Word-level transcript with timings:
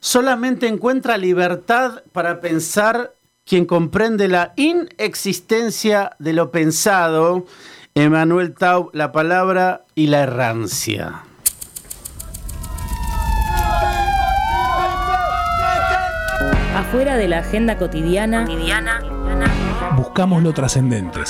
Solamente 0.00 0.66
encuentra 0.66 1.18
libertad 1.18 2.02
para 2.12 2.40
pensar 2.40 3.12
quien 3.44 3.66
comprende 3.66 4.28
la 4.28 4.54
inexistencia 4.56 6.16
de 6.18 6.32
lo 6.32 6.50
pensado. 6.50 7.44
Emanuel 7.94 8.54
Taub, 8.54 8.90
la 8.94 9.12
palabra 9.12 9.84
y 9.94 10.06
la 10.06 10.20
errancia. 10.20 11.24
Afuera 16.74 17.16
de 17.16 17.28
la 17.28 17.40
agenda 17.40 17.76
cotidiana, 17.76 18.46
buscamos 19.96 20.42
lo 20.42 20.54
trascendente. 20.54 21.20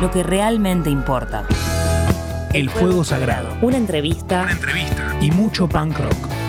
lo 0.00 0.10
que 0.10 0.24
realmente 0.24 0.90
importa. 0.90 1.44
El 2.52 2.68
fuego 2.70 3.04
sagrado. 3.04 3.56
Una 3.62 3.76
entrevista 3.76 4.48
Y 5.20 5.30
mucho 5.30 5.68
punk 5.68 5.96
rock. 5.96 6.39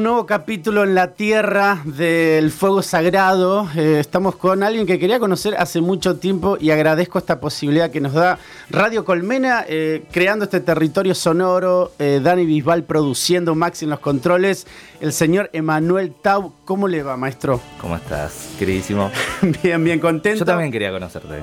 Un 0.00 0.04
nuevo 0.04 0.24
capítulo 0.24 0.82
en 0.82 0.94
la 0.94 1.08
tierra 1.08 1.82
del 1.84 2.50
fuego 2.52 2.80
sagrado. 2.80 3.68
Eh, 3.76 3.98
estamos 4.00 4.34
con 4.34 4.62
alguien 4.62 4.86
que 4.86 4.98
quería 4.98 5.18
conocer 5.18 5.54
hace 5.58 5.82
mucho 5.82 6.16
tiempo 6.16 6.56
y 6.58 6.70
agradezco 6.70 7.18
esta 7.18 7.38
posibilidad 7.38 7.90
que 7.90 8.00
nos 8.00 8.14
da 8.14 8.38
Radio 8.70 9.04
Colmena, 9.04 9.66
eh, 9.68 10.04
creando 10.10 10.46
este 10.46 10.60
territorio 10.60 11.14
sonoro, 11.14 11.92
eh, 11.98 12.18
Dani 12.22 12.46
Bisbal 12.46 12.84
produciendo, 12.84 13.54
Max 13.54 13.82
en 13.82 13.90
los 13.90 14.00
controles, 14.00 14.66
el 15.02 15.12
señor 15.12 15.50
Emanuel 15.52 16.14
Tau. 16.14 16.54
¿Cómo 16.64 16.88
le 16.88 17.02
va, 17.02 17.18
maestro? 17.18 17.60
¿Cómo 17.78 17.94
estás, 17.94 18.48
queridísimo? 18.58 19.10
bien, 19.62 19.84
bien 19.84 20.00
contento. 20.00 20.38
Yo 20.38 20.44
también 20.46 20.72
quería 20.72 20.92
conocerte. 20.92 21.42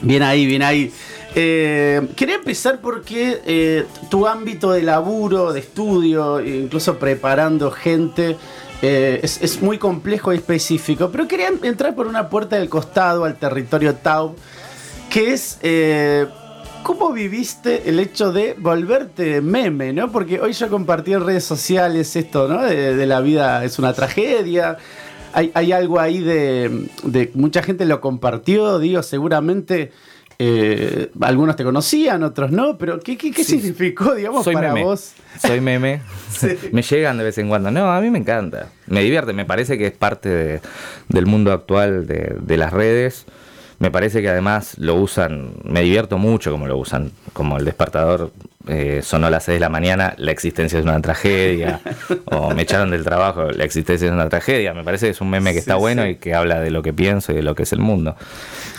Bien 0.00 0.24
ahí, 0.24 0.44
bien 0.44 0.64
ahí. 0.64 0.92
Eh, 1.34 2.08
quería 2.14 2.34
empezar 2.36 2.80
porque 2.80 3.40
eh, 3.46 3.86
tu 4.10 4.26
ámbito 4.26 4.72
de 4.72 4.82
laburo, 4.82 5.52
de 5.52 5.60
estudio, 5.60 6.40
incluso 6.40 6.98
preparando 6.98 7.70
gente, 7.70 8.36
eh, 8.82 9.20
es, 9.22 9.62
muy 9.62 9.78
complejo 9.78 10.32
y 10.32 10.36
específico. 10.36 11.10
Pero 11.10 11.26
quería 11.26 11.48
entrar 11.62 11.94
por 11.94 12.06
una 12.06 12.28
puerta 12.28 12.56
del 12.56 12.68
costado 12.68 13.24
al 13.24 13.36
territorio 13.36 13.94
Tau, 13.94 14.36
que 15.08 15.32
es 15.32 15.58
cómo 16.82 17.12
viviste 17.12 17.88
el 17.88 18.00
hecho 18.00 18.32
de 18.32 18.54
volverte 18.58 19.40
meme, 19.40 19.92
¿no? 19.92 20.10
Porque 20.10 20.40
hoy 20.40 20.52
yo 20.52 20.68
compartí 20.68 21.12
en 21.12 21.24
redes 21.24 21.44
sociales 21.44 22.14
esto, 22.16 22.48
¿no? 22.48 22.62
De, 22.62 23.06
la 23.06 23.20
vida 23.20 23.64
es 23.64 23.78
una 23.78 23.92
tragedia. 23.92 24.76
Hay, 25.32 25.50
hay 25.54 25.72
algo 25.72 25.98
ahí 25.98 26.20
de, 26.20 26.88
de- 27.04 27.30
Mucha 27.34 27.62
gente 27.62 27.86
lo 27.86 28.00
compartió, 28.02 28.78
digo, 28.78 29.02
seguramente. 29.02 29.92
Eh, 30.44 31.10
algunos 31.20 31.54
te 31.56 31.62
conocían, 31.64 32.22
otros 32.22 32.50
no, 32.50 32.76
pero 32.76 32.98
¿qué, 33.00 33.16
qué, 33.16 33.30
qué 33.30 33.44
Sí. 33.44 33.52
significó, 33.60 34.14
digamos, 34.14 34.44
Soy 34.44 34.54
para 34.54 34.68
meme. 34.72 34.84
vos? 34.84 35.12
Soy 35.40 35.60
meme. 35.60 36.00
Sí. 36.32 36.48
me 36.72 36.82
llegan 36.82 37.18
de 37.18 37.24
vez 37.24 37.38
en 37.38 37.48
cuando. 37.48 37.70
No, 37.70 37.92
a 37.92 38.00
mí 38.00 38.10
me 38.10 38.18
encanta. 38.18 38.68
Me 38.86 39.02
divierte. 39.02 39.32
Me 39.32 39.44
parece 39.44 39.78
que 39.78 39.86
es 39.86 39.92
parte 39.92 40.28
de- 40.28 40.60
del 41.08 41.26
mundo 41.26 41.52
actual 41.52 42.06
de, 42.06 42.34
de 42.40 42.56
las 42.56 42.72
redes. 42.72 43.26
Me 43.78 43.90
parece 43.90 44.22
que 44.22 44.28
además 44.28 44.78
lo 44.78 44.94
usan, 44.94 45.54
me 45.64 45.82
divierto 45.82 46.16
mucho 46.16 46.52
como 46.52 46.66
lo 46.68 46.76
usan, 46.76 47.10
como 47.32 47.58
el 47.58 47.64
despertador 47.64 48.30
eh, 48.68 49.00
sonó 49.02 49.26
a 49.26 49.30
las 49.30 49.42
6 49.44 49.56
de 49.56 49.60
la 49.60 49.68
mañana, 49.70 50.14
la 50.18 50.30
existencia 50.30 50.78
es 50.78 50.84
una 50.84 51.00
tragedia, 51.02 51.80
o 52.26 52.54
me 52.54 52.62
echaron 52.62 52.92
del 52.92 53.02
trabajo, 53.02 53.50
la 53.50 53.64
existencia 53.64 54.06
es 54.06 54.12
una 54.12 54.28
tragedia. 54.28 54.72
Me 54.72 54.84
parece 54.84 55.06
que 55.06 55.10
es 55.10 55.20
un 55.20 55.30
meme 55.30 55.50
que 55.50 55.54
Sí, 55.54 55.60
está 55.60 55.74
bueno 55.74 56.06
y 56.06 56.14
que 56.14 56.32
habla 56.32 56.60
de 56.60 56.70
lo 56.70 56.80
que 56.82 56.92
pienso 56.92 57.32
y 57.32 57.34
de 57.36 57.42
lo 57.42 57.56
que 57.56 57.64
es 57.64 57.72
el 57.72 57.80
mundo. 57.80 58.14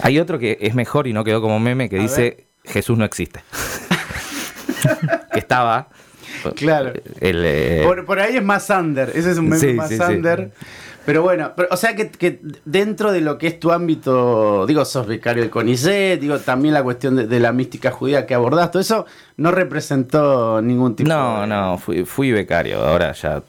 Hay 0.01 0.19
otro 0.19 0.39
que 0.39 0.57
es 0.61 0.73
mejor 0.75 1.07
y 1.07 1.13
no 1.13 1.23
quedó 1.23 1.41
como 1.41 1.59
meme 1.59 1.89
que 1.89 1.97
A 1.99 2.01
dice 2.01 2.47
Jesús 2.65 2.97
no 2.97 3.05
existe. 3.05 3.41
que 5.33 5.39
estaba. 5.39 5.89
Claro. 6.55 6.91
El, 7.21 7.43
eh, 7.45 7.81
Por, 7.85 8.05
por 8.05 8.19
ahí 8.19 8.35
es 8.37 8.43
más 8.43 8.69
under, 8.69 9.09
ese 9.15 9.31
es 9.31 9.37
un 9.37 9.45
meme 9.49 9.59
Sí, 9.59 9.73
más 9.73 9.89
sí, 9.89 9.97
sí. 9.97 10.03
under. 10.03 10.51
Pero 11.05 11.21
bueno, 11.21 11.51
pero, 11.55 11.67
o 11.69 11.75
sea 11.75 11.95
que, 11.97 12.09
que 12.09 12.39
dentro 12.63 13.11
de 13.11 13.19
lo 13.19 13.37
que 13.37 13.47
es 13.47 13.59
tu 13.59 13.71
ámbito, 13.73 14.65
digo, 14.65 14.85
sos 14.85 15.05
becario 15.05 15.43
del 15.43 15.49
CONICET, 15.51 16.17
digo, 16.19 16.39
también 16.39 16.73
la 16.73 16.81
cuestión 16.81 17.17
de, 17.17 17.27
de 17.27 17.39
la 17.41 17.51
mística 17.51 17.91
judía 17.91 18.25
que 18.25 18.33
abordás, 18.33 18.71
todo 18.71 18.81
eso 18.81 19.05
no 19.35 19.51
representó 19.51 20.61
ningún 20.61 20.95
tipo 20.95 21.09
No, 21.09 21.41
de... 21.41 21.47
no, 21.47 21.77
fui, 21.77 22.05
fui 22.05 22.31
becario, 22.31 22.81
ahora 22.81 23.11
ya. 23.11 23.43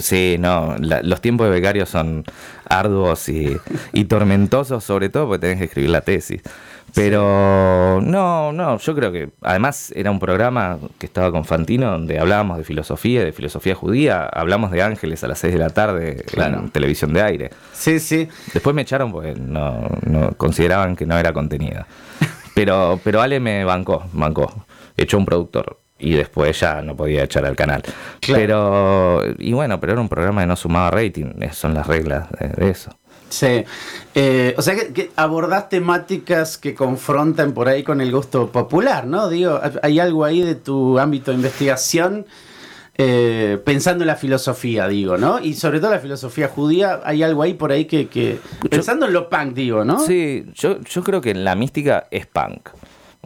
Sí, 0.00 0.36
no, 0.38 0.76
la- 0.78 1.02
los 1.02 1.20
tiempos 1.20 1.46
de 1.46 1.52
becario 1.52 1.86
son 1.86 2.24
arduos 2.68 3.28
y, 3.28 3.56
y 3.92 4.04
tormentosos, 4.04 4.84
sobre 4.84 5.08
todo 5.08 5.26
porque 5.26 5.40
tenés 5.40 5.58
que 5.58 5.64
escribir 5.64 5.90
la 5.90 6.00
tesis. 6.00 6.42
Pero 6.94 8.00
no, 8.02 8.50
no, 8.52 8.78
yo 8.78 8.94
creo 8.94 9.12
que 9.12 9.28
además 9.42 9.92
era 9.94 10.10
un 10.10 10.18
programa 10.18 10.78
que 10.98 11.04
estaba 11.04 11.30
con 11.30 11.44
Fantino 11.44 11.90
donde 11.90 12.18
hablábamos 12.18 12.56
de 12.56 12.64
filosofía, 12.64 13.22
de 13.24 13.32
filosofía 13.32 13.74
judía, 13.74 14.24
hablamos 14.24 14.70
de 14.70 14.82
ángeles 14.82 15.22
a 15.22 15.28
las 15.28 15.38
6 15.38 15.52
de 15.52 15.58
la 15.58 15.68
tarde 15.70 16.24
Claro. 16.26 16.60
en 16.60 16.70
televisión 16.70 17.12
de 17.12 17.20
aire. 17.22 17.50
Sí, 17.72 18.00
sí. 18.00 18.26
Después 18.54 18.74
me 18.74 18.82
echaron 18.82 19.12
porque 19.12 19.34
no, 19.34 19.86
no 20.06 20.30
consideraban 20.38 20.96
que 20.96 21.04
no 21.04 21.18
era 21.18 21.32
contenido. 21.34 21.84
Pero, 22.54 22.98
pero 23.04 23.20
Ale 23.20 23.38
me 23.38 23.64
bancó, 23.64 24.04
bancó. 24.12 24.64
Echó 24.96 25.18
un 25.18 25.26
productor. 25.26 25.78
Y 25.98 26.12
después 26.12 26.58
ya 26.60 26.80
no 26.82 26.96
podía 26.96 27.24
echar 27.24 27.44
al 27.44 27.56
canal. 27.56 27.82
Claro. 28.20 28.40
Pero, 28.40 29.34
y 29.38 29.52
bueno, 29.52 29.80
pero 29.80 29.92
era 29.94 30.00
un 30.00 30.08
programa 30.08 30.42
que 30.42 30.46
no 30.46 30.56
sumaba 30.56 30.90
rating. 30.90 31.32
Esas 31.40 31.56
son 31.56 31.74
las 31.74 31.86
reglas 31.86 32.28
de, 32.30 32.70
eso. 32.70 32.90
Sí. 33.28 33.64
Eh, 34.14 34.54
o 34.56 34.62
sea 34.62 34.74
que, 34.74 34.92
que 34.92 35.10
abordás 35.16 35.68
temáticas 35.68 36.56
que 36.56 36.74
confrontan 36.74 37.52
por 37.52 37.68
ahí 37.68 37.82
con 37.82 38.00
el 38.00 38.12
gusto 38.12 38.50
popular, 38.50 39.06
¿no? 39.06 39.28
Digo, 39.28 39.60
hay 39.82 40.00
algo 40.00 40.24
ahí 40.24 40.40
de 40.40 40.54
tu 40.54 40.98
ámbito 40.98 41.30
de 41.30 41.36
investigación 41.36 42.26
eh, 43.00 43.62
pensando 43.64 44.02
en 44.02 44.08
la 44.08 44.16
filosofía, 44.16 44.88
digo, 44.88 45.16
¿no? 45.16 45.38
Y 45.38 45.54
sobre 45.54 45.78
todo 45.78 45.92
la 45.92 46.00
filosofía 46.00 46.48
judía, 46.48 47.00
hay 47.04 47.22
algo 47.22 47.42
ahí 47.42 47.54
por 47.54 47.70
ahí 47.70 47.84
que... 47.84 48.08
que 48.08 48.40
pensando 48.68 49.06
en 49.06 49.12
lo 49.12 49.28
punk, 49.28 49.54
digo, 49.54 49.84
¿no? 49.84 50.00
Sí, 50.00 50.46
yo, 50.52 50.80
yo 50.80 51.04
creo 51.04 51.20
que 51.20 51.32
la 51.32 51.54
mística 51.54 52.08
es 52.10 52.26
punk. 52.26 52.70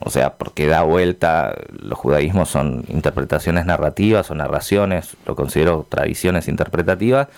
O 0.04 0.10
sea, 0.10 0.34
porque 0.34 0.66
da 0.66 0.82
vuelta, 0.82 1.54
los 1.70 1.98
judaísmos 1.98 2.48
son 2.48 2.84
interpretaciones 2.88 3.66
narrativas 3.66 4.30
o 4.30 4.34
narraciones, 4.34 5.16
lo 5.26 5.36
considero 5.36 5.86
tradiciones 5.88 6.48
interpretativas, 6.48 7.28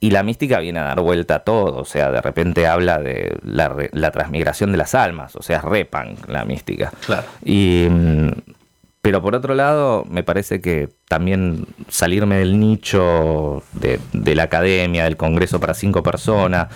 y 0.00 0.10
la 0.10 0.22
mística 0.22 0.58
viene 0.60 0.78
a 0.78 0.84
dar 0.84 1.00
vuelta 1.00 1.36
a 1.36 1.38
todo, 1.40 1.78
o 1.78 1.84
sea, 1.84 2.10
de 2.10 2.20
repente 2.20 2.66
habla 2.66 2.98
de 2.98 3.36
la, 3.42 3.74
la 3.92 4.10
transmigración 4.10 4.70
de 4.72 4.78
las 4.78 4.94
almas, 4.94 5.34
o 5.36 5.42
sea, 5.42 5.58
es 5.58 5.64
re 5.64 5.84
punk 5.84 6.28
la 6.28 6.44
mística. 6.44 6.92
Claro. 7.04 7.24
Y, 7.44 7.88
pero 9.00 9.22
por 9.22 9.34
otro 9.34 9.54
lado, 9.54 10.04
me 10.08 10.22
parece 10.22 10.60
que 10.60 10.88
también 11.08 11.66
salirme 11.88 12.38
del 12.38 12.60
nicho 12.60 13.62
de, 13.72 14.00
de 14.12 14.34
la 14.34 14.44
academia, 14.44 15.04
del 15.04 15.16
congreso 15.16 15.60
para 15.60 15.74
cinco 15.74 16.02
personas, 16.02 16.68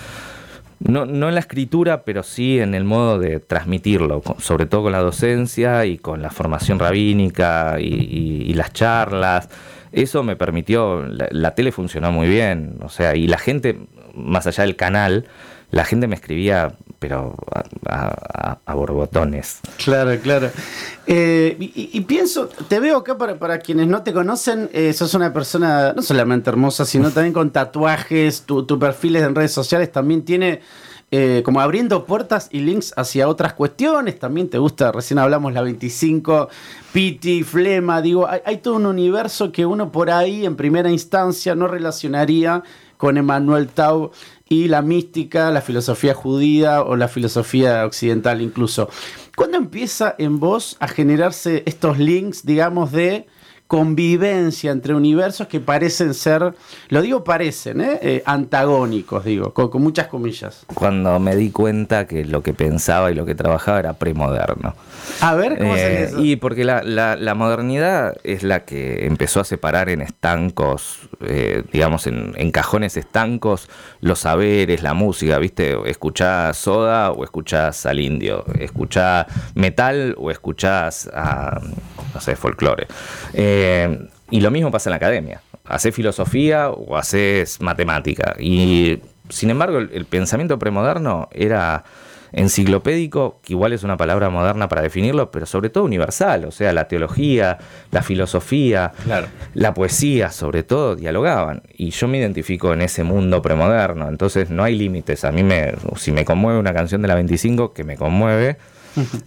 no, 0.85 1.07
no 1.07 1.29
en 1.29 1.35
la 1.35 1.41
escritura, 1.41 2.03
pero 2.05 2.23
sí 2.23 2.59
en 2.59 2.75
el 2.75 2.85
modo 2.85 3.19
de 3.19 3.41
transmitirlo, 3.41 4.23
sobre 4.39 4.67
todo 4.67 4.83
con 4.85 4.93
la 4.93 4.99
docencia 5.01 5.85
y 5.87 5.99
con 5.99 6.23
la 6.23 6.31
formación 6.31 6.79
rabínica 6.79 7.77
y, 7.81 7.85
y- 7.87 8.43
y 8.51 8.55
las 8.55 8.73
charlas. 8.73 9.49
Eso 9.93 10.23
me 10.23 10.37
permitió, 10.37 11.05
la, 11.07 11.29
la 11.31 11.55
tele 11.55 11.71
funcionó 11.73 12.11
muy 12.13 12.29
bien, 12.29 12.77
o 12.83 12.89
sea, 12.89 13.15
y 13.15 13.27
la 13.27 13.39
gente, 13.39 13.79
más 14.15 14.47
allá 14.47 14.65
del 14.65 14.75
canal, 14.77 15.27
la 15.73 15.85
gente 15.85 16.07
me 16.07 16.15
escribía, 16.15 16.77
pero 17.01 17.35
a, 17.53 17.65
a- 17.89 18.51
a- 18.53 18.59
a 18.65 18.75
borbotones. 18.75 19.59
Claro, 19.83 20.17
claro. 20.23 20.51
Eh, 21.07 21.57
y 21.59 22.01
pienso, 22.03 22.49
te 22.69 22.79
veo 22.79 22.99
acá 22.99 23.19
para, 23.19 23.39
para 23.39 23.59
quienes 23.59 23.89
no 23.89 24.03
te 24.05 24.13
conocen, 24.13 24.71
eh, 24.73 24.93
sos 24.93 25.15
una 25.15 25.33
persona 25.33 25.93
no 25.95 26.03
solamente 26.03 26.49
hermosa, 26.51 26.85
sino 26.85 27.11
también 27.11 27.33
con 27.35 27.51
tatuajes, 27.51 28.43
tu, 28.43 28.65
tu 28.65 28.79
perfil 28.79 29.17
en 29.17 29.35
redes 29.35 29.53
sociales 29.53 29.91
también 29.91 30.25
tiene 30.25 30.61
eh, 31.15 31.43
como 31.45 31.61
abriendo 31.61 32.07
puertas 32.07 32.49
y 32.53 32.61
links 32.61 32.95
hacia 32.97 33.29
otras 33.29 33.53
cuestiones, 33.53 34.19
también 34.19 34.49
te 34.49 34.57
gusta, 34.57 34.93
recién 34.93 35.19
hablamos 35.19 35.53
la 35.53 35.61
25, 35.61 36.49
Piti, 36.93 37.43
Flema, 37.43 38.01
digo, 38.01 38.27
hay, 38.29 38.41
hay 38.47 38.59
todo 38.59 38.77
un 38.77 38.87
universo 38.87 39.53
que 39.53 39.67
uno 39.67 39.93
por 39.93 40.11
ahí 40.11 40.47
en 40.47 40.57
primera 40.57 40.91
instancia 40.91 41.55
no 41.55 41.69
relacionaría 41.69 42.63
con 43.03 43.17
Emanuel 43.17 43.67
Tau 43.67 44.13
y 44.49 44.69
la 44.69 44.81
mística, 44.81 45.51
la 45.51 45.61
filosofía 45.61 46.15
judía 46.15 46.83
o 46.83 46.95
la 46.95 47.09
filosofía 47.09 47.85
occidental 47.85 48.41
incluso. 48.41 48.89
¿Cuándo 49.35 49.59
empieza 49.59 50.15
en 50.19 50.39
vos 50.39 50.77
a 50.79 50.87
generarse 50.87 51.65
estos 51.67 51.99
links, 51.99 52.47
digamos, 52.47 52.93
de 52.93 53.27
convivencia 53.73 54.71
entre 54.71 54.93
universos 54.93 55.47
que 55.47 55.59
parecen 55.59 56.13
ser, 56.13 56.53
lo 56.91 57.01
digo 57.01 57.25
parecen, 57.25 57.81
¿eh? 57.81 57.99
Eh, 58.03 58.23
antagónicos, 58.27 59.25
digo, 59.25 59.55
con, 59.55 59.71
con, 59.71 59.81
muchas 59.81 60.09
comillas. 60.09 60.67
Cuando 60.75 61.19
me 61.19 61.35
di 61.37 61.51
cuenta 61.51 62.07
que 62.07 62.27
lo 62.27 62.43
que 62.43 62.53
pensaba 62.53 63.11
y 63.11 63.15
lo 63.15 63.25
que 63.25 63.35
trabajaba 63.35 63.79
era 63.79 63.95
premoderno. 63.95 64.75
A 65.23 65.35
ver, 65.37 65.57
¿cómo 65.57 65.75
eh, 65.75 66.05
eso? 66.05 66.23
Y 66.23 66.37
porque 66.37 66.65
la, 66.65 66.83
la, 66.83 67.17
la, 67.17 67.35
modernidad 67.35 68.15
es 68.25 68.43
la 68.43 68.67
que 68.67 69.07
empezó 69.07 69.41
a 69.41 69.45
separar 69.45 69.89
en 69.89 70.03
estancos, 70.03 71.09
eh, 71.23 71.63
digamos, 71.73 72.07
en, 72.07 72.35
en, 72.37 72.51
cajones 72.51 72.99
estancos, 72.99 73.71
los 74.03 74.19
saberes, 74.19 74.83
la 74.83 74.93
música, 74.93 75.39
¿viste? 75.39 75.79
Escuchás 75.87 76.59
soda 76.59 77.11
o 77.11 77.25
escuchás 77.25 77.87
al 77.87 78.01
indio, 78.01 78.45
escuchás 78.59 79.25
metal 79.55 80.15
o 80.19 80.31
escuchás 80.31 81.09
a, 81.15 81.59
no 82.13 82.21
sé, 82.21 82.37
folclore. 82.37 82.87
Eh, 83.33 83.62
y 84.31 84.41
lo 84.41 84.51
mismo 84.51 84.71
pasa 84.71 84.89
en 84.89 84.93
la 84.93 84.97
academia. 84.97 85.41
Haces 85.65 85.95
filosofía 85.95 86.71
o 86.71 86.97
haces 86.97 87.61
matemática. 87.61 88.35
Y 88.39 89.01
sin 89.29 89.51
embargo, 89.51 89.79
el, 89.79 89.91
el, 89.93 90.05
pensamiento 90.07 90.59
premoderno 90.59 91.29
era 91.33 91.85
enciclopédico, 92.33 93.41
que 93.43 93.53
igual 93.53 93.73
es 93.73 93.83
una 93.83 93.97
palabra 93.97 94.31
moderna 94.31 94.69
para 94.69 94.83
definirlo, 94.83 95.31
pero 95.31 95.47
sobre 95.47 95.71
todo 95.71 95.85
universal. 95.85 96.47
O 96.47 96.51
sea, 96.51 96.73
la 96.73 96.89
teología, 96.89 97.59
la 97.91 98.03
filosofía, 98.03 98.93
claro. 99.05 99.29
la 99.55 99.75
poesía, 99.75 100.31
sobre 100.31 100.63
todo, 100.63 100.97
dialogaban. 100.97 101.63
Y 101.77 101.91
yo 101.91 102.09
me 102.09 102.19
identifico 102.19 102.73
en 102.73 102.83
ese 102.83 103.05
mundo 103.05 103.43
premoderno. 103.43 104.09
Entonces 104.09 104.51
no 104.51 104.65
hay 104.65 104.77
límites. 104.77 105.25
A 105.25 105.33
mí, 105.33 105.43
me, 105.43 105.75
si 105.97 106.13
me 106.13 106.25
conmueve 106.25 106.59
una 106.59 106.73
canción 106.73 107.03
de 107.03 107.09
la 107.09 107.15
25, 107.15 107.73
que 107.73 107.85
me 107.85 107.97
conmueve 107.97 108.57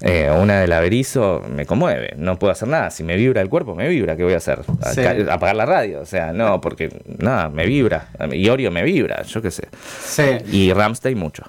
eh, 0.02 0.32
una 0.40 0.62
del 0.62 0.72
averizo 0.72 1.42
me 1.50 1.66
conmueve, 1.66 2.14
no 2.18 2.38
puedo 2.38 2.52
hacer 2.52 2.68
nada. 2.68 2.92
Si 2.92 3.04
me 3.04 3.16
vibra 3.16 3.42
el 3.42 3.50
cuerpo, 3.50 3.76
me 3.76 3.88
vibra. 3.88 4.16
¿Qué 4.16 4.24
voy 4.24 4.34
a 4.34 4.38
hacer? 4.38 4.60
Sí. 4.94 5.02
Apagar 5.30 5.56
la 5.56 5.66
radio. 5.66 6.02
O 6.02 6.06
sea, 6.06 6.34
no, 6.34 6.62
porque 6.62 7.02
nada, 7.18 7.50
me 7.50 7.66
vibra. 7.66 8.10
Y 8.32 8.50
Orio 8.50 8.72
me 8.72 8.84
vibra, 8.84 9.24
yo 9.24 9.42
qué 9.42 9.52
sé. 9.52 9.68
Sí. 10.04 10.24
Y 10.52 10.74
Ramstein 10.74 11.18
mucho. 11.18 11.44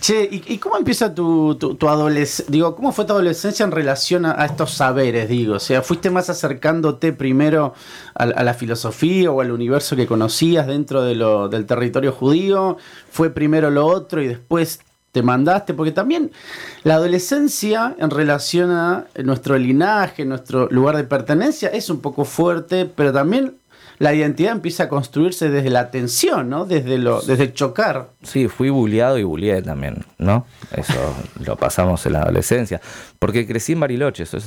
Che, 0.00 0.28
¿y, 0.30 0.44
y 0.46 0.58
cómo 0.58 0.76
empieza 0.76 1.12
tu, 1.12 1.56
tu, 1.56 1.74
tu 1.74 1.88
adolescencia? 1.88 2.52
Digo, 2.52 2.76
¿cómo 2.76 2.92
fue 2.92 3.04
tu 3.04 3.14
adolescencia 3.14 3.64
en 3.64 3.72
relación 3.72 4.26
a, 4.26 4.40
a, 4.40 4.46
estos 4.46 4.70
saberes? 4.70 5.28
Digo, 5.28 5.56
o 5.56 5.60
sea, 5.60 5.82
¿fuiste 5.82 6.08
más 6.08 6.30
acercándote 6.30 7.12
primero 7.12 7.74
a, 8.14 8.22
a 8.22 8.44
la 8.44 8.54
filosofía 8.54 9.32
o 9.32 9.40
al 9.40 9.50
universo 9.50 9.96
que 9.96 10.06
conocías 10.06 10.68
dentro 10.68 11.02
de 11.02 11.16
lo, 11.16 11.48
del 11.48 11.66
territorio 11.66 12.12
judío? 12.12 12.76
¿Fue 13.10 13.30
primero 13.30 13.70
lo 13.70 13.86
otro 13.86 14.22
y 14.22 14.28
después 14.28 14.80
te 15.18 15.22
mandaste, 15.24 15.74
porque 15.74 15.90
también 15.90 16.30
la 16.84 16.94
adolescencia 16.94 17.96
en 17.98 18.08
relación 18.08 18.70
a 18.70 19.06
nuestro 19.24 19.58
linaje, 19.58 20.24
nuestro 20.24 20.68
lugar 20.70 20.96
de 20.96 21.02
pertenencia, 21.02 21.70
es 21.70 21.90
un 21.90 22.00
poco 22.00 22.24
fuerte, 22.24 22.86
pero 22.86 23.12
también 23.12 23.54
la 23.98 24.14
identidad 24.14 24.52
empieza 24.52 24.84
a 24.84 24.88
construirse 24.88 25.50
desde 25.50 25.70
la 25.70 25.90
tensión, 25.90 26.48
¿no? 26.48 26.66
Desde, 26.66 26.98
lo, 26.98 27.20
desde 27.20 27.44
el 27.44 27.52
chocar. 27.52 28.10
Sí, 28.22 28.46
fui 28.46 28.70
bulleado 28.70 29.18
y 29.18 29.24
bulleé 29.24 29.60
también, 29.60 30.04
¿no? 30.18 30.46
Eso 30.70 31.16
lo 31.44 31.56
pasamos 31.56 32.06
en 32.06 32.12
la 32.12 32.22
adolescencia. 32.22 32.80
Porque 33.18 33.44
crecí 33.44 33.72
en 33.72 33.80
Bariloche, 33.80 34.22
eso 34.22 34.38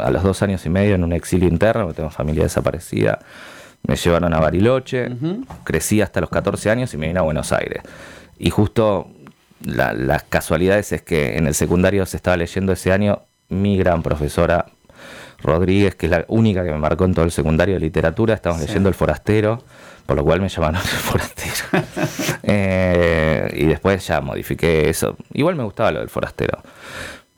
a 0.00 0.10
los 0.10 0.24
dos 0.24 0.42
años 0.42 0.66
y 0.66 0.70
medio 0.70 0.96
en 0.96 1.04
un 1.04 1.12
exilio 1.12 1.46
interno, 1.46 1.94
tengo 1.94 2.10
familia 2.10 2.42
desaparecida. 2.42 3.20
Me 3.86 3.94
llevaron 3.94 4.34
a 4.34 4.40
Bariloche, 4.40 5.06
uh 5.06 5.14
-huh. 5.14 5.46
crecí 5.62 6.00
hasta 6.02 6.20
los 6.20 6.30
14 6.30 6.68
años 6.68 6.92
y 6.94 6.96
me 6.96 7.06
vine 7.06 7.20
a 7.20 7.22
Buenos 7.22 7.52
Aires. 7.52 7.84
Y 8.40 8.50
justo 8.50 9.06
la, 9.64 9.92
las 9.92 10.22
casualidades 10.24 10.92
es 10.92 11.02
que 11.02 11.36
en 11.36 11.46
el 11.46 11.54
secundario 11.54 12.06
se 12.06 12.16
estaba 12.16 12.36
leyendo 12.36 12.72
ese 12.72 12.92
año 12.92 13.22
mi 13.48 13.76
gran 13.76 14.02
profesora 14.02 14.66
Rodríguez, 15.42 15.94
que 15.94 16.06
es 16.06 16.10
la 16.12 16.24
única 16.28 16.64
que 16.64 16.70
me 16.70 16.78
marcó 16.78 17.04
en 17.04 17.14
todo 17.14 17.24
el 17.24 17.30
secundario 17.30 17.74
de 17.74 17.80
literatura, 17.80 18.34
estábamos 18.34 18.62
sí. 18.62 18.68
leyendo 18.68 18.88
El 18.88 18.94
Forastero, 18.94 19.62
por 20.06 20.16
lo 20.16 20.24
cual 20.24 20.40
me 20.40 20.48
llamaron 20.48 20.80
El 20.80 20.86
Forastero. 20.86 21.84
eh, 22.42 23.50
y 23.54 23.64
después 23.66 24.06
ya 24.06 24.20
modifiqué 24.20 24.88
eso. 24.88 25.16
Igual 25.32 25.56
me 25.56 25.64
gustaba 25.64 25.92
lo 25.92 26.00
del 26.00 26.08
Forastero. 26.08 26.58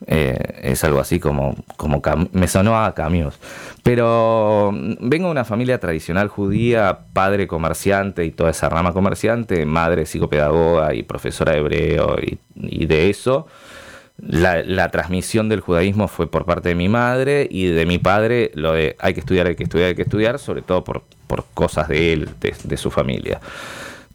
Eh, 0.06 0.60
es 0.62 0.84
algo 0.84 1.00
así 1.00 1.20
como, 1.20 1.54
como 1.76 2.02
me 2.32 2.48
sonó 2.48 2.82
a 2.82 2.94
Camus. 2.94 3.38
Pero 3.82 4.70
vengo 4.72 5.26
de 5.26 5.32
una 5.32 5.44
familia 5.44 5.78
tradicional 5.78 6.28
judía, 6.28 7.00
padre 7.12 7.46
comerciante 7.46 8.24
y 8.24 8.30
toda 8.30 8.50
esa 8.50 8.68
rama 8.68 8.92
comerciante, 8.92 9.64
madre 9.66 10.06
psicopedagoga 10.06 10.94
y 10.94 11.02
profesora 11.02 11.52
de 11.52 11.58
hebreo 11.58 12.16
y, 12.20 12.86
de 12.86 13.10
eso. 13.10 13.46
La, 14.18 14.62
la, 14.62 14.90
transmisión 14.90 15.48
del 15.48 15.60
judaísmo 15.60 16.06
fue 16.06 16.30
por 16.30 16.44
parte 16.44 16.68
de 16.68 16.74
mi 16.74 16.88
madre 16.88 17.48
y 17.50 17.66
de 17.66 17.86
mi 17.86 17.98
padre 17.98 18.52
lo 18.54 18.72
de 18.72 18.94
hay 19.00 19.14
que 19.14 19.20
estudiar, 19.20 19.46
hay 19.46 19.56
que 19.56 19.64
estudiar, 19.64 19.88
hay 19.88 19.94
que 19.94 20.02
estudiar, 20.02 20.38
sobre 20.38 20.62
todo 20.62 20.84
por, 20.84 21.02
por 21.26 21.44
cosas 21.54 21.88
de 21.88 22.12
él, 22.12 22.28
de, 22.40 22.54
de 22.62 22.76
su 22.76 22.90
familia. 22.90 23.40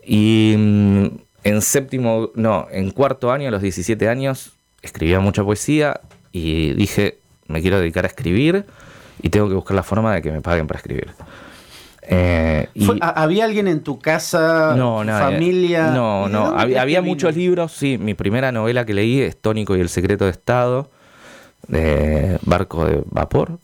Y 0.06 0.56
mm, 0.57 1.06
en 1.44 1.62
séptimo, 1.62 2.31
no, 2.36 2.68
en 2.72 2.92
cuarto 2.92 3.31
año, 3.31 3.50
a 3.50 3.51
los 3.51 3.62
17 3.62 4.07
años, 4.07 4.56
escribía 4.82 5.20
mucha 5.20 5.44
poesía 5.44 6.02
y 6.32 6.74
dije, 6.74 7.20
me 7.48 7.62
quiero 7.62 7.80
dedicar 7.80 8.06
a 8.06 8.08
escribir 8.08 8.66
y 9.22 9.30
tengo 9.30 9.48
que 9.50 9.56
buscar 9.56 9.76
la 9.76 9.84
forma 9.84 10.14
de 10.14 10.22
que 10.22 10.32
me 10.32 10.42
paguen 10.42 10.68
para 10.68 10.80
escribir. 10.80 11.08
Eh, 12.10 12.70
y 12.74 12.88
¿Había 13.02 13.46
alguien 13.46 13.68
en 13.68 13.82
tu 13.82 14.00
casa? 14.00 14.76
No, 14.78 15.04
nadie. 15.04 15.36
¿Familia? 15.36 15.92
No, 15.92 16.30
no. 16.30 16.58
Había, 16.58 16.82
había 16.82 17.02
muchos 17.02 17.36
libros, 17.36 17.74
sí. 17.74 17.98
Mi 17.98 18.14
primera 18.14 18.52
novela 18.52 18.86
que 18.86 18.94
leí 18.94 19.22
es 19.22 19.36
Tónico 19.36 19.76
y 19.76 19.82
el 19.82 19.90
secreto 19.90 20.26
de 20.26 20.32
Estado, 20.32 20.90
de 21.68 22.40
Barco 22.44 22.86
de 22.86 23.04
Vapor, 23.12 23.60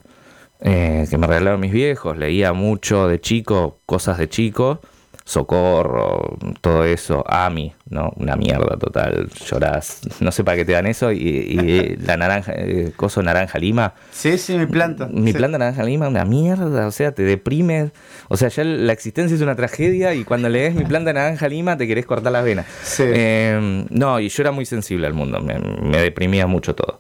eh, 0.59 1.07
que 1.09 1.17
me 1.17 1.25
regalaron 1.25 1.61
mis 1.61 1.71
viejos. 1.71 2.17
Leía 2.17 2.51
mucho 2.51 3.07
de 3.07 3.21
chico, 3.21 3.79
cosas 3.85 4.17
de 4.17 4.27
chico. 4.27 4.81
Socorro, 5.25 6.37
todo 6.59 6.83
eso, 6.83 7.23
Ami, 7.27 7.73
¿no? 7.89 8.11
Una 8.17 8.35
mierda 8.35 8.77
total, 8.77 9.29
llorás, 9.49 10.01
no 10.19 10.31
sé 10.33 10.43
para 10.43 10.57
qué 10.57 10.65
te 10.65 10.73
dan 10.73 10.85
eso, 10.85 11.13
y, 11.13 11.17
y 11.17 11.95
la 12.05 12.17
naranja, 12.17 12.51
eh, 12.55 12.91
coso 12.95 13.23
naranja 13.23 13.57
lima. 13.57 13.93
Sí, 14.11 14.37
sí, 14.37 14.57
mi 14.57 14.65
planta. 14.65 15.07
Mi 15.07 15.31
sí. 15.31 15.37
planta 15.37 15.57
naranja 15.57 15.83
lima, 15.83 16.09
una 16.09 16.25
mierda, 16.25 16.87
o 16.87 16.91
sea, 16.91 17.13
te 17.13 17.23
deprimes, 17.23 17.91
o 18.27 18.35
sea, 18.35 18.49
ya 18.49 18.65
la 18.65 18.91
existencia 18.91 19.35
es 19.35 19.41
una 19.41 19.55
tragedia 19.55 20.13
y 20.13 20.25
cuando 20.25 20.49
lees 20.49 20.75
mi 20.75 20.83
planta 20.83 21.13
naranja 21.13 21.47
lima 21.47 21.77
te 21.77 21.87
querés 21.87 22.05
cortar 22.05 22.33
las 22.33 22.43
venas. 22.43 22.65
Sí. 22.83 23.03
Eh, 23.05 23.85
no, 23.89 24.19
y 24.19 24.27
yo 24.27 24.43
era 24.43 24.51
muy 24.51 24.65
sensible 24.65 25.07
al 25.07 25.13
mundo, 25.13 25.39
me, 25.39 25.57
me 25.57 25.99
deprimía 25.99 26.47
mucho 26.47 26.75
todo. 26.75 26.97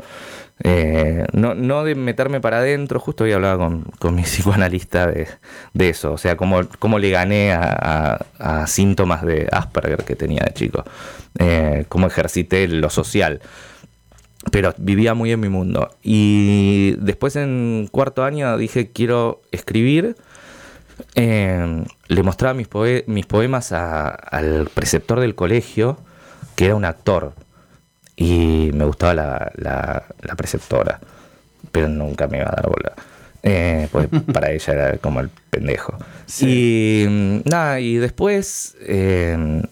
Eh, 0.65 1.25
no, 1.33 1.55
no 1.55 1.83
de 1.83 1.93
meterme 1.93 2.39
para 2.39 2.59
adentro, 2.59 2.97
justo 2.97 3.25
hoy 3.25 3.33
hablaba 3.33 3.57
con, 3.57 3.83
con 3.99 4.15
mi 4.15 4.21
psicoanalista 4.23 5.07
de, 5.07 5.27
de, 5.73 5.89
eso, 5.89 6.13
o 6.13 6.17
sea, 6.17 6.37
cómo, 6.37 6.61
le 6.99 7.09
gané 7.09 7.51
a, 7.51 8.17
a, 8.39 8.61
a, 8.61 8.67
síntomas 8.67 9.23
de 9.23 9.49
Asperger 9.51 10.05
que 10.05 10.15
tenía 10.15 10.43
de 10.45 10.53
chico, 10.53 10.85
eh, 11.37 11.85
cómo 11.89 12.07
ejercité 12.07 12.67
lo 12.69 12.89
social. 12.89 13.41
Pero 14.51 14.73
vivía 14.77 15.13
muy 15.13 15.31
en 15.31 15.39
mi 15.39 15.47
mundo. 15.47 15.89
Y 16.01 16.95
después 16.99 17.37
en 17.37 17.87
cuarto 17.89 18.25
año 18.25 18.57
dije, 18.57 18.91
quiero 18.91 19.41
escribir. 19.51 20.17
Eh, 21.15 21.85
le 22.07 22.23
mostraba 22.23 22.53
mis, 22.53 22.67
mis 23.07 23.25
poemas 23.25 23.71
al 23.71 24.69
preceptor 24.73 25.21
del 25.21 25.33
colegio, 25.33 25.97
que 26.57 26.65
era 26.65 26.75
un 26.75 26.83
actor 26.83 27.33
y 28.15 28.71
me 28.73 28.85
gustaba 28.85 29.13
la, 29.13 29.51
la, 29.55 30.03
la, 30.21 30.35
preceptora, 30.35 30.99
pero 31.71 31.89
nunca 31.89 32.27
me 32.27 32.39
iba 32.39 32.49
a 32.49 32.55
dar 32.55 32.67
bola. 32.67 32.93
Eh, 33.43 33.87
pues 33.91 34.07
para 34.33 34.51
ella 34.51 34.73
era 34.73 34.97
como 34.97 35.19
el 35.19 35.29
pendejo. 35.49 35.97
Sí. 36.25 37.05
Y 37.05 37.49
nada, 37.49 37.79
y 37.79 37.97
después 37.97 38.75
eh, 38.81 39.63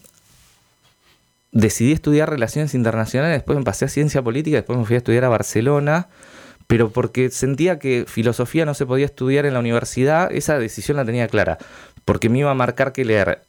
decidí 1.52 1.92
estudiar 1.92 2.30
relaciones 2.30 2.74
internacionales, 2.74 3.38
después 3.38 3.58
me 3.58 3.64
pasé 3.64 3.86
a 3.86 3.90
ciencia 3.90 4.22
política, 4.22 4.58
después 4.58 4.78
me 4.78 4.86
fui 4.86 4.96
a 4.96 4.98
estudiar 4.98 5.24
a 5.26 5.30
Barcelona, 5.30 6.10
pero 6.68 6.90
porque 6.92 7.30
sentía 7.30 7.80
que 7.80 8.06
filosofía 8.08 8.66
no 8.66 8.74
se 8.74 8.86
podía 8.86 9.06
estudiar 9.06 9.46
en 9.46 9.54
la 9.54 9.60
universidad, 9.60 10.32
esa 10.32 10.58
decisión 10.58 10.98
la 10.98 11.06
tenía 11.06 11.28
clara, 11.28 11.58
porque 12.06 12.30
me 12.30 12.40
iba 12.40 12.52
a 12.52 12.56
marcar 12.56 12.94
que 12.94 13.06
leer. 13.06 13.42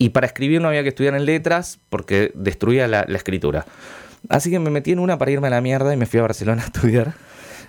Y 0.00 0.10
para 0.10 0.26
escribir 0.26 0.60
no 0.60 0.68
había 0.68 0.84
que 0.84 0.90
estudiar 0.90 1.14
en 1.14 1.24
letras 1.24 1.80
porque 1.88 2.30
destruía 2.34 2.86
la, 2.86 3.04
la 3.08 3.16
escritura. 3.16 3.66
Así 4.28 4.50
que 4.50 4.58
me 4.58 4.70
metí 4.70 4.92
en 4.92 4.98
una 4.98 5.18
para 5.18 5.30
irme 5.30 5.48
a 5.48 5.50
la 5.50 5.60
mierda 5.60 5.92
y 5.92 5.96
me 5.96 6.06
fui 6.06 6.18
a 6.18 6.22
Barcelona 6.22 6.62
a 6.64 6.66
estudiar. 6.66 7.14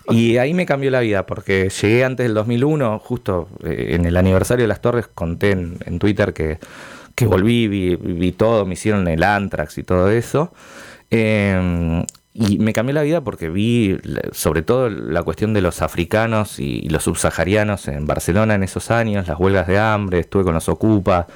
Y 0.09 0.37
ahí 0.37 0.53
me 0.53 0.65
cambió 0.65 0.89
la 0.89 1.01
vida, 1.01 1.25
porque 1.25 1.69
llegué 1.69 2.03
antes 2.03 2.25
del 2.25 2.33
2001, 2.33 2.99
justo 2.99 3.47
eh, 3.63 3.89
en 3.91 4.05
el 4.05 4.17
aniversario 4.17 4.63
de 4.63 4.67
las 4.67 4.81
Torres, 4.81 5.07
conté 5.07 5.51
en, 5.51 5.99
Twitter 5.99 6.33
que, 6.33 6.57
que 7.13 7.27
volví, 7.27 7.67
vi, 7.67 7.95
vi, 7.95 8.31
todo, 8.31 8.65
me 8.65 8.73
hicieron 8.73 9.07
el 9.07 9.23
Antrax 9.23 9.77
y 9.77 9.83
todo 9.83 10.09
eso. 10.09 10.51
Eh, 11.11 12.03
y 12.33 12.57
me 12.59 12.73
cambió 12.73 12.93
la 12.93 13.01
vida 13.01 13.21
porque 13.21 13.49
vi 13.49 13.97
sobre 14.31 14.61
todo 14.61 14.89
la 14.89 15.23
cuestión 15.23 15.53
de 15.53 15.61
los 15.61 15.81
africanos 15.81 16.59
y, 16.59 16.87
los 16.89 17.03
subsaharianos 17.03 17.87
en 17.87 18.05
Barcelona 18.05 18.55
en 18.55 18.63
esos 18.63 18.91
años, 18.91 19.27
las 19.27 19.39
huelgas 19.39 19.67
de 19.67 19.77
hambre, 19.77 20.19
estuve 20.19 20.43
con 20.43 20.53
los 20.53 20.69
Ocupa, 20.69 21.27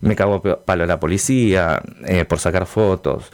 me 0.00 0.14
cagó 0.14 0.42
palo 0.42 0.86
la 0.86 1.00
policía 1.00 1.82
eh, 2.06 2.24
por 2.26 2.40
sacar 2.40 2.66
fotos 2.66 3.30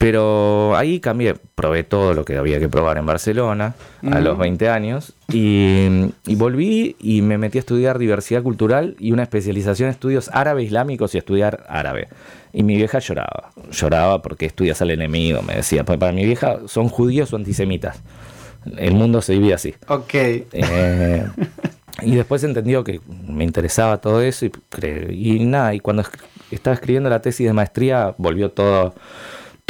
Pero 0.00 0.74
ahí 0.78 0.98
cambié, 0.98 1.34
probé 1.54 1.84
todo 1.84 2.14
lo 2.14 2.24
que 2.24 2.38
había 2.38 2.58
que 2.58 2.70
probar 2.70 2.96
en 2.96 3.04
Barcelona 3.04 3.74
a 4.10 4.20
los 4.20 4.38
20 4.38 4.70
años 4.70 5.12
y, 5.30 6.06
y 6.26 6.36
volví 6.36 6.96
y 6.98 7.20
me 7.20 7.36
metí 7.36 7.58
a 7.58 7.60
estudiar 7.60 7.98
diversidad 7.98 8.42
cultural 8.42 8.96
y 8.98 9.12
una 9.12 9.24
especialización 9.24 9.88
en 9.88 9.92
estudios 9.92 10.30
árabe 10.32 10.62
islámicos 10.62 11.14
y 11.14 11.18
estudiar 11.18 11.66
árabe. 11.68 12.08
Y 12.54 12.62
mi 12.62 12.76
vieja 12.76 12.98
lloraba, 12.98 13.50
lloraba 13.70 14.22
porque 14.22 14.46
estudias 14.46 14.80
al 14.80 14.90
enemigo, 14.90 15.42
me 15.42 15.56
decía, 15.56 15.84
"Pues 15.84 15.98
para 15.98 16.12
mi 16.12 16.24
vieja 16.24 16.60
son 16.64 16.88
judíos 16.88 17.34
o 17.34 17.36
antisemitas. 17.36 18.00
El 18.78 18.94
mundo 18.94 19.20
se 19.20 19.34
divide 19.34 19.52
así. 19.52 19.74
Ok. 19.88 20.14
Eh, 20.14 21.26
y 22.00 22.14
después 22.14 22.42
entendió 22.42 22.84
que 22.84 23.02
me 23.28 23.44
interesaba 23.44 23.98
todo 23.98 24.22
eso 24.22 24.46
y, 24.46 24.52
y 25.10 25.44
nada, 25.44 25.74
y 25.74 25.80
cuando 25.80 26.04
estaba 26.50 26.72
escribiendo 26.72 27.10
la 27.10 27.20
tesis 27.20 27.46
de 27.46 27.52
maestría 27.52 28.14
volvió 28.16 28.50
todo, 28.50 28.94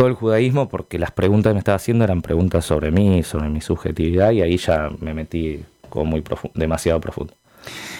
todo 0.01 0.09
el 0.09 0.15
judaísmo 0.15 0.67
porque 0.71 0.99
las 0.99 1.11
preguntas 1.11 1.51
que 1.51 1.55
me 1.55 1.59
estaba 1.59 1.77
haciendo 1.77 2.05
eran 2.05 2.23
preguntas 2.23 2.65
sobre 2.65 2.91
mí, 2.91 3.23
sobre 3.23 3.51
mi 3.51 3.61
subjetividad 3.61 4.31
y 4.31 4.41
ahí 4.41 4.57
ya 4.57 4.89
me 4.99 5.13
metí 5.13 5.61
como 5.91 6.07
muy 6.07 6.23
profu- 6.23 6.51
demasiado 6.55 6.99
profundo. 7.03 7.35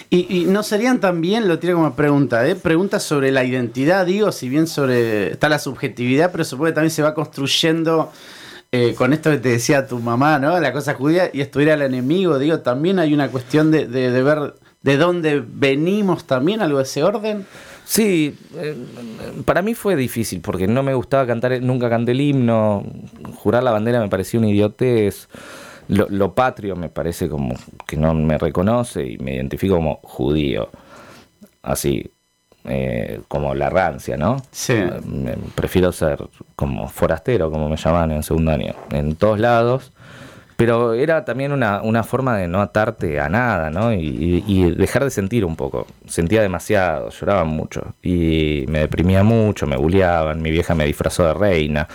Y, 0.09 0.25
y 0.35 0.45
no 0.45 0.63
serían 0.63 0.99
también, 0.99 1.47
lo 1.47 1.59
tiro 1.59 1.75
como 1.75 1.93
pregunta, 1.93 2.47
¿eh? 2.47 2.55
preguntas 2.55 3.03
sobre 3.03 3.31
la 3.31 3.43
identidad, 3.43 4.07
digo, 4.07 4.31
si 4.31 4.49
bien 4.49 4.65
sobre 4.65 5.33
está 5.33 5.47
la 5.47 5.59
subjetividad, 5.59 6.31
pero 6.31 6.43
supongo 6.43 6.65
que 6.69 6.73
también 6.73 6.89
se 6.89 7.03
va 7.03 7.13
construyendo 7.13 8.11
eh, 8.71 8.95
con 8.97 9.13
esto 9.13 9.29
que 9.29 9.37
te 9.37 9.49
decía 9.49 9.85
tu 9.85 9.99
mamá, 9.99 10.39
¿no? 10.39 10.59
La 10.59 10.73
cosa 10.73 10.95
judía 10.95 11.29
y 11.31 11.41
estuviera 11.41 11.75
el 11.75 11.83
enemigo, 11.83 12.39
digo, 12.39 12.61
también 12.61 12.97
hay 12.97 13.13
una 13.13 13.27
cuestión 13.29 13.69
de, 13.69 13.85
de- 13.85 14.09
de 14.09 14.23
ver 14.23 14.55
de 14.81 14.97
dónde 14.97 15.43
venimos 15.47 16.25
también, 16.25 16.61
algo 16.63 16.79
de 16.79 16.85
ese 16.85 17.03
orden. 17.03 17.45
Sí, 17.91 18.37
eh, 18.55 18.73
para 19.43 19.61
mí 19.61 19.73
fue 19.73 19.97
difícil 19.97 20.39
porque 20.39 20.65
no 20.65 20.81
me 20.81 20.93
gustaba 20.93 21.27
cantar, 21.27 21.61
nunca 21.61 21.89
canté 21.89 22.13
el 22.13 22.21
himno, 22.21 22.85
jurar 23.35 23.63
la 23.63 23.71
bandera 23.71 23.99
me 23.99 24.07
parecía 24.07 24.39
una 24.39 24.47
idiotez, 24.47 25.27
lo, 25.89 26.07
lo 26.07 26.33
patrio 26.33 26.77
me 26.77 26.87
parece 26.87 27.27
como 27.27 27.53
que 27.85 27.97
no 27.97 28.13
me 28.13 28.37
reconoce 28.37 29.05
y 29.05 29.17
me 29.17 29.35
identifico 29.35 29.75
como 29.75 29.99
judío, 30.03 30.69
así 31.63 32.09
eh, 32.63 33.19
como 33.27 33.53
la 33.55 33.69
rancia, 33.69 34.15
¿no? 34.15 34.41
Sí. 34.51 34.71
Eh, 34.71 35.37
prefiero 35.53 35.91
ser 35.91 36.23
como 36.55 36.87
forastero, 36.87 37.51
como 37.51 37.67
me 37.67 37.75
llamaban 37.75 38.11
en 38.13 38.23
segundo 38.23 38.51
año, 38.51 38.73
en 38.91 39.17
todos 39.17 39.37
lados. 39.37 39.91
Pero 40.61 40.93
era 40.93 41.25
también 41.25 41.53
una, 41.53 41.81
una 41.81 42.03
forma 42.03 42.37
de 42.37 42.47
no 42.47 42.61
atarte 42.61 43.19
a 43.19 43.27
nada, 43.29 43.71
¿no? 43.71 43.91
Y, 43.91 44.75
dejar 44.75 45.03
de 45.03 45.09
sentir 45.09 45.43
un 45.43 45.55
poco. 45.55 45.87
Sentía 46.05 46.43
demasiado, 46.43 47.09
lloraba 47.09 47.45
mucho. 47.45 47.95
Y 48.03 48.65
me 48.67 48.81
deprimía 48.81 49.23
mucho, 49.23 49.65
me 49.65 49.75
bulleaban. 49.75 50.39
Mi 50.39 50.51
vieja 50.51 50.75
me 50.75 50.85
disfrazó 50.85 51.25
de 51.25 51.33
reina 51.33 51.87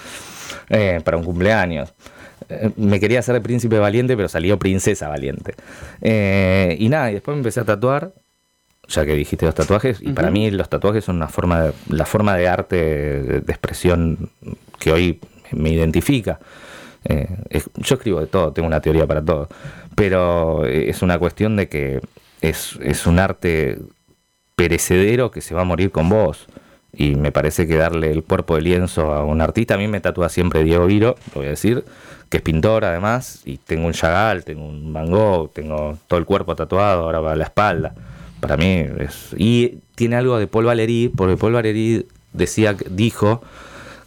eh, 0.69 1.01
para 1.05 1.17
un 1.17 1.23
cumpleaños. 1.23 1.95
Eh, 2.49 2.73
me 2.77 2.99
quería 2.99 3.21
hacer 3.21 3.35
de 3.37 3.41
príncipe 3.41 3.79
valiente, 3.79 4.17
pero 4.17 4.29
salió 4.29 4.59
princesa 4.59 5.07
valiente. 5.07 5.55
Eh, 6.01 6.75
y 6.77 6.89
nada, 6.89 7.13
y 7.13 7.15
después 7.15 7.37
me 7.37 7.43
empecé 7.43 7.61
a 7.61 7.65
tatuar, 7.65 8.15
ya 8.89 9.07
que 9.07 9.15
dijiste 9.15 9.47
los 9.47 9.55
tatuajes, 9.55 10.01
y 10.03 10.11
para 10.11 10.33
mí 10.33 10.51
los 10.51 10.69
tatuajes 10.69 11.05
son 11.05 11.15
una 11.15 11.29
forma 11.29 11.63
de, 11.63 11.73
la 11.91 12.05
forma 12.05 12.37
de 12.37 12.49
arte 12.49 12.77
de, 12.77 13.41
de 13.43 13.53
expresión 13.53 14.29
que 14.81 14.91
hoy 14.91 15.21
me 15.53 15.71
identifica. 15.71 16.41
Eh, 17.09 17.63
yo 17.77 17.95
escribo 17.95 18.21
de 18.21 18.27
todo, 18.27 18.53
tengo 18.53 18.67
una 18.67 18.81
teoría 18.81 19.07
para 19.07 19.25
todo, 19.25 19.49
pero 19.95 20.65
eh, 20.67 20.91
es 20.91 21.03
una 21.03 21.19
cuestión 21.19 21.57
de 21.57 21.69
que 21.69 22.01
es, 22.41 22.79
es 22.83 23.07
un 23.07 23.19
arte 23.19 23.79
perecedero 24.57 25.31
que 25.31 25.41
se 25.41 25.55
va 25.55 25.63
a 25.63 25.65
morir 25.65 25.91
con 25.91 26.09
vos. 26.09 26.47
Y 26.99 27.15
me 27.15 27.31
parece 27.31 27.67
que 27.67 27.77
darle 27.77 28.11
el 28.11 28.25
cuerpo 28.25 28.57
de 28.57 28.63
lienzo 28.63 29.13
a 29.13 29.23
un 29.23 29.43
artista, 29.43 29.75
a 29.75 29.79
mí 29.79 29.87
me 29.87 30.01
tatúa 30.01 30.31
siempre 30.31 30.65
Diego 30.65 30.87
Viro, 30.87 31.17
lo 31.35 31.41
voy 31.41 31.47
a 31.47 31.51
decir, 31.51 31.85
que 32.31 32.39
es 32.39 32.43
pintor 32.43 32.87
además, 32.87 33.43
y 33.45 33.59
tengo 33.59 33.87
un 33.87 33.93
Chagall, 33.93 34.45
tengo 34.45 34.67
un 34.67 34.95
Van 34.95 35.11
Gogh, 35.11 35.53
tengo 35.53 35.99
todo 36.07 36.19
el 36.19 36.25
cuerpo 36.25 36.57
tatuado, 36.57 37.03
ahora 37.03 37.21
va 37.21 37.33
a 37.33 37.37
la 37.37 37.45
espalda. 37.45 37.95
Para 38.41 38.57
mí 38.57 38.87
es... 38.99 39.35
Y 39.37 39.79
tiene 39.95 40.17
algo 40.17 40.39
de 40.39 40.47
Paul 40.47 40.65
Valéry, 40.65 41.13
porque 41.15 41.37
Paul 41.37 41.53
Valéry 41.53 42.07
decía, 42.33 42.75
dijo 42.91 43.43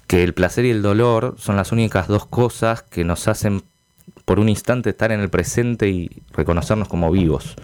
que 0.10 0.24
el 0.24 0.34
placer 0.34 0.66
y 0.66 0.72
el 0.72 0.82
dolor 0.82 1.36
son 1.38 1.56
las 1.56 1.72
únicas 1.72 2.08
dos 2.08 2.25
cosas 2.25 2.82
que 2.82 3.04
nos 3.04 3.28
hacen 3.28 3.62
por 4.25 4.39
un 4.39 4.50
instante 4.50 4.89
estar 4.89 5.12
en 5.12 5.20
el 5.20 5.30
presente 5.30 5.88
y 5.88 6.10
reconocernos 6.34 6.88
como 6.88 7.12
vivos. 7.12 7.56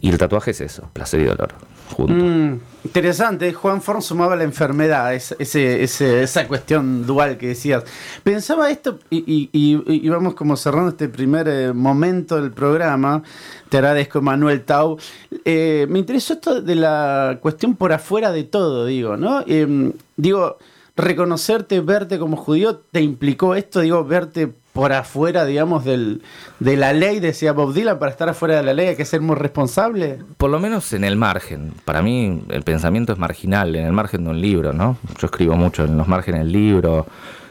Y 0.00 0.10
el 0.10 0.18
tatuaje 0.18 0.52
es 0.52 0.60
eso, 0.60 0.88
placer 0.92 1.20
y 1.20 1.24
dolor, 1.24 1.48
juntos. 1.96 2.16
Mm, 2.16 2.54
interesante, 2.84 3.52
Juan 3.52 3.82
Forn 3.82 4.02
sumaba 4.02 4.36
la 4.36 4.44
enfermedad, 4.44 5.12
esa 5.14 6.46
cuestión 6.46 7.06
dual 7.06 7.38
que 7.38 7.48
decías. 7.48 7.82
Pensaba 8.22 8.70
esto 8.70 9.00
y, 9.10 9.18
y- 9.26 9.50
y- 9.52 10.06
y 10.06 10.08
vamos 10.08 10.34
como 10.34 10.56
cerrando 10.56 10.90
este 10.90 11.08
primer 11.08 11.48
eh, 11.48 11.72
momento 11.72 12.40
del 12.40 12.52
programa. 12.52 13.22
Te 13.68 13.78
agradezco, 13.78 14.22
Manuel 14.22 14.62
Tau. 14.62 14.96
Eh, 15.44 15.86
me 15.88 15.98
interesó 15.98 16.34
esto 16.34 16.60
de 16.60 16.74
la 16.76 17.38
cuestión 17.42 17.74
por 17.74 17.92
afuera 17.92 18.30
de 18.30 18.44
todo, 18.44 18.86
digo, 18.86 19.16
¿no? 19.16 19.42
Eh, 19.46 19.92
digo, 20.16 20.58
reconocerte, 20.96 21.80
verte 21.80 22.18
como 22.18 22.36
judío, 22.36 22.76
¿te 22.76 23.00
implicó 23.00 23.54
esto? 23.54 23.80
Digo, 23.80 24.04
verte 24.04 24.52
por 24.72 24.92
afuera, 24.92 25.44
digamos, 25.44 25.84
del, 25.84 26.22
de 26.58 26.76
la 26.76 26.92
ley, 26.92 27.20
decía 27.20 27.52
Bob 27.52 27.72
Dylan, 27.72 27.98
para 27.98 28.10
estar 28.10 28.28
afuera 28.28 28.56
de 28.56 28.64
la 28.64 28.74
ley 28.74 28.88
hay 28.88 28.96
que 28.96 29.04
ser 29.04 29.20
muy 29.20 29.36
responsable. 29.36 30.18
Por 30.36 30.50
lo 30.50 30.58
menos 30.58 30.92
en 30.92 31.04
el 31.04 31.16
margen. 31.16 31.72
Para 31.84 32.02
mí 32.02 32.44
el 32.48 32.62
pensamiento 32.62 33.12
es 33.12 33.18
marginal, 33.18 33.76
en 33.76 33.86
el 33.86 33.92
margen 33.92 34.24
de 34.24 34.30
un 34.30 34.40
libro, 34.40 34.72
¿no? 34.72 34.98
Yo 35.18 35.26
escribo 35.26 35.54
mucho 35.54 35.84
en 35.84 35.96
los 35.96 36.08
márgenes 36.08 36.40
del 36.40 36.52
libro 36.52 37.06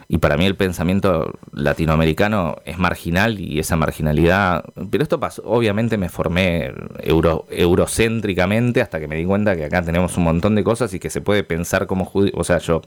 y 0.08 0.18
para 0.18 0.38
mí 0.38 0.46
el 0.46 0.56
pensamiento 0.56 1.34
latinoamericano 1.54 2.58
es 2.66 2.78
marginal 2.78 3.40
y 3.40 3.60
esa 3.60 3.76
marginalidad... 3.76 4.64
Pero 4.92 5.04
esto 5.04 5.20
pasó, 5.20 5.42
obviamente 5.46 5.98
me 5.98 6.10
formé 6.10 6.72
euro, 7.00 7.46
eurocéntricamente 7.50 8.82
hasta 8.82 9.00
que 9.00 9.08
me 9.08 9.16
di 9.16 9.26
cuenta 9.26 9.56
que 9.56 9.66
acá 9.66 9.82
tenemos 9.82 10.18
un 10.18 10.24
montón 10.26 10.56
de 10.56 10.64
cosas 10.64 10.94
y 10.94 11.00
que 11.00 11.10
se 11.10 11.22
puede 11.22 11.44
pensar 11.44 11.88
como 11.88 12.06
judío. 12.06 12.32
O 12.36 12.44
sea, 12.44 12.58
yo 12.60 12.82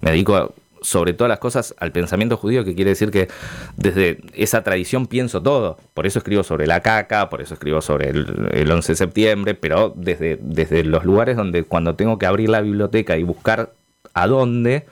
me 0.00 0.10
dedico 0.10 0.36
a- 0.36 0.50
sobre 0.82 1.12
todas 1.12 1.28
las 1.28 1.40
cosas 1.40 1.74
al 1.78 1.92
pensamiento 1.92 2.38
judío, 2.38 2.64
que 2.64 2.74
quiere 2.74 2.90
decir 2.92 3.10
que 3.10 3.28
desde 3.76 4.18
esa 4.34 4.62
tradición 4.62 5.06
pienso 5.06 5.42
todo. 5.42 5.76
Por 5.92 6.06
eso 6.06 6.18
escribo 6.20 6.42
sobre 6.42 6.66
la 6.66 6.80
caca, 6.80 7.28
por 7.28 7.42
eso 7.42 7.52
escribo 7.52 7.82
sobre 7.82 8.08
el, 8.08 8.48
el 8.52 8.70
11 8.70 8.92
de 8.92 8.96
septiembre, 8.96 9.54
pero 9.54 9.92
desde, 9.94 10.38
desde 10.40 10.82
los 10.84 11.04
lugares 11.04 11.36
donde 11.36 11.64
cuando 11.64 11.96
tengo 11.96 12.18
que 12.18 12.24
abrir 12.24 12.48
la 12.48 12.62
biblioteca 12.62 13.18
y 13.18 13.24
buscar 13.24 13.72
a 14.14 14.26
dónde, 14.26 14.86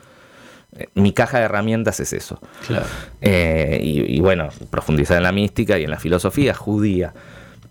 mi 0.95 1.13
caja 1.13 1.39
de 1.39 1.45
herramientas 1.45 1.99
es 2.01 2.13
eso. 2.13 2.41
Claro. 2.67 2.87
Eh, 3.21 3.81
y, 3.83 4.17
y 4.17 4.21
bueno, 4.21 4.49
profundizar 4.71 5.17
en 5.17 5.23
la 5.25 5.33
mística 5.33 5.79
y 5.79 5.85
en 5.85 5.91
la 5.91 5.99
filosofía 5.99 6.55
judía. 6.55 7.13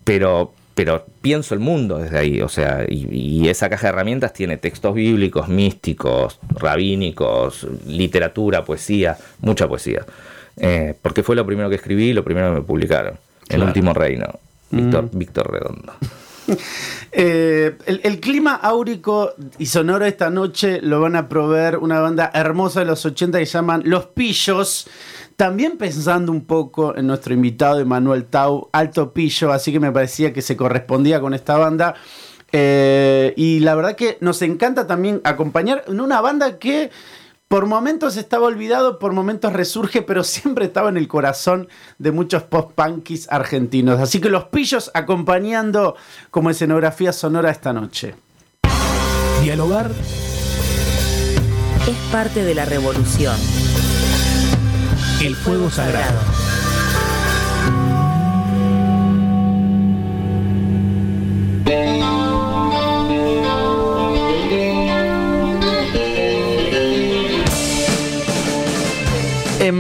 Pero, 0.04 0.54
pero 0.74 1.06
pienso 1.22 1.54
el 1.54 1.60
mundo 1.60 1.98
desde 2.00 2.18
ahí. 2.18 2.42
O 2.42 2.50
sea, 2.50 2.86
y, 2.88 3.08
y 3.44 3.50
esa 3.50 3.70
caja 3.70 3.88
de 3.88 3.94
herramientas 3.94 4.34
tiene 4.34 4.58
textos 4.58 4.94
bíblicos, 4.96 5.48
místicos, 5.48 6.40
rabínicos, 6.50 7.68
literatura, 7.86 8.64
poesía, 8.66 9.18
mucha 9.42 9.68
poesía. 9.68 10.06
Eh, 10.58 10.96
porque 11.02 11.24
fue 11.24 11.36
lo 11.36 11.46
primero 11.46 11.70
que 11.70 11.76
escribí 11.76 12.10
y 12.10 12.14
lo 12.14 12.24
primero 12.24 12.50
que 12.54 12.60
me 12.62 12.66
publicaron. 12.66 13.14
El 13.42 13.48
Claro. 13.58 13.66
último 13.66 13.94
reino. 13.94 14.26
Víctor, 14.72 15.06
Mm. 15.14 15.18
Víctor 15.18 15.52
Redondo. 15.52 15.94
Eh, 17.20 17.78
el, 17.86 18.20
clima 18.20 18.54
áurico 18.54 19.32
y 19.58 19.66
sonoro 19.66 20.06
esta 20.06 20.30
noche 20.30 20.82
lo 20.82 21.00
van 21.00 21.16
a 21.16 21.30
proveer 21.30 21.78
una 21.78 22.00
banda 22.00 22.30
hermosa 22.34 22.82
de 22.82 22.86
los 22.86 23.06
80 23.06 23.40
que 23.40 23.46
llaman 23.46 23.82
Los 23.86 24.08
Pillos. 24.08 24.88
También 25.36 25.78
pensando 25.78 26.32
un 26.32 26.46
poco 26.46 26.96
en 26.96 27.08
nuestro 27.08 27.34
invitado 27.34 27.80
Emanuel 27.80 28.26
Tau, 28.26 28.70
Alto 28.72 29.14
Pillo, 29.14 29.52
así 29.52 29.72
que 29.72 29.80
me 29.80 29.92
parecía 29.92 30.34
que 30.34 30.42
se 30.42 30.58
correspondía 30.58 31.20
con 31.20 31.34
esta 31.34 31.58
banda. 31.58 31.96
Eh, 32.52 33.34
y 33.36 33.60
la 33.60 33.74
verdad 33.76 33.96
que 33.96 34.18
nos 34.22 34.42
encanta 34.42 34.86
también 34.86 35.22
acompañar 35.24 35.86
en 35.88 36.02
una 36.02 36.22
banda 36.22 36.60
que 36.60 36.92
por 37.48 37.66
momentos 37.66 38.18
estaba 38.18 38.48
olvidado, 38.48 39.00
por 39.00 39.14
momentos 39.14 39.54
resurge, 39.54 40.02
pero 40.02 40.24
siempre 40.24 40.66
estaba 40.66 40.90
en 40.90 40.98
el 40.98 41.08
corazón 41.08 41.70
de 41.98 42.12
muchos 42.12 42.44
post-punkis 42.44 43.28
argentinos. 43.32 44.00
Así 44.00 44.20
que 44.20 44.30
los 44.30 44.46
pillos 44.46 44.92
acompañando 44.94 45.96
como 46.30 46.50
escenografía 46.50 47.14
sonora 47.14 47.52
esta 47.52 47.74
noche. 47.74 48.16
Dialogar 49.42 49.92
Es 51.88 52.12
parte 52.12 52.44
de 52.44 52.56
la 52.56 52.66
revolución. 52.66 53.38
el 55.22 55.36
fuego 55.36 55.70
sagrado. 55.72 56.47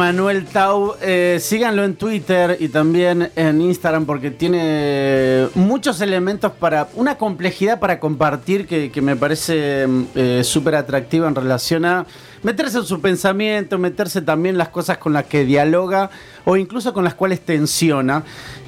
Emanuel 0.01 0.46
Tau. 0.46 0.94
Eh, 1.01 1.39
síganlo 1.42 1.84
en 1.84 1.96
Twitter 1.96 2.56
y 2.60 2.68
también 2.68 3.32
en 3.36 3.60
Instagram 3.60 4.06
porque 4.06 4.30
tiene 4.30 5.48
muchos 5.56 6.01
elementos 6.01 6.51
para. 6.51 6.88
una 6.94 7.18
complejidad 7.18 7.80
para 7.80 8.00
compartir 8.00 8.68
que, 8.68 9.01
me 9.01 9.16
parece 9.16 9.88
eh, 10.13 10.42
súper 10.44 10.75
atractiva 10.75 11.27
en 11.27 11.34
relación 11.34 11.84
a 11.84 12.06
meterse 12.44 12.77
en 12.77 12.84
su 12.84 13.01
pensamiento, 13.01 13.80
meterse 13.80 14.22
también 14.22 14.54
en 14.54 14.60
las 14.60 14.70
cosas 14.70 15.00
con 15.00 15.13
las 15.13 15.25
que 15.25 15.44
dialoga 15.46 16.12
o 16.46 16.56
incluso 16.58 16.94
con 16.94 17.04
las 17.04 17.16
cuales 17.16 17.39
tensiona. 17.39 18.22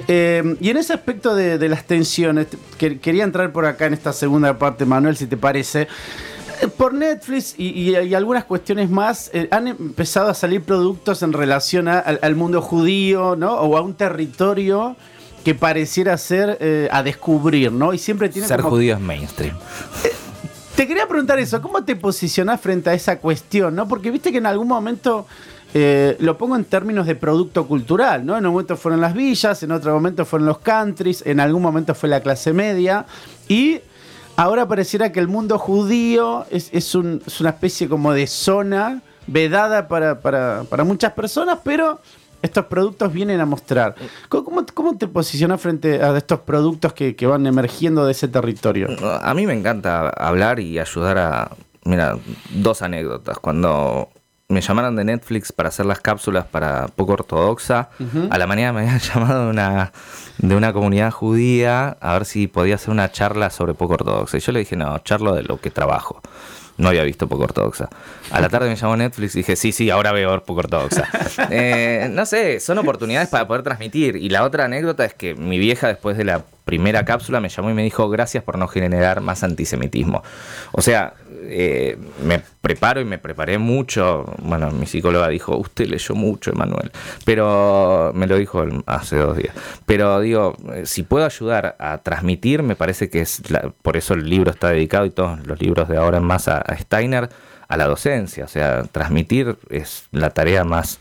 Eh, 0.08 0.56
y 0.60 0.70
en 0.70 0.78
ese 0.78 0.94
aspecto 0.94 1.36
de, 1.36 1.68
las 1.68 1.84
tensiones, 1.84 2.48
que- 2.76 2.98
quería 2.98 3.22
entrar 3.22 3.52
por 3.52 3.66
acá 3.66 3.86
en 3.86 3.94
esta 3.94 4.12
segunda 4.12 4.58
parte, 4.58 4.84
Manuel, 4.84 5.16
si 5.16 5.28
te 5.28 5.36
parece. 5.36 5.86
Eh, 6.60 6.68
Por 6.68 6.94
Netflix 6.94 7.54
y, 7.58 7.68
y- 7.68 7.96
y 7.98 8.14
algunas 8.14 8.44
cuestiones 8.44 8.90
más, 8.90 9.30
eh, 9.32 9.48
han 9.50 9.68
empezado 9.68 10.28
a 10.28 10.34
salir 10.34 10.62
productos 10.62 11.22
en 11.22 11.32
relación 11.32 11.88
a- 11.88 11.98
al, 11.98 12.18
al 12.22 12.36
mundo 12.36 12.60
judío, 12.62 13.36
¿no? 13.36 13.54
O 13.54 13.76
a 13.76 13.80
un 13.82 13.94
territorio 13.94 14.96
que 15.44 15.54
pareciera 15.54 16.16
ser 16.18 16.58
eh, 16.60 16.88
a 16.92 17.02
descubrir, 17.02 17.72
¿no? 17.72 17.94
Y 17.94 17.98
siempre 17.98 18.28
tiene 18.28 18.46
Ser 18.46 18.60
como- 18.60 18.70
judío 18.76 18.94
es 18.94 19.00
mainstream. 19.00 19.56
te 20.76 20.86
quería 20.86 21.06
preguntar 21.06 21.38
eso, 21.38 21.60
¿cómo 21.62 21.84
te 21.84 21.96
posicionás 21.96 22.60
frente 22.60 22.90
a 22.90 22.94
esa 22.94 23.18
cuestión? 23.18 23.74
¿no? 23.74 23.86
Porque 23.88 24.10
viste 24.10 24.32
que 24.32 24.38
en 24.38 24.46
algún 24.46 24.68
momento, 24.68 25.26
eh, 25.74 26.16
lo 26.20 26.36
pongo 26.38 26.56
en 26.56 26.64
términos 26.64 27.06
de 27.06 27.14
producto 27.14 27.66
cultural, 27.66 28.24
¿no? 28.26 28.36
En 28.36 28.44
un 28.46 28.52
momento 28.52 28.76
fueron 28.76 29.00
las 29.00 29.14
villas, 29.14 29.62
en 29.62 29.72
otro 29.72 29.92
momento 29.94 30.24
fueron 30.24 30.46
los 30.46 30.58
countries, 30.58 31.22
en 31.26 31.38
algún 31.40 31.62
momento 31.62 31.94
fue 31.94 32.08
la 32.08 32.20
clase 32.20 32.52
media, 32.52 33.06
y 33.48 33.80
ahora 34.40 34.66
pareciera 34.66 35.12
que 35.12 35.20
el 35.20 35.28
mundo 35.28 35.58
judío 35.58 36.46
es, 36.50 36.70
es 36.72 36.94
un- 36.94 37.22
es 37.26 37.40
una 37.40 37.50
especie 37.50 37.88
como 37.88 38.12
de 38.12 38.26
zona 38.26 39.02
vedada 39.26 39.86
para, 39.88 40.20
para- 40.20 40.64
para 40.68 40.84
muchas 40.84 41.12
personas, 41.12 41.58
pero 41.62 42.00
estos 42.42 42.64
productos 42.66 43.12
vienen 43.12 43.38
a 43.40 43.44
mostrar. 43.46 43.94
¿Cómo, 44.30 44.44
cómo- 44.44 44.66
cómo 44.72 44.96
te 44.96 45.06
posicionás 45.06 45.60
frente 45.60 46.02
a 46.02 46.16
estos 46.16 46.40
productos 46.40 46.92
que, 46.94 47.14
que 47.14 47.26
van 47.26 47.46
emergiendo 47.46 48.06
de 48.06 48.12
ese 48.12 48.28
territorio? 48.28 48.88
A 49.22 49.34
mí 49.34 49.46
me 49.46 49.52
encanta 49.52 50.08
hablar 50.08 50.58
y 50.58 50.78
ayudar 50.78 51.18
a... 51.18 51.50
Mira, 51.84 52.16
dos 52.50 52.82
anécdotas. 52.82 53.38
Cuando 53.38 54.08
me 54.50 54.60
llamaron 54.60 54.96
de 54.96 55.04
Netflix 55.04 55.52
para 55.52 55.68
hacer 55.68 55.86
las 55.86 56.00
cápsulas 56.00 56.44
para 56.44 56.88
poco 56.88 57.12
ortodoxa, 57.12 57.88
a 58.30 58.38
la 58.38 58.46
mañana 58.46 58.72
me 58.72 58.80
habían 58.88 58.98
llamado 58.98 59.44
de 59.44 59.50
una, 59.50 59.92
de 60.38 60.54
una 60.56 60.72
comunidad 60.72 61.12
judía 61.12 61.96
a 62.00 62.14
ver 62.14 62.24
si 62.24 62.48
podía 62.48 62.74
hacer 62.74 62.90
una 62.90 63.10
charla 63.12 63.50
sobre 63.50 63.74
poco 63.74 63.94
ortodoxa. 63.94 64.36
Y 64.36 64.40
yo 64.40 64.52
le 64.52 64.58
dije, 64.58 64.76
no, 64.76 64.98
charlo 64.98 65.34
de 65.34 65.44
lo 65.44 65.60
que 65.60 65.70
trabajo. 65.70 66.20
No 66.78 66.88
había 66.88 67.04
visto 67.04 67.28
poco 67.28 67.44
ortodoxa. 67.44 67.90
A 68.30 68.40
la 68.40 68.48
tarde 68.48 68.68
me 68.68 68.74
llamó 68.74 68.96
Netflix 68.96 69.34
y 69.34 69.38
dije, 69.38 69.54
sí, 69.54 69.70
sí, 69.70 69.90
ahora 69.90 70.12
veo 70.12 70.42
poco 70.42 70.60
ortodoxa. 70.60 71.08
Eh, 71.50 72.08
no 72.10 72.26
sé, 72.26 72.60
son 72.60 72.78
oportunidades 72.78 73.28
para 73.28 73.46
poder 73.46 73.62
transmitir. 73.62 74.16
Y 74.16 74.28
la 74.28 74.44
otra 74.44 74.64
anécdota 74.64 75.04
es 75.04 75.14
que 75.14 75.34
mi 75.34 75.58
vieja, 75.58 75.88
después 75.88 76.16
de 76.16 76.24
la 76.24 76.44
primera 76.64 77.04
cápsula, 77.04 77.40
me 77.40 77.48
llamó 77.48 77.70
y 77.70 77.74
me 77.74 77.82
dijo, 77.82 78.08
gracias 78.08 78.44
por 78.44 78.58
no 78.58 78.68
generar 78.68 79.20
más 79.20 79.42
antisemitismo. 79.42 80.22
O 80.72 80.82
sea, 80.82 81.14
eh, 81.42 81.96
me 82.24 82.40
preparo 82.60 83.00
y 83.00 83.04
me 83.04 83.18
preparé 83.18 83.58
mucho. 83.58 84.24
Bueno, 84.42 84.70
mi 84.70 84.86
psicóloga 84.86 85.28
dijo, 85.28 85.56
usted 85.56 85.86
leyó 85.88 86.14
mucho, 86.14 86.50
Emanuel. 86.52 86.90
Pero 87.24 88.12
me 88.14 88.26
lo 88.26 88.36
dijo 88.36 88.64
hace 88.86 89.16
dos 89.16 89.36
días. 89.36 89.54
Pero 89.86 90.20
digo, 90.20 90.56
eh, 90.74 90.82
si 90.86 91.02
puedo 91.02 91.24
ayudar 91.24 91.76
a 91.78 91.98
transmitir, 91.98 92.62
me 92.62 92.76
parece 92.76 93.08
que 93.10 93.20
es, 93.22 93.50
la- 93.50 93.72
por 93.82 93.96
eso 93.96 94.14
el 94.14 94.28
libro 94.28 94.50
está 94.50 94.68
dedicado 94.68 95.06
y 95.06 95.10
todos 95.10 95.46
los 95.46 95.60
libros 95.60 95.88
de 95.88 95.96
ahora 95.96 96.18
en 96.18 96.24
más 96.24 96.48
a, 96.48 96.58
a 96.58 96.76
Steiner, 96.76 97.28
a 97.68 97.76
la 97.76 97.86
docencia. 97.86 98.44
O 98.44 98.48
sea, 98.48 98.82
transmitir 98.84 99.56
es 99.70 100.04
la 100.12 100.30
tarea 100.30 100.64
más, 100.64 100.98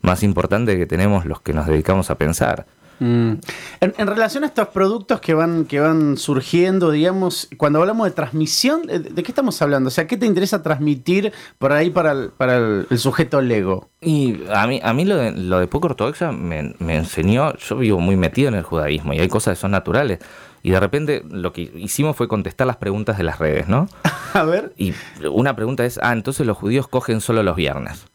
más 0.00 0.22
importante 0.22 0.76
que 0.76 0.86
tenemos 0.86 1.24
los 1.26 1.40
que 1.40 1.52
nos 1.52 1.66
dedicamos 1.66 2.10
a 2.10 2.14
pensar. 2.16 2.66
Mm. 3.00 3.32
En, 3.80 3.94
en 3.96 4.06
relación 4.06 4.44
a 4.44 4.46
estos 4.46 4.68
productos 4.68 5.20
que 5.20 5.34
van, 5.34 5.64
que 5.64 5.80
van 5.80 6.16
surgiendo, 6.16 6.90
digamos, 6.90 7.48
cuando 7.56 7.80
hablamos 7.80 8.06
de 8.06 8.12
transmisión, 8.12 8.86
¿de, 8.86 8.98
de 8.98 9.22
qué 9.22 9.30
estamos 9.30 9.60
hablando? 9.62 9.88
O 9.88 9.90
sea, 9.90 10.06
¿qué 10.06 10.16
te 10.16 10.26
interesa 10.26 10.62
transmitir 10.62 11.32
por 11.58 11.72
ahí 11.72 11.90
para 11.90 12.12
el, 12.12 12.30
para 12.30 12.56
el, 12.56 12.86
el 12.90 12.98
sujeto 12.98 13.40
Lego? 13.40 13.90
Y 14.00 14.42
a 14.52 14.66
mí, 14.66 14.80
a 14.82 14.92
mí 14.92 15.04
lo 15.04 15.16
de, 15.16 15.32
lo 15.32 15.58
de 15.58 15.66
poco 15.66 15.88
ortodoxa 15.88 16.32
me, 16.32 16.74
me 16.78 16.96
enseñó, 16.96 17.56
yo 17.56 17.76
vivo 17.76 18.00
muy 18.00 18.16
metido 18.16 18.48
en 18.48 18.54
el 18.54 18.62
judaísmo 18.62 19.12
y 19.14 19.20
hay 19.20 19.28
cosas 19.28 19.56
que 19.56 19.60
son 19.62 19.70
naturales. 19.70 20.20
Y 20.62 20.70
de 20.70 20.80
repente 20.80 21.22
lo 21.28 21.52
que 21.52 21.70
hicimos 21.74 22.16
fue 22.16 22.26
contestar 22.26 22.66
las 22.66 22.76
preguntas 22.76 23.18
de 23.18 23.24
las 23.24 23.38
redes, 23.38 23.68
¿no? 23.68 23.88
A 24.32 24.44
ver, 24.44 24.72
Y 24.76 24.94
una 25.30 25.54
pregunta 25.54 25.84
es, 25.84 26.00
ah, 26.02 26.12
entonces 26.12 26.46
los 26.46 26.56
judíos 26.56 26.88
cogen 26.88 27.20
solo 27.20 27.42
los 27.42 27.54
viernes. 27.54 28.06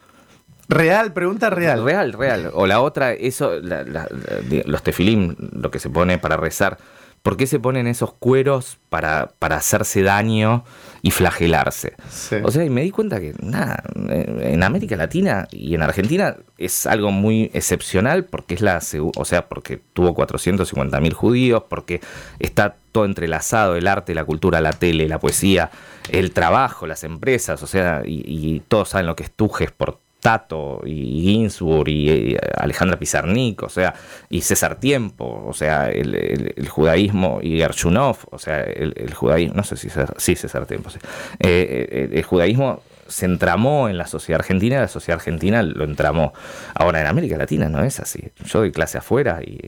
Real, 0.69 1.11
pregunta 1.13 1.49
real. 1.49 1.83
Real, 1.83 2.13
real. 2.13 2.51
O 2.53 2.65
la 2.67 2.79
otra, 2.81 3.11
eso, 3.13 3.59
la- 3.59 3.83
la- 3.83 4.07
la- 4.09 4.61
los 4.65 4.83
tefilim, 4.83 5.35
lo 5.51 5.71
que 5.71 5.79
se 5.79 5.89
pone 5.89 6.17
para 6.19 6.38
rezar. 6.38 6.77
¿Por 7.21 7.35
qué 7.35 7.47
se 7.47 7.59
ponen 7.59 7.85
esos 7.85 8.13
cueros 8.13 8.77
para, 8.88 9.33
para 9.39 9.57
hacerse 9.57 10.01
daño 10.03 10.63
y 11.01 11.11
flagelarse? 11.11 11.95
Sí. 12.09 12.38
O 12.43 12.49
sea, 12.49 12.63
y 12.63 12.69
me 12.69 12.81
di 12.81 12.91
cuenta 12.91 13.19
que, 13.19 13.33
nada, 13.41 13.83
en 14.07 14.63
América 14.63 14.95
Latina 14.95 15.45
y 15.51 15.75
en 15.75 15.81
Argentina 15.81 16.38
es 16.57 16.88
algo 16.88 17.11
muy 17.11 17.51
excepcional 17.53 18.23
porque 18.23 18.53
es 18.55 18.62
la, 18.62 18.79
o 19.17 19.25
sea, 19.25 19.49
porque 19.49 19.82
tuvo 19.91 20.13
450 20.13 21.01
mil 21.01 21.13
judíos, 21.13 21.63
porque 21.67 21.99
está 22.39 22.77
todo 22.93 23.03
entrelazado, 23.03 23.75
el 23.75 23.88
arte, 23.88 24.15
la 24.15 24.23
cultura, 24.23 24.62
la 24.62 24.71
tele, 24.71 25.10
la 25.10 25.19
poesía, 25.19 25.71
el 26.10 26.32
trabajo, 26.32 26.88
las 26.88 27.03
empresas, 27.03 27.62
o 27.63 27.67
sea, 27.67 28.01
y, 28.05 28.23
y 28.25 28.62
todos 28.62 28.89
saben 28.89 29.08
lo 29.08 29.17
que 29.17 29.23
es 29.23 29.32
Tujes 29.32 29.71
por 29.71 29.99
Tato 30.19 30.82
y 30.86 31.21
Ginsburg 31.21 31.88
y, 31.89 32.10
eh, 32.36 32.39
Alejandra 32.58 32.97
Pizarnik, 32.99 33.63
o 33.63 33.69
sea, 33.69 33.93
y 34.29 34.41
César 34.41 34.79
Tiempo, 34.79 35.45
o 35.47 35.53
sea, 35.53 35.89
el, 35.89 36.15
el- 36.15 36.53
el 36.58 36.69
judaísmo 36.69 37.39
y 37.41 37.58
Gershunov, 37.58 38.17
o 38.32 38.38
sea, 38.39 38.62
el, 38.63 38.93
el 38.97 39.13
judaísmo, 39.13 39.55
no 39.55 39.63
sé 39.63 39.77
si 39.77 39.89
César, 39.89 40.13
sí, 40.17 40.36
César 40.36 40.65
Tiempo, 40.65 40.89
sí. 40.89 40.99
Eh, 41.39 41.88
eh, 41.91 42.10
el 42.13 42.23
judaísmo 42.23 42.82
se 43.08 43.25
entramó 43.25 43.89
en 43.89 43.97
la 43.97 44.05
sociedad 44.05 44.39
argentina 44.41 44.75
y 44.75 44.79
la 44.82 44.88
sociedad 44.88 45.17
argentina 45.19 45.63
lo 45.63 45.84
entramó. 45.84 46.34
Ahora, 46.75 47.01
en 47.01 47.08
América 47.08 47.38
Latina 47.38 47.67
no 47.69 47.84
es 47.84 47.99
así. 47.99 48.21
Yo 48.45 48.60
doy 48.60 48.71
clase 48.71 48.99
afuera 48.99 49.39
y 49.43 49.60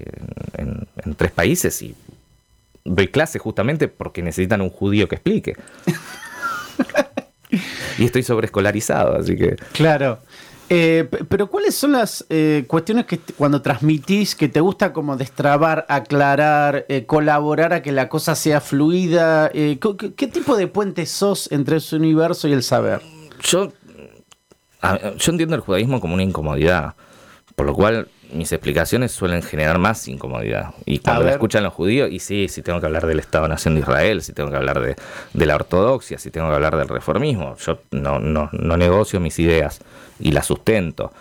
en, 0.58 0.68
en- 0.68 0.88
en 1.06 1.16
tres 1.16 1.32
países 1.32 1.82
y 1.82 1.96
doy 2.84 3.08
clase 3.08 3.40
justamente 3.40 3.88
porque 3.88 4.22
necesitan 4.22 4.62
un 4.62 4.70
judío 4.70 5.08
que 5.08 5.16
explique. 5.16 5.56
y 7.98 8.06
estoy 8.06 8.24
sobreescolarizado, 8.24 9.16
así 9.16 9.36
que... 9.36 9.56
Claro. 9.74 10.20
Eh, 10.74 11.06
pero 11.28 11.48
¿cuáles 11.48 11.76
son 11.76 11.92
las 11.92 12.26
eh, 12.30 12.64
cuestiones 12.66 13.06
que 13.06 13.20
cuando 13.36 13.62
transmitís 13.62 14.36
que 14.36 14.48
te 14.48 14.62
gusta 14.62 14.94
como 14.94 15.18
destrabar, 15.18 15.86
aclarar, 15.90 16.86
eh, 16.88 17.06
colaborar 17.06 17.74
a 17.74 17.82
que 17.82 17.92
la 17.92 18.08
cosa 18.08 18.36
sea 18.36 18.62
fluida? 18.62 19.52
Eh, 19.54 19.80
¿qué, 20.16 20.28
tipo 20.28 20.56
de 20.56 20.68
puente 20.68 21.06
sos 21.08 21.52
entre 21.52 21.76
ese 21.76 21.98
universo 21.98 22.48
y 22.48 22.54
el 22.54 22.64
saber? 22.64 23.02
Yo, 23.42 23.74
yo 25.18 25.32
entiendo 25.34 25.58
el 25.58 25.62
judaísmo 25.62 26.00
como 26.00 26.14
una 26.14 26.24
incomodidad, 26.24 26.96
por 27.58 27.66
lo 27.66 27.74
cual 27.74 28.08
mis 28.34 28.52
explicaciones 28.52 29.12
suelen 29.12 29.42
generar 29.42 29.78
más 29.78 30.08
incomodidad. 30.08 30.74
Y 30.86 31.00
cuando 31.00 31.24
la 31.24 31.32
escuchan 31.32 31.64
los 31.64 31.74
judíos, 31.74 32.10
y 32.12 32.20
sí, 32.20 32.48
si 32.48 32.62
tengo 32.62 32.80
que 32.80 32.86
hablar 32.86 33.06
del 33.06 33.20
Estado-Nación 33.20 33.76
de 33.76 33.82
Israel, 33.82 34.22
si 34.22 34.34
tengo 34.34 34.50
que 34.50 34.58
hablar 34.58 34.82
de, 34.82 34.96
de 35.34 35.46
la 35.46 35.56
ortodoxia, 35.56 36.18
si 36.18 36.32
tengo 36.32 36.50
que 36.50 36.56
hablar 36.56 36.78
del 36.78 36.88
reformismo, 36.88 37.56
yo 37.58 37.80
no, 37.92 38.20
no, 38.20 38.50
no 38.52 38.78
negocio 38.78 39.20
mis 39.20 39.38
ideas 39.40 39.82
y 40.20 40.32
las 40.32 40.46
sustento. 40.46 41.12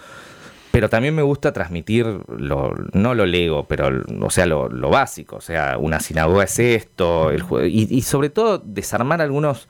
Pero 0.70 0.88
también 0.88 1.14
me 1.14 1.22
gusta 1.22 1.52
transmitir, 1.52 2.06
lo, 2.28 2.74
no 2.92 3.14
lo 3.14 3.26
lego, 3.26 3.64
pero 3.64 3.90
o 4.20 4.30
sea, 4.30 4.46
lo, 4.46 4.68
lo 4.68 4.88
básico. 4.90 5.36
O 5.36 5.40
sea, 5.40 5.76
una 5.78 5.98
sinagoga 5.98 6.44
es 6.44 6.58
esto, 6.60 7.30
el, 7.30 7.44
y, 7.68 7.94
y 7.94 8.02
sobre 8.02 8.30
todo 8.30 8.58
desarmar 8.58 9.20
algunos, 9.20 9.68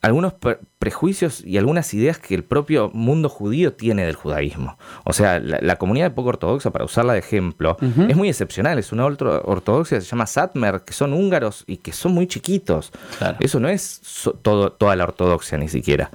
algunos 0.00 0.32
pre- 0.34 0.58
prejuicios 0.78 1.44
y 1.44 1.58
algunas 1.58 1.92
ideas 1.94 2.18
que 2.18 2.34
el 2.34 2.44
propio 2.44 2.90
mundo 2.94 3.28
judío 3.28 3.72
tiene 3.72 4.04
del 4.06 4.14
judaísmo. 4.14 4.78
O 5.04 5.12
sea, 5.12 5.40
la, 5.40 5.58
la 5.60 5.76
comunidad 5.76 6.12
poco 6.14 6.28
ortodoxa, 6.30 6.70
para 6.70 6.84
usarla 6.84 7.12
de 7.14 7.18
ejemplo, 7.18 7.76
es 8.08 8.16
muy 8.16 8.28
excepcional. 8.28 8.78
Es 8.78 8.92
una 8.92 9.04
ortodoxia 9.06 9.98
que 9.98 10.02
se 10.04 10.10
llama 10.10 10.26
Satmer, 10.26 10.82
que 10.82 10.92
son 10.92 11.12
húngaros 11.12 11.64
y 11.66 11.78
que 11.78 11.92
son 11.92 12.12
muy 12.12 12.26
chiquitos. 12.26 12.92
Claro. 13.18 13.36
Eso 13.40 13.58
no 13.60 13.68
es 13.68 14.00
so- 14.02 14.32
todo, 14.34 14.70
toda 14.72 14.94
la 14.96 15.04
ortodoxia 15.04 15.58
ni 15.58 15.68
siquiera. 15.68 16.10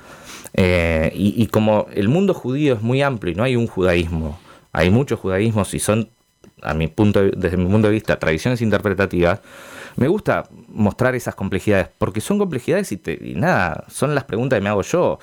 Eh, 0.54 1.12
y, 1.14 1.42
y 1.42 1.48
como 1.48 1.88
el 1.94 2.08
mundo 2.10 2.34
judío 2.34 2.76
es 2.76 2.82
muy 2.82 3.02
amplio 3.02 3.34
y 3.34 3.36
no 3.36 3.44
hay 3.44 3.56
un 3.56 3.68
judaísmo, 3.68 4.40
hay 4.72 4.90
muchos 4.90 5.20
judaísmos 5.20 5.74
y 5.74 5.80
son, 5.80 6.10
a 6.62 6.74
mi 6.74 6.88
punto, 6.88 7.22
de- 7.22 7.32
desde 7.36 7.58
mi 7.58 7.66
punto 7.66 7.88
de 7.90 7.94
vista, 7.94 8.18
tradiciones 8.18 8.62
interpretativas, 8.62 9.40
me 9.98 10.08
gusta 10.08 10.48
mostrar 10.78 11.16
esas 11.16 11.36
complejidades, 11.36 11.90
porque 11.98 12.22
son 12.22 12.38
complejidades 12.40 12.92
y, 12.92 12.98
te- 12.98 13.20
y 13.22 13.36
nada, 13.36 13.84
son 13.90 14.16
las 14.16 14.24
preguntas 14.24 14.58
que 14.58 14.62
me 14.64 14.70
hago 14.70 14.82
yo. 14.84 15.20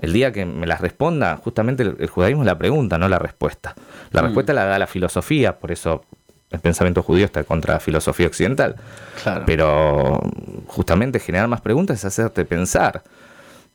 El 0.00 0.12
día 0.12 0.30
que 0.32 0.44
me 0.46 0.66
las 0.66 0.80
responda, 0.80 1.36
justamente 1.42 1.82
el, 1.82 1.96
el 1.98 2.08
judaísmo 2.08 2.42
es 2.42 2.46
la 2.46 2.56
pregunta, 2.58 2.98
no 2.98 3.08
la 3.08 3.18
respuesta. 3.18 3.74
La 4.12 4.22
respuesta 4.22 4.52
la 4.52 4.64
da 4.64 4.78
la 4.78 4.86
filosofía, 4.86 5.58
por 5.58 5.72
eso 5.72 6.04
el 6.50 6.60
pensamiento 6.60 7.02
judío 7.02 7.24
está 7.24 7.42
contra 7.44 7.74
la 7.74 7.80
filosofía 7.80 8.26
occidental. 8.28 8.76
Claro. 9.22 9.42
Pero 9.44 10.20
justamente 10.68 11.18
generar 11.18 11.48
más 11.48 11.60
preguntas 11.60 11.98
es 11.98 12.04
hacerte 12.04 12.44
pensar. 12.44 13.02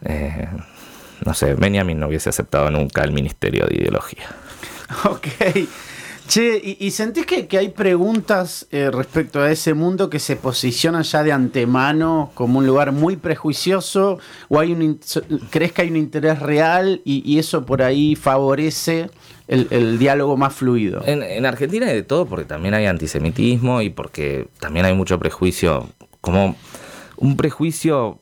Eh, 0.05 0.47
no 1.25 1.33
sé, 1.33 1.55
Benjamin 1.55 1.99
no 1.99 2.07
hubiese 2.07 2.29
aceptado 2.29 2.71
nunca 2.71 3.03
el 3.03 3.11
ministerio 3.11 3.65
de 3.67 3.75
ideología. 3.75 4.27
Ok. 5.05 5.27
Che, 6.27 6.77
¿y, 6.79 6.91
sentís 6.91 7.25
que, 7.25 7.57
hay 7.57 7.69
preguntas 7.69 8.65
eh, 8.71 8.89
respecto 8.91 9.41
a 9.41 9.51
ese 9.51 9.73
mundo 9.73 10.09
que 10.09 10.19
se 10.19 10.37
posicionan 10.37 11.03
ya 11.03 11.21
de 11.21 11.33
antemano 11.33 12.31
como 12.33 12.59
un 12.59 12.65
lugar 12.65 12.93
muy 12.93 13.17
prejuicioso? 13.17 14.19
¿O 14.47 14.59
hay 14.59 14.71
un, 14.71 14.99
crees 15.49 15.73
que 15.73 15.81
hay 15.81 15.89
un 15.89 15.97
interés 15.97 16.39
real 16.39 17.01
y, 17.03 17.37
eso 17.37 17.65
por 17.65 17.81
ahí 17.81 18.15
favorece 18.15 19.09
el, 19.47 19.99
diálogo 19.99 20.37
más 20.37 20.53
fluido? 20.53 21.03
En, 21.05 21.23
en 21.23 21.45
Argentina 21.45 21.87
hay 21.87 21.95
de 21.95 22.03
todo 22.03 22.25
porque 22.25 22.45
también 22.45 22.73
hay 22.73 22.85
antisemitismo 22.85 23.81
y 23.81 23.89
porque 23.89 24.47
también 24.59 24.85
hay 24.85 24.93
mucho 24.93 25.19
prejuicio, 25.19 25.89
como 26.21 26.55
un 27.17 27.35
prejuicio 27.35 28.19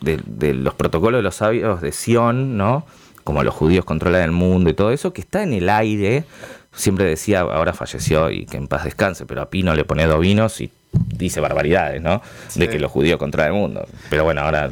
de, 0.00 0.20
de 0.24 0.54
los 0.54 0.74
protocolos 0.74 1.18
de 1.18 1.22
los 1.22 1.34
sabios 1.34 1.80
de 1.80 1.90
Sion, 1.90 2.56
¿no? 2.56 2.86
Como 3.24 3.42
los 3.42 3.54
judíos 3.54 3.84
controlan 3.84 4.22
el 4.22 4.32
mundo 4.32 4.70
y 4.70 4.74
todo 4.74 4.90
eso, 4.92 5.12
que 5.12 5.22
está 5.22 5.42
en 5.42 5.54
el 5.54 5.68
aire. 5.68 6.24
Siempre 6.72 7.04
decía, 7.06 7.40
ahora 7.40 7.72
falleció 7.72 8.30
y 8.30 8.46
que 8.46 8.56
en 8.56 8.66
paz 8.66 8.84
descanse, 8.84 9.26
pero 9.26 9.42
a 9.42 9.48
Pino 9.50 9.74
le 9.74 9.84
pone 9.84 10.06
dos 10.06 10.20
vinos 10.20 10.60
y 10.60 10.70
dice 10.92 11.40
barbaridades, 11.40 12.02
¿no? 12.02 12.20
De 12.56 12.68
que 12.68 12.78
los 12.80 12.90
judíos 12.90 13.16
controlan 13.18 13.52
el 13.54 13.60
mundo. 13.60 13.86
Pero 14.10 14.24
bueno, 14.24 14.40
ahora 14.42 14.68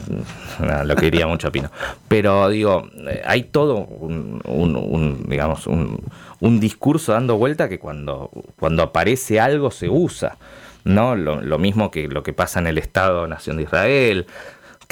lo 0.84 0.96
quería 0.96 1.26
mucho 1.28 1.48
a 1.48 1.50
Pino. 1.52 1.70
Pero 2.08 2.48
digo, 2.48 2.88
eh, 3.08 3.22
hay 3.24 3.44
todo 3.44 3.76
un, 3.76 4.40
un- 4.46 4.76
un, 4.76 5.24
digamos, 5.28 5.66
un, 5.68 6.00
un 6.40 6.60
discurso 6.60 7.12
dando 7.12 7.36
vuelta 7.36 7.68
que 7.68 7.78
cuando, 7.78 8.30
cuando 8.58 8.82
aparece 8.82 9.38
algo 9.40 9.70
se 9.70 9.88
usa. 9.88 10.36
¿no? 10.84 11.14
Lo, 11.14 11.40
lo 11.40 11.58
mismo 11.60 11.92
que 11.92 12.08
lo 12.08 12.24
que 12.24 12.32
pasa 12.32 12.58
en 12.58 12.66
el 12.66 12.78
Estado-Nación 12.78 13.56
de 13.58 13.62
Israel, 13.62 14.26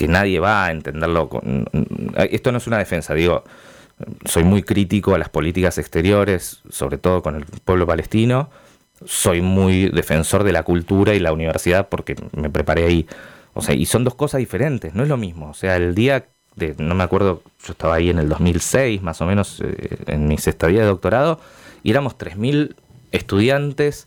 que 0.01 0.09
nadie 0.09 0.41
va 0.41 0.65
a 0.65 0.71
entenderlo. 0.71 1.29
Esto 2.31 2.53
no 2.53 2.57
es 2.57 2.67
una 2.67 2.79
defensa, 2.79 3.13
digo, 3.13 3.45
soy 4.25 4.45
muy 4.45 4.63
crítico 4.63 5.15
a 5.15 5.19
las 5.19 5.29
políticas 5.29 5.77
exteriores, 5.77 6.63
sobre 6.71 6.97
todo 6.97 7.23
con 7.23 7.37
el 7.37 7.45
pueblo 7.45 7.87
palestino. 7.87 8.49
Soy 9.05 9.43
muy 9.43 9.91
defensor 9.91 10.43
de 10.43 10.53
la 10.53 10.63
cultura 10.63 11.13
y 11.13 11.21
la 11.21 11.35
universidad 11.35 11.91
porque 11.91 12.17
me 12.33 12.49
preparé 12.49 12.87
ahí. 12.87 13.07
O 13.53 13.61
sea, 13.61 13.75
y 13.75 13.85
son 13.85 14.05
dos 14.05 14.15
cosas 14.15 14.39
diferentes, 14.39 14.95
no 14.95 15.03
es 15.03 15.11
lo 15.11 15.19
mismo. 15.19 15.51
O 15.51 15.55
sea, 15.55 15.77
el 15.77 15.95
día 15.95 16.25
de, 16.57 16.75
no 16.79 16.95
me 16.95 17.05
acuerdo, 17.05 17.43
yo 17.63 17.73
estaba 17.73 17.97
ahí 17.97 18.09
en 18.09 18.21
el 18.21 18.31
2006, 18.31 19.03
más 19.03 19.21
o 19.21 19.27
menos, 19.27 19.61
eh, 19.63 19.99
en 20.07 20.29
mis 20.29 20.47
estadías 20.47 20.81
de 20.81 20.87
doctorado, 20.87 21.41
y 21.83 21.91
éramos 21.91 22.17
3.000 22.17 22.75
estudiantes 23.13 24.07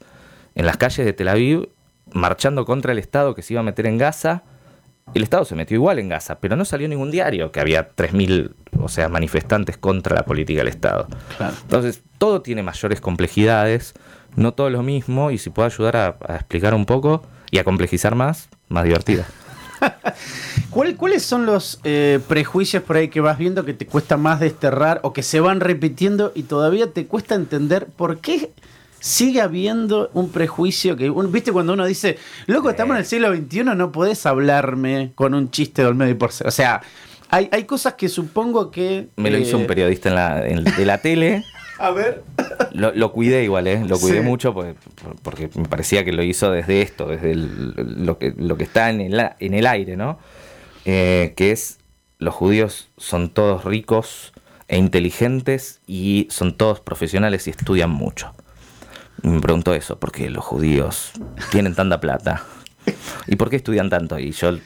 en 0.55 0.65
las 0.65 0.77
calles 0.77 1.05
de 1.05 1.13
Tel 1.13 1.27
Aviv 1.27 1.69
marchando 2.11 2.65
contra 2.65 2.93
el 2.93 2.97
Estado 2.97 3.35
que 3.35 3.43
se 3.43 3.53
iba 3.53 3.59
a 3.59 3.63
meter 3.63 3.85
en 3.85 3.99
Gaza. 3.99 4.41
El 5.13 5.23
Estado 5.23 5.45
se 5.45 5.55
metió 5.55 5.75
igual 5.75 5.99
en 5.99 6.09
Gaza, 6.09 6.39
pero 6.39 6.55
no 6.55 6.65
salió 6.65 6.87
ningún 6.87 7.11
diario 7.11 7.51
que 7.51 7.59
había 7.59 7.89
3.000, 7.95 8.51
o 8.79 8.87
sea, 8.87 9.09
manifestantes 9.09 9.77
contra 9.77 10.15
la 10.15 10.25
política 10.25 10.59
del 10.59 10.69
Estado. 10.69 11.07
Claro. 11.37 11.53
Entonces, 11.61 12.01
todo 12.17 12.41
tiene 12.41 12.63
mayores 12.63 12.99
complejidades, 13.01 13.93
no 14.35 14.53
todo 14.53 14.69
lo 14.71 14.81
mismo, 14.81 15.29
y 15.29 15.37
si 15.37 15.49
puedo 15.51 15.67
ayudar 15.67 15.95
a, 15.97 16.17
a 16.27 16.35
explicar 16.35 16.73
un 16.73 16.85
poco 16.85 17.21
y 17.51 17.59
a 17.59 17.63
complejizar 17.63 18.15
más, 18.15 18.49
más 18.69 18.85
divertida. 18.85 19.25
¿Cuál- 20.69 20.95
¿Cuáles 20.95 21.23
son 21.23 21.45
los 21.45 21.79
eh, 21.83 22.19
prejuicios 22.27 22.81
por 22.83 22.95
ahí 22.95 23.09
que 23.09 23.21
vas 23.21 23.37
viendo 23.37 23.65
que 23.65 23.73
te 23.73 23.85
cuesta 23.85 24.17
más 24.17 24.39
desterrar 24.39 24.99
o 25.03 25.13
que 25.13 25.21
se 25.23 25.39
van 25.39 25.59
repitiendo 25.59 26.31
y 26.35 26.43
todavía 26.43 26.91
te 26.91 27.05
cuesta 27.05 27.35
entender 27.35 27.85
por 27.87 28.19
qué 28.19 28.51
sigue 29.03 29.41
habiendo 29.41 30.09
un 30.13 30.29
prejuicio 30.31 30.95
que, 30.95 31.09
un- 31.09 31.29
viste, 31.29 31.51
cuando 31.51 31.73
uno 31.73 31.85
dice, 31.85 32.17
loco, 32.47 32.69
estamos 32.69 32.93
en 32.95 32.99
el 32.99 33.05
siglo 33.05 33.35
XXI, 33.35 33.63
no 33.75 33.91
podés 33.91 34.25
hablarme 34.25 35.11
con 35.15 35.33
un 35.33 35.51
chiste 35.51 35.81
de 35.81 35.89
Olmedo 35.89 36.09
y 36.09 36.13
Porcel. 36.13 36.47
O 36.47 36.51
sea, 36.51 36.81
hay, 37.29 37.49
hay 37.51 37.65
cosas 37.65 37.95
que 37.95 38.07
supongo 38.07 38.71
que... 38.71 39.09
Me 39.17 39.29
lo 39.29 39.37
hizo 39.37 39.57
eh, 39.57 39.59
un 39.61 39.67
periodista 39.67 40.07
en 40.07 40.15
la, 40.15 40.47
en- 40.47 40.63
de 40.63 40.85
la 40.85 40.99
tele. 40.99 41.43
A 41.79 41.91
ver. 41.91 42.23
Lo, 42.71 42.93
lo 42.95 43.11
cuidé 43.11 43.43
igual, 43.43 43.67
¿eh? 43.67 43.83
Lo 43.85 43.99
cuidé 43.99 44.19
Sí. 44.21 44.23
mucho 44.25 44.53
porque, 44.53 44.75
porque 45.21 45.49
me 45.55 45.65
parecía 45.65 46.05
que 46.05 46.13
lo 46.13 46.23
hizo 46.23 46.49
desde 46.49 46.81
esto, 46.81 47.05
desde 47.07 47.31
el- 47.31 47.73
lo, 48.05 48.17
que, 48.17 48.33
lo 48.37 48.55
que 48.55 48.63
está 48.63 48.89
en 48.89 49.01
el, 49.01 49.19
en 49.39 49.53
el 49.53 49.67
aire, 49.67 49.97
¿no? 49.97 50.17
Eh, 50.85 51.33
que 51.35 51.51
es, 51.51 51.79
los 52.19 52.33
judíos 52.33 52.87
son 52.95 53.31
todos 53.31 53.65
ricos 53.65 54.31
e 54.69 54.77
inteligentes 54.77 55.81
y 55.87 56.27
son 56.29 56.55
todos 56.55 56.79
profesionales 56.79 57.47
y 57.47 57.49
estudian 57.49 57.89
mucho. 57.89 58.33
Me 59.23 59.39
preguntó 59.39 59.73
eso, 59.73 59.97
¿por 59.99 60.11
qué 60.11 60.29
los 60.29 60.43
judíos 60.43 61.11
tienen 61.51 61.75
tanta 61.75 61.99
plata? 61.99 62.43
¿Y 63.27 63.35
por 63.37 63.49
qué 63.49 63.55
estudian 63.55 63.89
tanto? 63.89 64.19
Y 64.19 64.31
yo, 64.31 64.57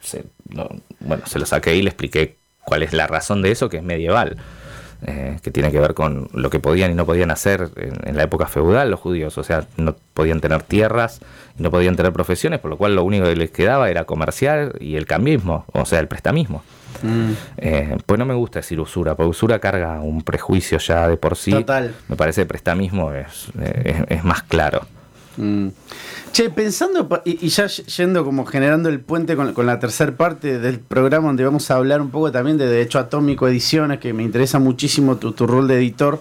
se, 0.00 0.24
lo- 0.50 0.70
bueno, 1.00 1.26
se 1.26 1.38
lo 1.38 1.46
saqué 1.46 1.74
y 1.74 1.82
le 1.82 1.90
expliqué 1.90 2.38
cuál 2.64 2.82
es 2.84 2.92
la 2.92 3.06
razón 3.08 3.42
de 3.42 3.50
eso, 3.50 3.68
que 3.68 3.78
es 3.78 3.82
medieval, 3.82 4.36
eh, 5.06 5.36
que 5.42 5.50
tiene 5.50 5.70
que 5.70 5.80
ver 5.80 5.94
con 5.94 6.28
lo 6.32 6.50
que 6.50 6.60
podían 6.60 6.90
y 6.90 6.94
no 6.94 7.04
podían 7.06 7.30
hacer 7.30 7.70
en, 7.76 8.08
en 8.08 8.16
la 8.16 8.22
época 8.24 8.46
feudal 8.46 8.90
los 8.90 9.00
judíos. 9.00 9.36
O 9.38 9.44
sea, 9.44 9.66
no 9.76 9.94
podían 10.14 10.40
tener 10.40 10.62
tierras 10.62 11.20
y 11.58 11.62
no 11.62 11.70
podían 11.70 11.96
tener 11.96 12.12
profesiones, 12.12 12.60
por 12.60 12.70
lo 12.70 12.76
cual 12.76 12.94
lo 12.96 13.04
único 13.04 13.24
que 13.26 13.36
les 13.36 13.50
quedaba 13.50 13.90
era 13.90 14.04
comerciar 14.04 14.74
y 14.80 14.96
el 14.96 15.06
cambismo, 15.06 15.64
o 15.72 15.84
sea, 15.84 16.00
el 16.00 16.08
prestamismo. 16.08 16.62
Mm, 17.02 17.32
Eh, 17.56 17.96
pues 18.06 18.18
no 18.18 18.24
me 18.24 18.34
gusta 18.34 18.60
decir 18.60 18.80
usura, 18.80 19.14
porque 19.16 19.28
usura 19.30 19.58
carga 19.58 20.00
un 20.00 20.22
prejuicio 20.22 20.78
ya 20.78 21.08
de 21.08 21.16
por 21.16 21.36
sí. 21.36 21.50
Total. 21.50 21.92
Me 22.08 22.16
parece 22.16 22.42
que 22.42 22.46
prestamismo 22.46 23.12
es, 23.12 23.48
eh, 23.60 24.04
es- 24.08 24.18
es 24.18 24.24
más 24.24 24.42
claro. 24.44 24.86
Mm. 25.36 25.68
Che, 26.32 26.50
pensando, 26.50 27.08
y, 27.24 27.48
ya 27.48 27.66
yendo 27.66 28.24
como 28.24 28.44
generando 28.44 28.88
el 28.88 29.00
puente 29.00 29.36
con, 29.36 29.54
la 29.66 29.78
tercera 29.78 30.16
parte 30.16 30.58
del 30.58 30.80
programa 30.80 31.28
donde 31.28 31.44
vamos 31.44 31.70
a 31.70 31.76
hablar 31.76 32.00
un 32.00 32.10
poco 32.10 32.32
también 32.32 32.58
de 32.58 32.66
Derecho 32.66 32.98
Atómico 32.98 33.46
Ediciones, 33.48 34.00
que 34.00 34.12
me 34.12 34.22
interesa 34.22 34.58
muchísimo 34.58 35.16
tu, 35.16 35.46
rol 35.46 35.68
de 35.68 35.76
editor. 35.76 36.20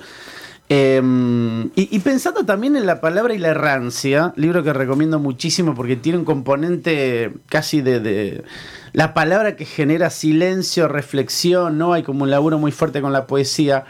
Y, 0.69 1.69
y 1.76 1.99
pensando 1.99 2.45
también 2.45 2.76
en 2.76 2.88
la 2.88 2.99
palabra 2.99 3.36
y 3.36 3.38
la 3.38 3.49
errancia, 3.49 4.34
libro 4.36 4.63
que 4.63 4.73
recomiendo 4.73 5.19
muchísimo 5.19 5.76
porque 5.76 5.95
tiene 5.95 6.17
un 6.17 6.26
componente 6.26 7.32
casi 7.47 7.82
de, 7.82 7.99
de- 7.99 8.43
la 8.93 9.15
palabra 9.15 9.56
que 9.56 9.65
genera 9.65 10.10
silencio, 10.12 10.88
reflexión, 10.88 11.78
¿no? 11.80 11.93
Hay 11.93 12.04
como 12.04 12.23
un 12.23 12.30
laburo 12.30 12.60
muy 12.60 12.71
fuerte 12.71 13.02
con 13.02 13.12
la 13.12 13.26
poesía. 13.26 13.86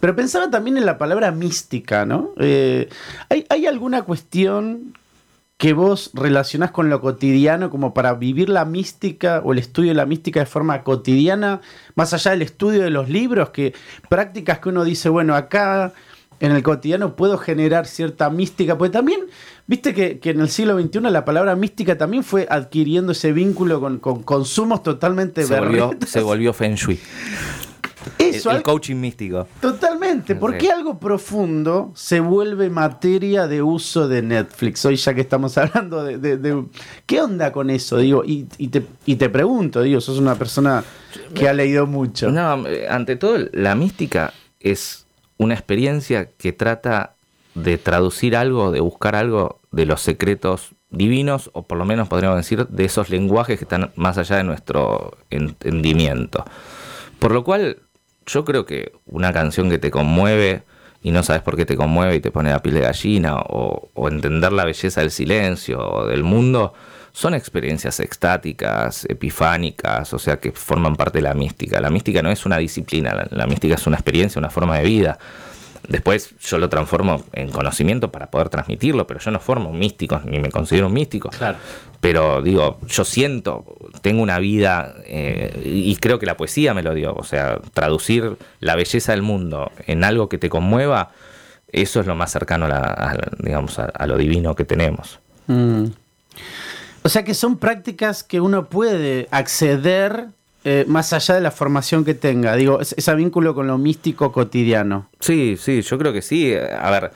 Pero 0.00 0.16
pensaba 0.16 0.50
también 0.50 0.78
en 0.78 0.86
la 0.86 0.98
palabra 0.98 1.30
mística, 1.30 2.04
¿no? 2.06 2.32
Eh, 2.38 2.88
¿hay, 3.28 3.44
¿Hay 3.48 3.66
alguna 3.66 4.02
cuestión 4.02 4.94
que 5.60 5.74
vos 5.74 6.10
relacionás 6.14 6.70
con 6.70 6.88
lo 6.88 7.02
cotidiano 7.02 7.68
como 7.68 7.92
para 7.92 8.14
vivir 8.14 8.48
la 8.48 8.64
mística 8.64 9.42
o 9.44 9.52
el 9.52 9.58
estudio 9.58 9.90
de 9.90 9.94
la 9.94 10.06
mística 10.06 10.40
de 10.40 10.46
forma 10.46 10.82
cotidiana, 10.82 11.60
más 11.96 12.14
allá 12.14 12.30
del 12.30 12.40
estudio 12.40 12.82
de 12.82 12.88
los 12.88 13.10
libros, 13.10 13.50
que 13.50 13.74
prácticas 14.08 14.60
que 14.60 14.70
uno 14.70 14.84
dice, 14.84 15.10
bueno, 15.10 15.36
acá 15.36 15.92
en 16.40 16.52
el 16.52 16.62
cotidiano 16.62 17.14
puedo 17.14 17.36
generar 17.36 17.86
cierta 17.86 18.30
mística, 18.30 18.78
porque 18.78 18.92
también, 18.92 19.20
viste 19.66 19.92
que, 19.92 20.18
que 20.18 20.30
en 20.30 20.40
el 20.40 20.48
siglo 20.48 20.80
XXI 20.80 21.00
la 21.00 21.26
palabra 21.26 21.54
mística 21.56 21.98
también 21.98 22.24
fue 22.24 22.46
adquiriendo 22.48 23.12
ese 23.12 23.32
vínculo 23.32 23.80
con, 23.80 23.98
con 23.98 24.22
consumos 24.22 24.82
totalmente 24.82 25.44
Se 25.44 25.60
volvió, 25.60 25.90
se 26.06 26.22
volvió 26.22 26.54
Feng 26.54 26.76
Shui. 26.76 26.98
El, 28.18 28.34
Eso, 28.34 28.50
el 28.50 28.56
al- 28.56 28.62
coaching 28.62 28.96
místico. 28.96 29.46
Totalmente. 29.60 30.34
¿Por 30.34 30.56
qué 30.58 30.70
algo 30.70 30.98
profundo 30.98 31.92
se 31.94 32.20
vuelve 32.20 32.70
materia 32.70 33.46
de 33.46 33.62
uso 33.62 34.08
de 34.08 34.22
Netflix? 34.22 34.84
Hoy 34.84 34.96
ya 34.96 35.14
que 35.14 35.20
estamos 35.20 35.56
hablando 35.58 36.02
de... 36.04 36.18
de- 36.18 36.36
de- 36.36 36.64
¿Qué 37.06 37.20
onda 37.20 37.52
con 37.52 37.70
eso? 37.70 37.98
Digo, 37.98 38.24
y, 38.24 38.46
y 38.58 38.68
te, 38.68 38.84
y 39.06 39.16
te 39.16 39.28
pregunto, 39.28 39.82
digo, 39.82 40.00
sos 40.00 40.18
una 40.18 40.34
persona 40.36 40.84
que 41.34 41.48
ha 41.48 41.52
leído 41.52 41.86
mucho. 41.86 42.30
No, 42.30 42.64
ante 42.88 43.16
todo, 43.16 43.36
la 43.52 43.74
mística 43.74 44.32
es 44.60 45.06
una 45.36 45.54
experiencia 45.54 46.28
que 46.36 46.52
trata 46.52 47.14
de 47.54 47.78
traducir 47.78 48.36
algo, 48.36 48.70
de 48.70 48.80
buscar 48.80 49.16
algo 49.16 49.60
de 49.72 49.86
los 49.86 50.00
secretos 50.00 50.70
divinos, 50.90 51.50
o 51.52 51.62
por 51.62 51.78
lo 51.78 51.84
menos 51.84 52.08
podríamos 52.08 52.36
decir 52.36 52.66
de 52.66 52.84
esos 52.84 53.10
lenguajes 53.10 53.58
que 53.58 53.64
están 53.64 53.90
más 53.96 54.18
allá 54.18 54.36
de 54.36 54.44
nuestro 54.44 55.16
entendimiento. 55.30 56.44
Por 57.18 57.32
lo 57.32 57.44
cual, 57.44 57.78
yo 58.30 58.44
creo 58.44 58.64
que 58.64 58.92
una 59.06 59.32
canción 59.32 59.68
que 59.68 59.78
te 59.78 59.90
conmueve 59.90 60.62
y 61.02 61.10
no 61.10 61.22
sabes 61.22 61.42
por 61.42 61.56
qué 61.56 61.64
te 61.64 61.76
conmueve 61.76 62.16
y 62.16 62.20
te 62.20 62.30
pone 62.30 62.50
la 62.50 62.60
piel 62.60 62.74
de 62.74 62.82
gallina, 62.82 63.36
o, 63.36 63.90
o 63.94 64.08
entender 64.08 64.52
la 64.52 64.64
belleza 64.64 65.00
del 65.00 65.10
silencio 65.10 65.78
o 65.80 66.06
del 66.06 66.22
mundo, 66.22 66.74
son 67.12 67.34
experiencias 67.34 68.00
extáticas, 68.00 69.04
epifánicas, 69.06 70.12
o 70.12 70.18
sea, 70.18 70.38
que 70.38 70.52
forman 70.52 70.96
parte 70.96 71.18
de 71.18 71.22
la 71.22 71.34
mística. 71.34 71.80
La 71.80 71.90
mística 71.90 72.22
no 72.22 72.30
es 72.30 72.46
una 72.46 72.58
disciplina, 72.58 73.14
la, 73.14 73.26
la 73.30 73.46
mística 73.46 73.74
es 73.74 73.86
una 73.86 73.96
experiencia, 73.96 74.38
una 74.38 74.50
forma 74.50 74.78
de 74.78 74.84
vida. 74.84 75.18
Después 75.90 76.34
yo 76.38 76.56
lo 76.58 76.68
transformo 76.70 77.22
en 77.32 77.50
conocimiento 77.50 78.10
para 78.10 78.30
poder 78.30 78.48
transmitirlo, 78.48 79.06
pero 79.06 79.20
yo 79.20 79.30
no 79.32 79.40
formo 79.40 79.68
un 79.70 79.78
místico, 79.78 80.22
ni 80.24 80.38
me 80.38 80.48
considero 80.50 80.86
un 80.86 80.92
místico. 80.94 81.28
Claro. 81.30 81.58
Pero 82.00 82.40
digo, 82.40 82.78
yo 82.88 83.04
siento, 83.04 83.64
tengo 84.00 84.22
una 84.22 84.38
vida, 84.38 84.94
eh, 85.04 85.60
y 85.64 85.94
creo 85.96 86.18
que 86.18 86.24
la 86.26 86.36
poesía 86.36 86.72
me 86.74 86.82
lo 86.82 86.94
dio. 86.94 87.12
O 87.14 87.24
sea, 87.24 87.58
traducir 87.74 88.36
la 88.60 88.76
belleza 88.76 89.12
del 89.12 89.22
mundo 89.22 89.70
en 89.86 90.04
algo 90.04 90.28
que 90.28 90.38
te 90.38 90.48
conmueva, 90.48 91.10
eso 91.72 92.00
es 92.00 92.06
lo 92.06 92.14
más 92.14 92.30
cercano 92.32 92.64
a, 92.66 92.68
la- 92.68 92.78
a 92.78 93.16
digamos, 93.38 93.78
a, 93.78 93.84
a 93.86 94.06
lo 94.06 94.16
divino 94.16 94.54
que 94.54 94.64
tenemos. 94.64 95.18
Mm. 95.48 95.86
O 97.02 97.08
sea 97.08 97.24
que 97.24 97.34
son 97.34 97.58
prácticas 97.58 98.22
que 98.22 98.40
uno 98.40 98.66
puede 98.68 99.26
acceder 99.30 100.28
eh, 100.64 100.84
más 100.88 101.12
allá 101.12 101.34
de 101.36 101.40
la 101.40 101.50
formación 101.50 102.04
que 102.04 102.14
tenga? 102.14 102.54
Digo, 102.56 102.80
es- 102.80 102.94
ese 102.96 103.14
vínculo 103.14 103.54
con 103.54 103.66
lo 103.66 103.78
místico 103.78 104.30
cotidiano. 104.32 105.08
Sí, 105.20 105.56
sí, 105.58 105.82
yo 105.82 105.98
creo 105.98 106.12
que 106.12 106.22
sí. 106.22 106.54
A 106.54 106.90
ver, 106.90 107.10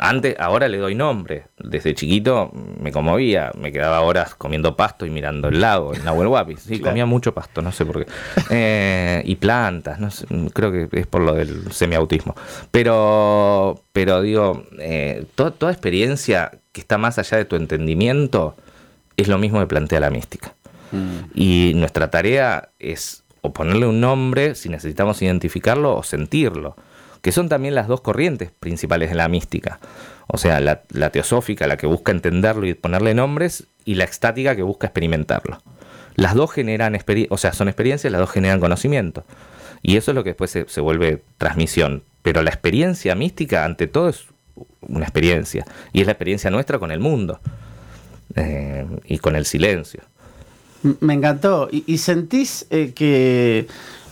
antes, 0.00 0.36
ahora 0.38 0.68
le 0.68 0.78
doy 0.78 0.94
nombre. 0.94 1.46
Desde 1.58 1.92
chiquito 1.94 2.52
me 2.80 2.92
conmovía, 2.92 3.50
me 3.58 3.72
quedaba 3.72 4.00
horas 4.02 4.34
comiendo 4.36 4.76
pasto 4.76 5.04
y 5.06 5.10
mirando 5.10 5.48
el 5.48 5.60
lago, 5.60 5.92
en 5.94 6.04
Nahuel 6.04 6.28
Huapi. 6.28 6.56
Sí, 6.56 6.78
Claro. 6.78 6.90
comía 6.92 7.06
mucho 7.06 7.34
pasto, 7.34 7.62
no 7.62 7.72
sé 7.72 7.84
por 7.84 8.04
qué. 8.04 8.12
Eh, 8.50 9.22
y 9.24 9.34
plantas, 9.36 9.98
no 9.98 10.10
sé, 10.10 10.26
creo 10.52 10.70
que 10.70 10.88
es 10.92 11.06
por 11.08 11.20
lo 11.22 11.34
del 11.34 11.72
semiautismo. 11.72 12.34
Pero, 12.88 13.82
pero 13.92 14.22
digo, 14.22 14.62
eh, 14.78 15.24
to- 15.34 15.52
toda 15.52 15.72
experiencia 15.72 16.52
que 16.72 16.80
está 16.80 16.96
más 16.96 17.18
allá 17.18 17.36
de 17.38 17.44
tu 17.44 17.56
entendimiento 17.56 18.56
es 19.16 19.26
lo 19.28 19.36
mismo 19.38 19.58
que 19.58 19.66
plantea 19.66 19.98
la 20.00 20.10
mística. 20.10 20.54
Y 21.34 21.72
nuestra 21.76 22.10
tarea 22.10 22.70
es 22.78 23.24
o 23.40 23.52
ponerle 23.52 23.86
un 23.86 24.00
nombre 24.00 24.54
si 24.54 24.68
necesitamos 24.68 25.22
identificarlo 25.22 25.96
o 25.96 26.02
sentirlo, 26.02 26.76
que 27.22 27.32
son 27.32 27.48
también 27.48 27.74
las 27.74 27.88
dos 27.88 28.00
corrientes 28.00 28.50
principales 28.58 29.10
de 29.10 29.16
la 29.16 29.28
mística. 29.28 29.80
O 30.26 30.38
sea, 30.38 30.60
la, 30.60 31.10
teosófica, 31.10 31.66
la 31.66 31.76
que 31.76 31.86
busca 31.86 32.12
entenderlo 32.12 32.66
y 32.66 32.74
ponerle 32.74 33.14
nombres, 33.14 33.66
y 33.84 33.94
la 33.94 34.04
extática 34.04 34.56
que 34.56 34.62
busca 34.62 34.88
experimentarlo. 34.88 35.62
Las 36.14 36.34
dos 36.34 36.52
generan, 36.52 36.98
o 37.30 37.36
sea, 37.38 37.52
son 37.52 37.68
experiencias, 37.68 38.12
las 38.12 38.20
dos 38.20 38.30
generan 38.30 38.60
conocimiento. 38.60 39.24
Y 39.82 39.96
eso 39.96 40.10
es 40.10 40.14
lo 40.14 40.24
que 40.24 40.30
después 40.30 40.50
se, 40.50 40.68
se 40.68 40.80
vuelve 40.80 41.22
transmisión. 41.38 42.02
Pero 42.22 42.42
la 42.42 42.50
experiencia 42.50 43.14
mística, 43.14 43.64
ante 43.64 43.86
todo, 43.86 44.08
es 44.08 44.26
una 44.80 45.04
experiencia. 45.04 45.64
Y 45.92 46.00
es 46.00 46.06
la 46.06 46.12
experiencia 46.12 46.50
nuestra 46.50 46.78
con 46.78 46.90
el 46.90 47.00
mundo. 47.00 47.40
eh, 48.34 48.86
y 49.04 49.18
con 49.18 49.36
el 49.36 49.46
silencio. 49.46 50.02
Me 51.00 51.14
encantó. 51.14 51.68
¿Y, 51.70 51.98
sentís 51.98 52.66
eh, 52.70 52.92
que 52.94 53.66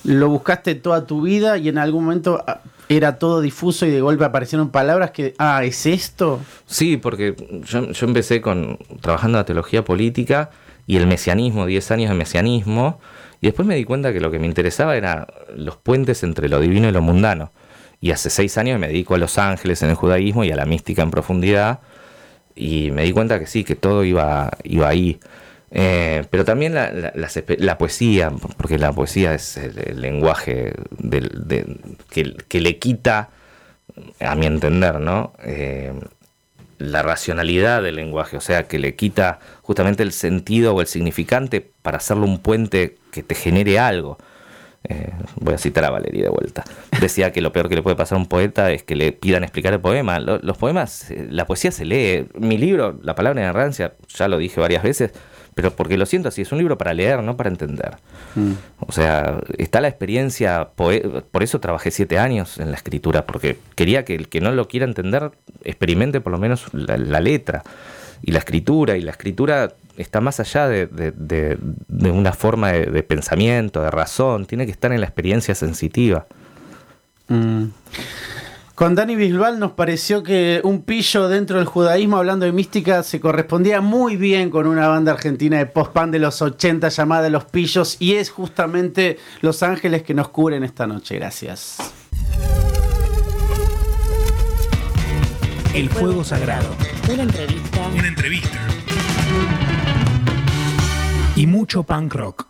lo 0.05 0.29
buscaste 0.29 0.74
toda 0.74 1.07
tu 1.07 1.22
vida 1.22 1.59
y 1.59 1.68
en 1.68 1.79
algún 1.79 2.05
momento 2.05 2.42
ah, 2.46 2.61
era 2.88 3.18
todo 3.18 3.40
difuso 3.40 3.87
y 3.87 3.90
de 3.90 4.00
golpe 4.00 4.24
aparecieron 4.24 4.70
palabras 4.70 5.11
que, 5.11 5.35
ah, 5.38 5.64
¿es 5.64 5.87
esto? 5.87 6.40
Sí, 6.66 6.96
porque 6.96 7.35
yo, 7.64 7.90
yo 7.90 8.07
empecé 8.07 8.40
con 8.40 8.79
trabajando 9.00 9.38
la 9.38 9.44
teología 9.44 9.85
política 9.85 10.50
y 10.87 10.96
el 10.96 11.07
mesianismo, 11.07 11.66
10 11.66 11.90
años 11.90 12.11
de 12.11 12.16
mesianismo, 12.16 13.00
y 13.40 13.46
después 13.46 13.66
me 13.66 13.74
di 13.74 13.85
cuenta 13.85 14.12
que 14.12 14.20
lo 14.20 14.31
que 14.31 14.38
me 14.38 14.46
interesaba 14.46 14.96
era 14.96 15.26
los 15.55 15.76
puentes 15.76 16.22
entre 16.22 16.48
lo 16.48 16.61
divino 16.61 16.88
y 16.88 16.92
lo 16.92 17.02
mundano. 17.02 17.50
Y 18.00 18.11
hace 18.11 18.31
seis 18.31 18.57
años 18.59 18.79
me 18.79 18.88
dedico 18.88 19.14
a 19.14 19.18
los 19.18 19.38
ángeles 19.38 19.83
en 19.83 19.90
el 19.90 19.96
judaísmo 19.96 20.44
y 20.44 20.52
a 20.52 20.57
la 20.57 20.66
mística 20.66 21.02
en 21.02 21.11
profundidad, 21.11 21.81
y 22.55 22.90
me 22.92 23.02
di 23.02 23.12
cuenta 23.12 23.38
que 23.38 23.46
sí, 23.46 23.64
que 23.64 23.74
todo 23.74 24.05
iba, 24.05 24.50
iba 24.64 24.88
ahí. 24.88 25.18
Eh, 25.70 26.24
pero 26.31 26.44
también 26.44 26.74
la, 26.74 27.79
poesía, 27.79 28.31
porque 28.57 28.79
la 28.79 28.92
poesía 28.92 29.35
es 29.35 29.57
el, 29.57 30.00
lenguaje 30.00 30.74
que, 32.11 32.61
le 32.61 32.79
quita, 32.79 33.31
a 34.20 34.35
mi 34.37 34.46
entender, 34.46 35.00
¿no? 35.00 35.33
Eh, 35.44 35.92
la 36.79 37.02
racionalidad 37.02 37.83
del 37.83 37.96
lenguaje, 37.96 38.37
o 38.37 38.40
sea, 38.40 38.68
que 38.68 38.79
le 38.79 38.94
quita 38.94 39.40
justamente 39.62 40.02
el 40.02 40.12
sentido 40.12 40.74
o 40.74 40.81
el 40.81 40.87
significante 40.87 41.66
para 41.83 41.96
hacerlo 41.96 42.26
un 42.26 42.38
puente 42.38 42.96
que 43.11 43.22
te 43.22 43.35
genere 43.35 43.79
algo. 43.79 44.18
Eh, 44.88 45.11
voy 45.37 45.55
a 45.55 45.59
citar 45.59 45.85
a 45.85 45.90
Valeria 45.90 46.24
de 46.24 46.29
vuelta. 46.29 46.62
Decía 47.00 47.33
que 47.33 47.40
lo 47.40 47.52
peor 47.52 47.68
que 47.68 47.74
le 47.74 47.83
puede 47.83 47.96
pasar 47.96 48.16
a 48.18 48.20
un 48.20 48.26
poeta 48.26 48.70
es 48.70 48.85
que 48.85 48.94
le 48.94 49.11
pidan 49.12 49.42
explicar 49.42 49.72
el 49.72 49.81
poema. 49.81 50.20
Lo- 50.20 50.38
los 50.38 50.59
poemas, 50.59 51.12
la 51.31 51.44
poesía 51.46 51.72
se 51.72 51.85
lee. 51.85 52.29
Mi 52.35 52.57
libro, 52.57 52.96
La 53.02 53.14
palabra 53.14 53.40
en 53.42 53.48
errancia, 53.48 53.94
ya 54.09 54.29
lo 54.29 54.38
dije 54.38 54.61
varias 54.61 54.83
veces, 54.85 55.12
pero 55.56 55.70
porque 55.70 55.96
lo 55.96 56.04
siento 56.04 56.28
así, 56.28 56.42
es 56.42 56.52
un 56.52 56.58
libro 56.58 56.76
para 56.76 56.92
leer, 56.92 57.22
no 57.22 57.34
para 57.38 57.48
entender. 57.48 57.96
O 58.78 58.92
sea, 58.92 59.40
está 59.56 59.80
la 59.80 59.88
experiencia, 59.88 60.68
por 60.76 61.42
eso 61.42 61.60
trabajé 61.60 61.90
siete 61.90 62.18
años 62.18 62.58
en 62.58 62.70
la 62.70 62.76
escritura, 62.76 63.24
porque 63.24 63.56
quería 63.74 64.04
que 64.04 64.14
el 64.14 64.28
que 64.28 64.42
no 64.42 64.52
lo 64.52 64.68
quiera 64.68 64.84
entender 64.84 65.30
experimente 65.64 66.20
por 66.20 66.32
lo 66.32 66.38
menos 66.38 66.66
la, 66.74 67.20
letra 67.20 67.62
y 68.22 68.32
la 68.32 68.38
escritura, 68.40 68.98
y 68.98 69.00
la 69.00 69.12
escritura 69.12 69.72
está 69.96 70.20
más 70.20 70.40
allá 70.40 70.68
de, 70.68 70.88
de- 70.88 71.56
una 72.10 72.34
forma 72.34 72.72
de, 72.72 72.84
de 72.90 73.02
pensamiento, 73.02 73.80
de 73.80 73.90
razón, 73.90 74.44
tiene 74.44 74.66
que 74.66 74.72
estar 74.72 74.92
en 74.92 75.00
la 75.00 75.06
experiencia 75.06 75.54
sensitiva. 75.54 76.26
Mm. 77.28 77.64
Con 78.76 78.94
Dani 78.94 79.16
Bisbal 79.16 79.58
nos 79.58 79.72
pareció 79.72 80.22
que 80.22 80.60
un 80.62 80.82
pillo 80.82 81.28
dentro 81.28 81.56
del 81.56 81.64
judaísmo, 81.64 82.18
hablando 82.18 82.44
de 82.44 82.52
mística, 82.52 83.02
se 83.02 83.20
correspondía 83.20 83.80
muy 83.80 84.16
bien 84.16 84.50
con 84.50 84.66
una 84.66 84.86
banda 84.86 85.12
argentina 85.12 85.56
de 85.56 85.64
post-punk 85.64 86.10
de 86.10 86.18
los 86.18 86.42
80 86.42 86.90
llamada 86.90 87.30
Los 87.30 87.46
Pillos, 87.46 87.96
y 88.00 88.16
es 88.16 88.28
justamente 88.28 89.16
Los 89.40 89.62
Ángeles 89.62 90.02
que 90.02 90.12
nos 90.12 90.28
cubren 90.28 90.62
esta 90.62 90.86
noche. 90.86 91.14
Gracias. 91.14 91.78
El 95.72 95.88
fuego 95.88 96.22
sagrado. 96.22 96.68
Una 97.10 97.22
entrevista 97.22 97.80
Una 97.96 98.08
entrevista. 98.08 98.58
Y 101.34 101.46
mucho 101.46 101.82
punk 101.82 102.14
rock. 102.14 102.46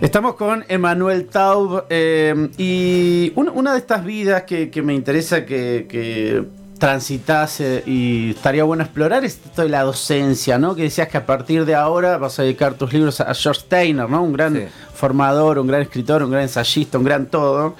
Estamos 0.00 0.34
con 0.36 0.64
Emanuel 0.68 1.26
Taub 1.26 1.84
eh, 1.90 2.48
y 2.56 3.32
un- 3.34 3.48
una 3.48 3.72
de 3.72 3.78
estas 3.78 4.04
vidas 4.04 4.44
que, 4.44 4.70
que 4.70 4.80
me 4.80 4.94
interesa 4.94 5.44
que, 5.44 5.86
que 5.88 6.44
transitase 6.78 7.82
y 7.84 8.30
estaría 8.30 8.62
bueno 8.62 8.84
explorar 8.84 9.24
es 9.24 9.40
esto 9.44 9.62
de 9.62 9.68
la 9.68 9.82
docencia, 9.82 10.56
¿no? 10.58 10.76
Que 10.76 10.82
decías 10.82 11.08
que 11.08 11.16
a 11.16 11.26
partir 11.26 11.64
de 11.64 11.74
ahora 11.74 12.16
vas 12.16 12.38
a 12.38 12.42
dedicar 12.44 12.74
tus 12.74 12.92
libros 12.92 13.20
a 13.20 13.34
George 13.34 13.62
Steiner, 13.62 14.08
¿no? 14.08 14.22
Un 14.22 14.32
gran 14.34 14.54
Sí. 14.54 14.62
formador, 14.94 15.58
un 15.58 15.66
gran 15.66 15.82
escritor, 15.82 16.22
un 16.22 16.30
gran 16.30 16.42
ensayista, 16.44 16.96
un 16.98 17.04
gran 17.04 17.26
todo. 17.26 17.74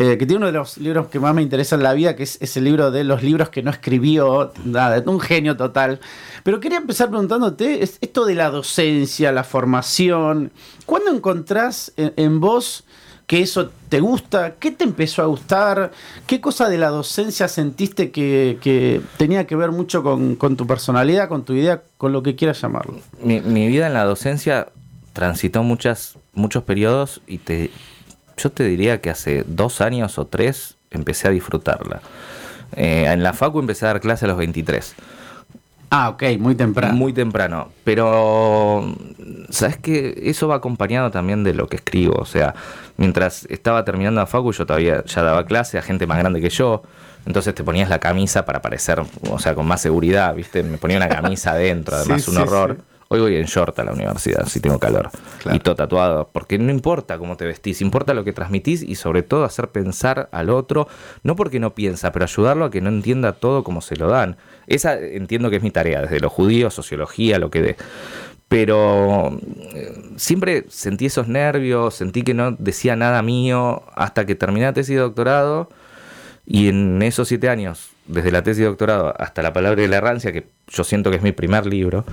Eh, 0.00 0.16
que 0.18 0.24
tiene 0.24 0.36
uno 0.38 0.46
de 0.46 0.52
los 0.52 0.78
libros 0.78 1.08
que 1.08 1.20
más 1.20 1.34
me 1.34 1.42
interesa 1.42 1.76
en 1.76 1.82
la 1.82 1.92
vida, 1.92 2.16
que 2.16 2.22
es 2.22 2.38
ese 2.40 2.60
libro 2.62 2.90
de 2.90 3.04
los 3.04 3.22
libros 3.22 3.50
que 3.50 3.62
no 3.62 3.70
escribió, 3.70 4.50
nada, 4.64 5.02
un 5.06 5.20
genio 5.20 5.56
total. 5.58 6.00
Pero 6.42 6.58
quería 6.58 6.78
empezar 6.78 7.10
preguntándote, 7.10 7.82
es- 7.82 7.98
esto 8.00 8.24
de 8.24 8.34
la 8.34 8.50
docencia, 8.50 9.30
la 9.30 9.44
formación, 9.44 10.50
¿cuándo 10.86 11.10
encontrás 11.10 11.92
en, 11.96 12.12
en 12.16 12.40
vos 12.40 12.84
que 13.26 13.42
eso 13.42 13.70
te 13.90 14.00
gusta? 14.00 14.54
¿Qué 14.58 14.70
te 14.70 14.84
empezó 14.84 15.22
a 15.22 15.26
gustar? 15.26 15.92
¿Qué 16.26 16.40
cosa 16.40 16.68
de 16.68 16.78
la 16.78 16.88
docencia 16.88 17.46
sentiste 17.46 18.10
que, 18.10 18.58
que 18.62 19.00
tenía 19.18 19.46
que 19.46 19.54
ver 19.54 19.70
mucho 19.70 20.02
con, 20.02 20.34
con 20.34 20.56
tu 20.56 20.66
personalidad, 20.66 21.28
con 21.28 21.44
tu 21.44 21.52
idea, 21.52 21.82
con 21.98 22.12
lo 22.12 22.22
que 22.22 22.34
quieras 22.36 22.60
llamarlo? 22.60 22.98
Mi, 23.22 23.40
mi 23.40 23.68
vida 23.68 23.86
en 23.86 23.94
la 23.94 24.04
docencia 24.04 24.68
transitó 25.12 25.62
muchas, 25.62 26.16
muchos 26.32 26.62
periodos 26.64 27.20
y 27.26 27.38
te, 27.38 27.70
yo 28.42 28.50
te 28.50 28.64
diría 28.64 29.00
que 29.00 29.10
hace 29.10 29.44
dos 29.46 29.80
años 29.80 30.18
o 30.18 30.26
tres 30.26 30.76
empecé 30.90 31.28
a 31.28 31.30
disfrutarla. 31.30 32.00
Eh, 32.76 33.06
en 33.06 33.22
la 33.22 33.32
Facu 33.32 33.58
empecé 33.60 33.84
a 33.86 33.88
dar 33.88 34.00
clase 34.00 34.24
a 34.24 34.28
los 34.28 34.36
23. 34.36 34.94
Ah, 35.92 36.08
ok, 36.10 36.22
muy 36.38 36.54
temprano. 36.54 36.94
Muy 36.94 37.12
temprano. 37.12 37.72
Pero, 37.82 38.94
¿sabes 39.50 39.76
qué? 39.78 40.20
Eso 40.24 40.46
va 40.46 40.54
acompañado 40.56 41.10
también 41.10 41.42
de 41.42 41.52
lo 41.52 41.66
que 41.66 41.76
escribo. 41.76 42.14
O 42.14 42.24
sea, 42.26 42.54
mientras 42.96 43.44
estaba 43.50 43.84
terminando 43.84 44.20
la 44.20 44.26
facu, 44.26 44.52
yo 44.52 44.66
todavía 44.66 45.04
ya 45.04 45.22
daba 45.22 45.44
clase 45.46 45.78
a 45.78 45.82
gente 45.82 46.06
más 46.06 46.18
grande 46.18 46.40
que 46.40 46.48
yo. 46.50 46.82
Entonces 47.26 47.54
te 47.56 47.64
ponías 47.64 47.88
la 47.88 47.98
camisa 47.98 48.44
para 48.46 48.62
parecer, 48.62 49.02
o 49.30 49.38
sea, 49.40 49.54
con 49.54 49.66
más 49.66 49.80
seguridad, 49.82 50.32
¿viste? 50.34 50.62
Me 50.62 50.78
ponía 50.78 50.96
una 50.96 51.08
camisa 51.08 51.52
adentro, 51.52 51.96
además 51.96 52.22
Sí, 52.22 52.30
un 52.30 52.36
sí, 52.36 52.42
horror. 52.42 52.76
sí. 52.78 52.82
Hoy 53.12 53.18
voy 53.18 53.34
en 53.34 53.46
short 53.46 53.76
a 53.80 53.82
la 53.82 53.92
universidad, 53.92 54.46
si 54.46 54.60
tengo 54.60 54.78
calor. 54.78 55.10
Claro. 55.42 55.56
Y 55.56 55.58
todo 55.58 55.74
tatuado. 55.74 56.30
Porque 56.32 56.58
no 56.58 56.70
importa 56.70 57.18
cómo 57.18 57.36
te 57.36 57.44
vestís, 57.44 57.80
importa 57.80 58.14
lo 58.14 58.22
que 58.22 58.32
transmitís 58.32 58.84
y 58.84 58.94
sobre 58.94 59.24
todo 59.24 59.42
hacer 59.42 59.70
pensar 59.70 60.28
al 60.30 60.48
otro, 60.48 60.86
no 61.24 61.34
porque 61.34 61.58
no 61.58 61.74
piensa, 61.74 62.12
pero 62.12 62.24
ayudarlo 62.24 62.66
a 62.66 62.70
que 62.70 62.80
no 62.80 62.88
entienda 62.88 63.32
todo 63.32 63.64
como 63.64 63.80
se 63.80 63.96
lo 63.96 64.06
dan. 64.06 64.36
Esa 64.68 64.96
entiendo 64.96 65.50
que 65.50 65.56
es 65.56 65.62
mi 65.64 65.72
tarea, 65.72 66.02
desde 66.02 66.20
los 66.20 66.30
judíos, 66.30 66.72
sociología, 66.72 67.40
lo 67.40 67.50
que 67.50 67.62
de. 67.62 67.76
Pero 68.46 69.36
eh, 69.74 69.92
siempre 70.14 70.66
sentí 70.68 71.06
esos 71.06 71.26
nervios, 71.26 71.96
sentí 71.96 72.22
que 72.22 72.32
no 72.32 72.52
decía 72.52 72.94
nada 72.94 73.22
mío 73.22 73.82
hasta 73.96 74.24
que 74.24 74.36
terminé 74.36 74.66
la 74.66 74.72
tesis 74.72 74.94
de 74.94 75.02
doctorado. 75.02 75.68
Y 76.46 76.68
en 76.68 77.02
esos 77.02 77.26
siete 77.26 77.48
años, 77.48 77.90
desde 78.06 78.30
la 78.30 78.44
tesis 78.44 78.58
de 78.58 78.66
doctorado 78.66 79.12
hasta 79.18 79.42
la 79.42 79.52
palabra 79.52 79.82
de 79.82 79.88
la 79.88 79.96
errancia, 79.96 80.30
que 80.30 80.46
yo 80.68 80.84
siento 80.84 81.10
que 81.10 81.16
es 81.16 81.22
mi 81.24 81.32
primer 81.32 81.66
libro, 81.66 82.04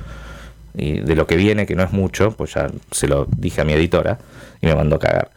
y 0.77 0.99
de 0.99 1.15
lo 1.15 1.25
que 1.27 1.35
viene, 1.35 1.65
que 1.65 1.75
no 1.75 1.83
es 1.83 1.91
mucho, 1.91 2.31
pues 2.31 2.53
ya 2.53 2.67
se 2.91 3.07
lo 3.07 3.27
dije 3.35 3.61
a 3.61 3.65
mi 3.65 3.73
editora 3.73 4.19
y 4.61 4.67
me 4.67 4.75
mandó 4.75 4.95
a 4.97 4.99
cagar. 4.99 5.31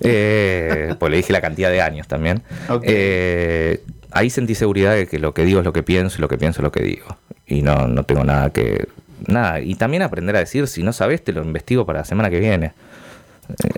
Eh, 0.00 0.94
pues 0.98 1.10
le 1.10 1.16
dije 1.18 1.32
la 1.32 1.40
cantidad 1.40 1.70
de 1.70 1.80
años 1.82 2.08
también. 2.08 2.42
Eh, 2.82 3.80
ahí 4.10 4.30
sentí 4.30 4.54
seguridad 4.54 4.94
de 4.94 5.06
que 5.06 5.18
lo 5.18 5.34
que 5.34 5.44
digo 5.44 5.58
es 5.60 5.64
lo 5.64 5.72
que 5.72 5.82
pienso 5.82 6.16
y 6.18 6.20
lo 6.22 6.28
que 6.28 6.38
pienso 6.38 6.60
es 6.60 6.64
lo 6.64 6.72
que 6.72 6.82
digo. 6.82 7.06
Y 7.46 7.62
no, 7.62 7.86
no 7.88 8.04
tengo 8.04 8.24
nada 8.24 8.50
que... 8.50 8.88
Nada. 9.26 9.60
Y 9.60 9.74
también 9.74 10.02
aprender 10.02 10.36
a 10.36 10.38
decir, 10.38 10.66
si 10.68 10.82
no 10.82 10.92
sabes, 10.92 11.22
te 11.24 11.32
lo 11.32 11.42
investigo 11.42 11.84
para 11.84 12.00
la 12.00 12.04
semana 12.04 12.30
que 12.30 12.38
viene. 12.38 12.72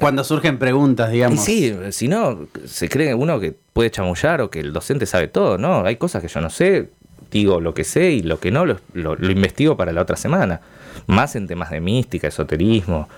Cuando 0.00 0.22
surgen 0.24 0.58
preguntas, 0.58 1.10
Y 1.10 1.14
digamos. 1.14 1.42
sí, 1.44 1.74
si 1.90 2.08
no, 2.08 2.46
se 2.66 2.88
cree 2.88 3.14
uno 3.14 3.40
que 3.40 3.54
puede 3.72 3.90
chamullar 3.90 4.40
o 4.42 4.50
que 4.50 4.60
el 4.60 4.72
docente 4.72 5.06
sabe 5.06 5.28
todo, 5.28 5.56
¿no? 5.58 5.84
Hay 5.86 5.96
cosas 5.96 6.20
que 6.22 6.28
yo 6.28 6.40
no 6.40 6.50
sé, 6.50 6.90
digo 7.30 7.60
lo 7.60 7.72
que 7.72 7.84
sé 7.84 8.10
y 8.10 8.22
lo 8.22 8.38
que 8.40 8.50
no 8.50 8.66
lo, 8.66 8.80
lo- 8.92 9.14
lo 9.16 9.30
investigo 9.30 9.76
para 9.76 9.92
la 9.92 10.02
otra 10.02 10.16
semana. 10.16 10.60
Más 11.06 11.36
en 11.36 11.46
temas 11.46 11.70
de 11.70 11.80
mística, 11.80 12.28
esoterismo, 12.28 13.08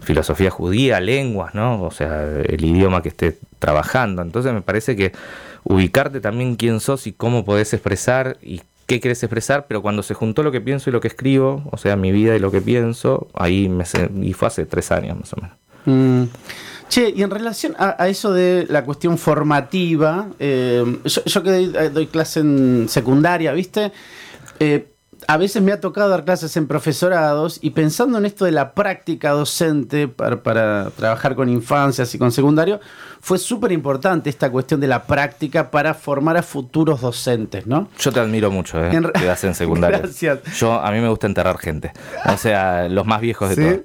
filosofía 0.00 0.50
judía, 0.50 1.00
lenguas, 1.00 1.54
¿no? 1.54 1.82
O 1.82 1.90
sea, 1.90 2.22
el 2.24 2.64
idioma 2.64 3.02
que 3.02 3.08
esté 3.08 3.38
trabajando. 3.58 4.22
Entonces 4.22 4.52
me 4.52 4.62
parece 4.62 4.96
que 4.96 5.12
ubicarte 5.64 6.20
también 6.20 6.56
quién 6.56 6.80
sos 6.80 7.06
y 7.06 7.12
cómo 7.12 7.44
podés 7.44 7.72
expresar 7.72 8.36
y 8.42 8.62
qué 8.86 9.00
querés 9.00 9.22
expresar, 9.22 9.66
pero 9.68 9.80
cuando 9.80 10.02
se 10.02 10.14
juntó 10.14 10.42
lo 10.42 10.52
que 10.52 10.60
pienso 10.60 10.90
y 10.90 10.92
lo 10.92 11.00
que 11.00 11.08
escribo, 11.08 11.62
o 11.70 11.76
sea, 11.76 11.96
mi 11.96 12.12
vida 12.12 12.34
y 12.36 12.38
lo 12.38 12.50
que 12.50 12.60
pienso, 12.60 13.28
ahí 13.34 13.68
me 13.68 13.84
y 14.20 14.32
fue 14.32 14.48
hace 14.48 14.66
tres 14.66 14.90
años 14.92 15.18
más 15.18 15.32
o 15.32 15.36
menos. 15.40 15.56
Mm. 15.84 16.24
Che, 16.88 17.08
y 17.08 17.22
en 17.22 17.30
relación 17.30 17.74
a, 17.78 18.06
eso 18.08 18.34
de 18.34 18.66
la 18.68 18.84
cuestión 18.84 19.16
formativa, 19.16 20.28
eh, 20.38 20.84
yo, 21.04 21.42
que 21.42 21.50
doy, 21.50 21.72
eh, 21.74 21.88
doy 21.88 22.06
clase 22.06 22.40
en 22.40 22.86
secundaria, 22.86 23.52
¿viste? 23.52 23.92
Eh, 24.60 24.91
a 25.28 25.36
veces 25.36 25.62
me 25.62 25.72
ha 25.72 25.80
tocado 25.80 26.08
dar 26.08 26.24
clases 26.24 26.56
en 26.56 26.66
profesorados 26.66 27.58
y 27.62 27.70
pensando 27.70 28.18
en 28.18 28.26
esto 28.26 28.44
de 28.44 28.52
la 28.52 28.72
práctica 28.74 29.30
docente 29.30 30.08
para, 30.08 30.42
para 30.42 30.90
trabajar 30.90 31.34
con 31.34 31.48
infancias 31.48 32.14
y 32.14 32.18
con 32.18 32.32
secundario, 32.32 32.80
fue 33.20 33.38
súper 33.38 33.70
importante 33.72 34.28
esta 34.30 34.50
cuestión 34.50 34.80
de 34.80 34.88
la 34.88 35.04
práctica 35.04 35.70
para 35.70 35.94
formar 35.94 36.36
a 36.36 36.42
futuros 36.42 37.00
docentes, 37.00 37.66
¿no? 37.68 37.88
Yo 37.98 38.10
te 38.10 38.18
admiro 38.20 38.50
mucho, 38.50 38.82
¿eh? 38.84 38.90
En 38.92 39.04
Que 39.12 39.24
das 39.24 39.44
en 39.44 39.54
secundaria. 39.54 39.98
Gracias. 39.98 40.40
Yo, 40.58 40.72
a 40.74 40.90
mí 40.90 40.98
me 41.00 41.08
gusta 41.08 41.28
enterrar 41.28 41.58
gente. 41.58 41.92
O 42.26 42.36
sea, 42.36 42.88
los 42.88 43.06
más 43.06 43.20
viejos 43.20 43.50
de 43.50 43.54
Sí. 43.54 43.62
todos. 43.62 43.80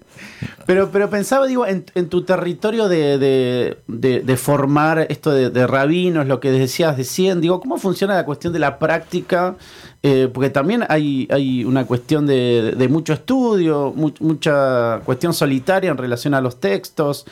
Pero, 0.66 0.90
pero 0.92 1.10
pensaba, 1.10 1.46
digo, 1.48 1.66
en, 1.68 1.86
en 1.96 2.10
tu 2.10 2.24
territorio 2.24 2.88
de, 2.90 3.18
de- 3.20 3.78
de- 3.88 4.20
de 4.22 4.38
formar 4.38 5.06
esto 5.10 5.32
de, 5.32 5.50
de 5.52 5.68
rabinos, 5.68 6.26
lo 6.28 6.40
que 6.40 6.52
decías 6.52 6.98
de 6.98 7.04
100, 7.04 7.40
digo, 7.42 7.60
¿cómo 7.62 7.78
funciona 7.78 8.16
la 8.16 8.26
cuestión 8.26 8.54
de 8.54 8.60
la 8.60 8.80
práctica? 8.80 9.56
Eh, 10.04 10.30
porque 10.32 10.50
también 10.52 10.84
hay, 10.90 11.28
hay 11.32 11.66
una 11.66 11.86
cuestión 11.86 12.28
de, 12.28 12.76
de 12.78 12.88
mucho 12.88 13.14
estudio, 13.14 13.92
mu- 13.96 14.14
mucha 14.20 15.02
cuestión 15.04 15.34
solitaria 15.34 15.90
en 15.90 15.98
relación 15.98 16.34
a 16.36 16.42
los 16.42 16.60
textos. 16.60 17.26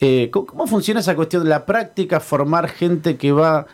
Eh, 0.00 0.28
¿cómo, 0.30 0.46
cómo 0.46 0.66
funciona 0.66 1.00
esa 1.00 1.16
cuestión 1.16 1.42
de 1.44 1.48
la 1.50 1.64
práctica, 1.64 2.20
formar 2.20 2.68
gente 2.68 3.16
que 3.16 3.32
va 3.32 3.66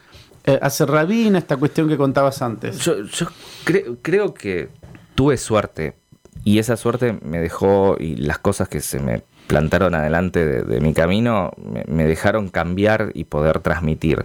eh, 0.45 0.59
a 0.63 0.71
ser 0.71 0.89
rabina, 0.91 1.39
esta 1.39 1.57
cuestión 1.57 1.89
que 1.89 1.97
contabas 1.97 2.41
antes? 2.41 2.79
Yo, 2.79 3.03
yo 3.03 3.27
cre- 3.65 3.97
creo 4.01 4.33
que 4.33 4.69
tuve 5.17 5.37
suerte. 5.37 5.97
Y 6.45 6.61
esa 6.61 6.77
suerte 6.77 7.19
me 7.25 7.41
dejó, 7.41 7.97
y 7.99 8.15
las 8.15 8.39
cosas 8.39 8.69
que 8.69 8.81
se 8.81 9.01
me 9.01 9.25
plantaron 9.49 9.95
adelante 9.97 10.47
de, 10.47 10.63
de 10.63 10.81
mi 10.81 10.93
camino, 10.93 11.51
me, 11.57 11.83
me 11.89 12.05
dejaron 12.05 12.49
cambiar 12.49 13.11
y 13.15 13.25
poder 13.25 13.59
transmitir. 13.59 14.25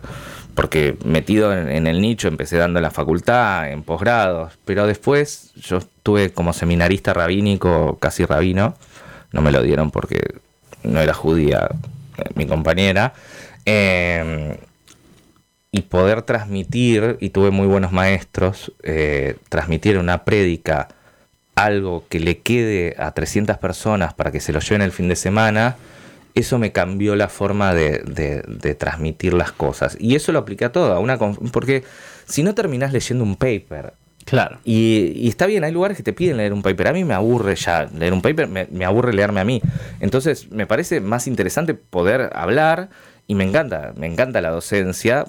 Porque 0.55 0.97
metido 1.05 1.53
en, 1.53 1.87
el 1.87 2.01
nicho 2.01 2.27
empecé 2.27 2.57
dando 2.57 2.79
en 2.79 2.83
la 2.83 2.91
facultad, 2.91 3.71
en 3.71 3.83
posgrados, 3.83 4.57
pero 4.65 4.85
después 4.85 5.53
yo 5.55 5.77
estuve 5.77 6.31
como 6.31 6.53
seminarista 6.53 7.13
rabínico, 7.13 7.97
casi 7.99 8.25
rabino, 8.25 8.75
no 9.31 9.41
me 9.41 9.51
lo 9.51 9.61
dieron 9.61 9.91
porque 9.91 10.35
no 10.83 10.99
era 10.99 11.13
judía 11.13 11.69
eh, 12.17 12.23
mi 12.35 12.45
compañera. 12.45 13.13
Eh, 13.65 14.57
y 15.71 15.81
poder 15.83 16.23
transmitir, 16.23 17.17
y 17.21 17.29
tuve 17.29 17.49
muy 17.49 17.65
buenos 17.65 17.93
maestros, 17.93 18.73
eh, 18.83 19.37
transmitir 19.47 19.97
una 19.97 20.25
prédica 20.25 20.89
algo 21.55 22.05
que 22.09 22.19
le 22.19 22.39
quede 22.39 22.95
a 22.97 23.11
300 23.11 23.57
personas 23.57 24.13
para 24.13 24.31
que 24.31 24.39
se 24.39 24.51
lo 24.51 24.59
lleven 24.59 24.81
el 24.81 24.91
fin 24.91 25.07
de 25.07 25.15
semana, 25.15 25.77
eso 26.35 26.57
me 26.59 26.71
cambió 26.71 27.15
la 27.15 27.27
forma 27.29 27.73
de, 27.73 27.99
de- 27.99 28.43
de 28.47 28.75
transmitir 28.75 29.33
las 29.33 29.51
cosas. 29.51 29.97
Y 29.99 30.15
eso 30.15 30.31
lo 30.31 30.39
apliqué 30.39 30.65
a 30.65 30.71
todo, 30.71 30.93
a 30.93 30.99
una 30.99 31.17
porque 31.51 31.83
si 32.25 32.43
no 32.43 32.53
terminás 32.55 32.93
leyendo 32.93 33.23
un 33.23 33.35
paper, 33.35 33.93
Claro. 34.23 34.59
y, 34.63 35.13
y 35.15 35.27
está 35.29 35.47
bien, 35.47 35.63
hay 35.63 35.71
lugares 35.71 35.97
que 35.97 36.03
te 36.03 36.13
piden 36.13 36.37
leer 36.37 36.53
un 36.53 36.61
paper. 36.61 36.87
A 36.89 36.93
mí 36.93 37.03
me 37.03 37.13
aburre 37.15 37.55
ya 37.55 37.89
leer 37.97 38.13
un 38.13 38.21
paper, 38.21 38.47
me, 38.47 38.67
me 38.71 38.85
aburre 38.85 39.13
leerme 39.13 39.39
a 39.41 39.43
mí. 39.43 39.61
Entonces 39.99 40.49
me 40.51 40.67
parece 40.67 41.01
más 41.01 41.25
interesante 41.27 41.73
poder 41.73 42.29
hablar 42.33 42.89
y 43.27 43.33
me 43.35 43.43
encanta, 43.43 43.93
me 43.97 44.05
encanta 44.07 44.39
la 44.41 44.51
docencia, 44.51 45.25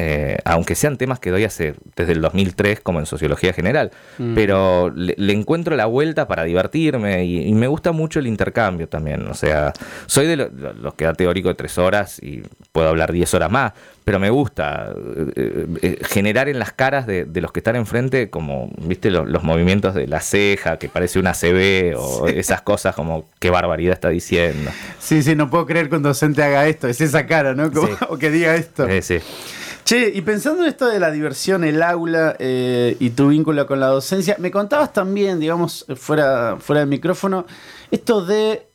eh, 0.00 0.38
aunque 0.44 0.74
sean 0.76 0.96
temas 0.96 1.18
que 1.18 1.30
doy 1.30 1.44
hace 1.44 1.74
desde 1.96 2.12
el 2.12 2.20
2003 2.20 2.80
como 2.80 3.00
en 3.00 3.06
sociología 3.06 3.52
general. 3.52 3.90
Pero 4.34 4.90
le, 4.94 5.14
le 5.18 5.32
encuentro 5.32 5.74
la 5.76 5.86
vuelta 5.86 6.26
para 6.28 6.44
divertirme 6.44 7.24
y, 7.24 7.48
y 7.48 7.52
me 7.54 7.66
gusta 7.66 7.92
mucho 7.92 8.18
el 8.20 8.26
intercambio 8.26 8.88
también. 8.88 9.26
O 9.28 9.34
sea, 9.34 9.72
soy 10.06 10.26
de 10.26 10.36
lo- 10.36 10.48
lo- 10.50 10.72
los 10.72 10.94
que 10.94 11.04
da 11.04 11.14
teórico 11.14 11.48
de 11.48 11.54
tres 11.54 11.78
horas 11.78 12.22
y 12.22 12.42
puedo 12.72 12.88
hablar 12.88 13.12
diez 13.12 13.32
horas 13.34 13.50
más, 13.50 13.72
pero 14.04 14.18
me 14.18 14.30
gusta 14.30 14.92
eh, 15.36 15.66
eh, 15.82 15.98
generar 16.08 16.48
en 16.48 16.58
las 16.58 16.72
caras 16.72 17.06
de, 17.06 17.24
de 17.24 17.40
los 17.40 17.52
que 17.52 17.60
están 17.60 17.76
enfrente 17.76 18.30
como, 18.30 18.70
viste, 18.82 19.10
Lo- 19.10 19.26
los 19.26 19.42
movimientos 19.42 19.94
de 19.94 20.06
la 20.06 20.20
ceja, 20.20 20.78
que 20.78 20.88
parece 20.88 21.18
una 21.18 21.32
CB 21.34 21.94
o 21.96 22.28
esas 22.28 22.62
cosas 22.62 22.94
como 22.94 23.26
qué 23.40 23.50
barbaridad 23.50 23.94
está 23.94 24.08
diciendo. 24.10 24.70
Sí, 25.00 25.22
sí, 25.22 25.34
no 25.34 25.50
puedo 25.50 25.66
creer 25.66 25.88
que 25.88 25.96
un 25.96 26.02
docente 26.02 26.42
haga 26.42 26.66
esto, 26.68 26.86
es 26.88 27.00
esa 27.00 27.26
cara, 27.26 27.54
¿no? 27.54 27.70
Como- 27.72 27.88
Sí. 27.88 27.94
o 28.08 28.16
que 28.18 28.30
diga 28.30 28.54
esto. 28.54 28.86
Eh, 28.88 29.02
sí. 29.02 29.18
Che, 29.88 30.12
y 30.14 30.20
pensando 30.20 30.64
en 30.64 30.68
esto 30.68 30.86
de 30.86 31.00
la 31.00 31.10
diversión, 31.10 31.64
el 31.64 31.82
aula 31.82 32.36
eh, 32.38 32.94
y 33.00 33.08
tu 33.08 33.28
vínculo 33.28 33.66
con 33.66 33.80
la 33.80 33.86
docencia, 33.86 34.36
me 34.38 34.50
contabas 34.50 34.92
también, 34.92 35.40
digamos, 35.40 35.86
fuera, 35.96 36.58
fuera 36.60 36.80
del 36.80 36.90
micrófono, 36.90 37.46
esto 37.90 38.22
de 38.22 38.66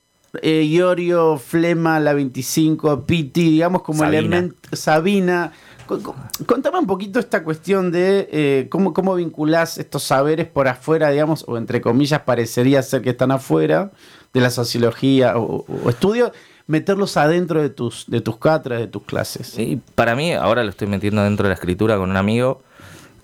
eh, 0.42 0.64
Iorio, 0.64 1.38
Flema, 1.38 2.00
la 2.00 2.14
25, 2.14 3.06
Piti, 3.06 3.44
digamos, 3.52 3.84
como 3.84 4.04
elemento. 4.06 4.56
Sabina. 4.76 5.52
Co- 5.86 6.00
co- 6.02 6.16
Contame 6.48 6.80
un 6.80 6.88
poquito 6.88 7.20
esta 7.20 7.44
cuestión 7.44 7.92
de 7.92 8.28
eh, 8.32 8.68
cómo, 8.72 8.92
cómo 8.92 9.14
vinculás 9.14 9.78
estos 9.78 10.02
saberes 10.02 10.48
por 10.48 10.68
afuera, 10.68 11.12
digamos, 11.12 11.46
o 11.48 11.58
entre 11.60 11.80
comillas, 11.80 12.22
parecería 12.22 12.82
ser 12.82 13.04
que 13.04 13.12
están 13.12 13.30
afuera 13.30 13.92
de 14.34 14.42
la 14.42 14.50
sociología 14.50 15.38
o, 15.38 15.64
o 15.68 15.90
estudio, 15.92 16.32
meterlos 16.68 17.18
adentro 17.18 17.62
de 17.62 17.70
tus, 17.70 18.06
de 18.08 18.22
tus 18.22 18.38
cátedras, 18.38 18.80
de 18.80 18.88
tus 18.88 19.04
clases. 19.04 19.58
Y 19.58 19.82
para 19.96 20.16
mí, 20.16 20.34
ahora 20.34 20.64
lo 20.64 20.70
estoy 20.70 20.88
metiendo 20.88 21.24
dentro 21.24 21.44
de 21.44 21.50
la 21.50 21.56
escritura 21.56 21.98
con 21.98 22.10
un 22.10 22.18
amigo, 22.18 22.64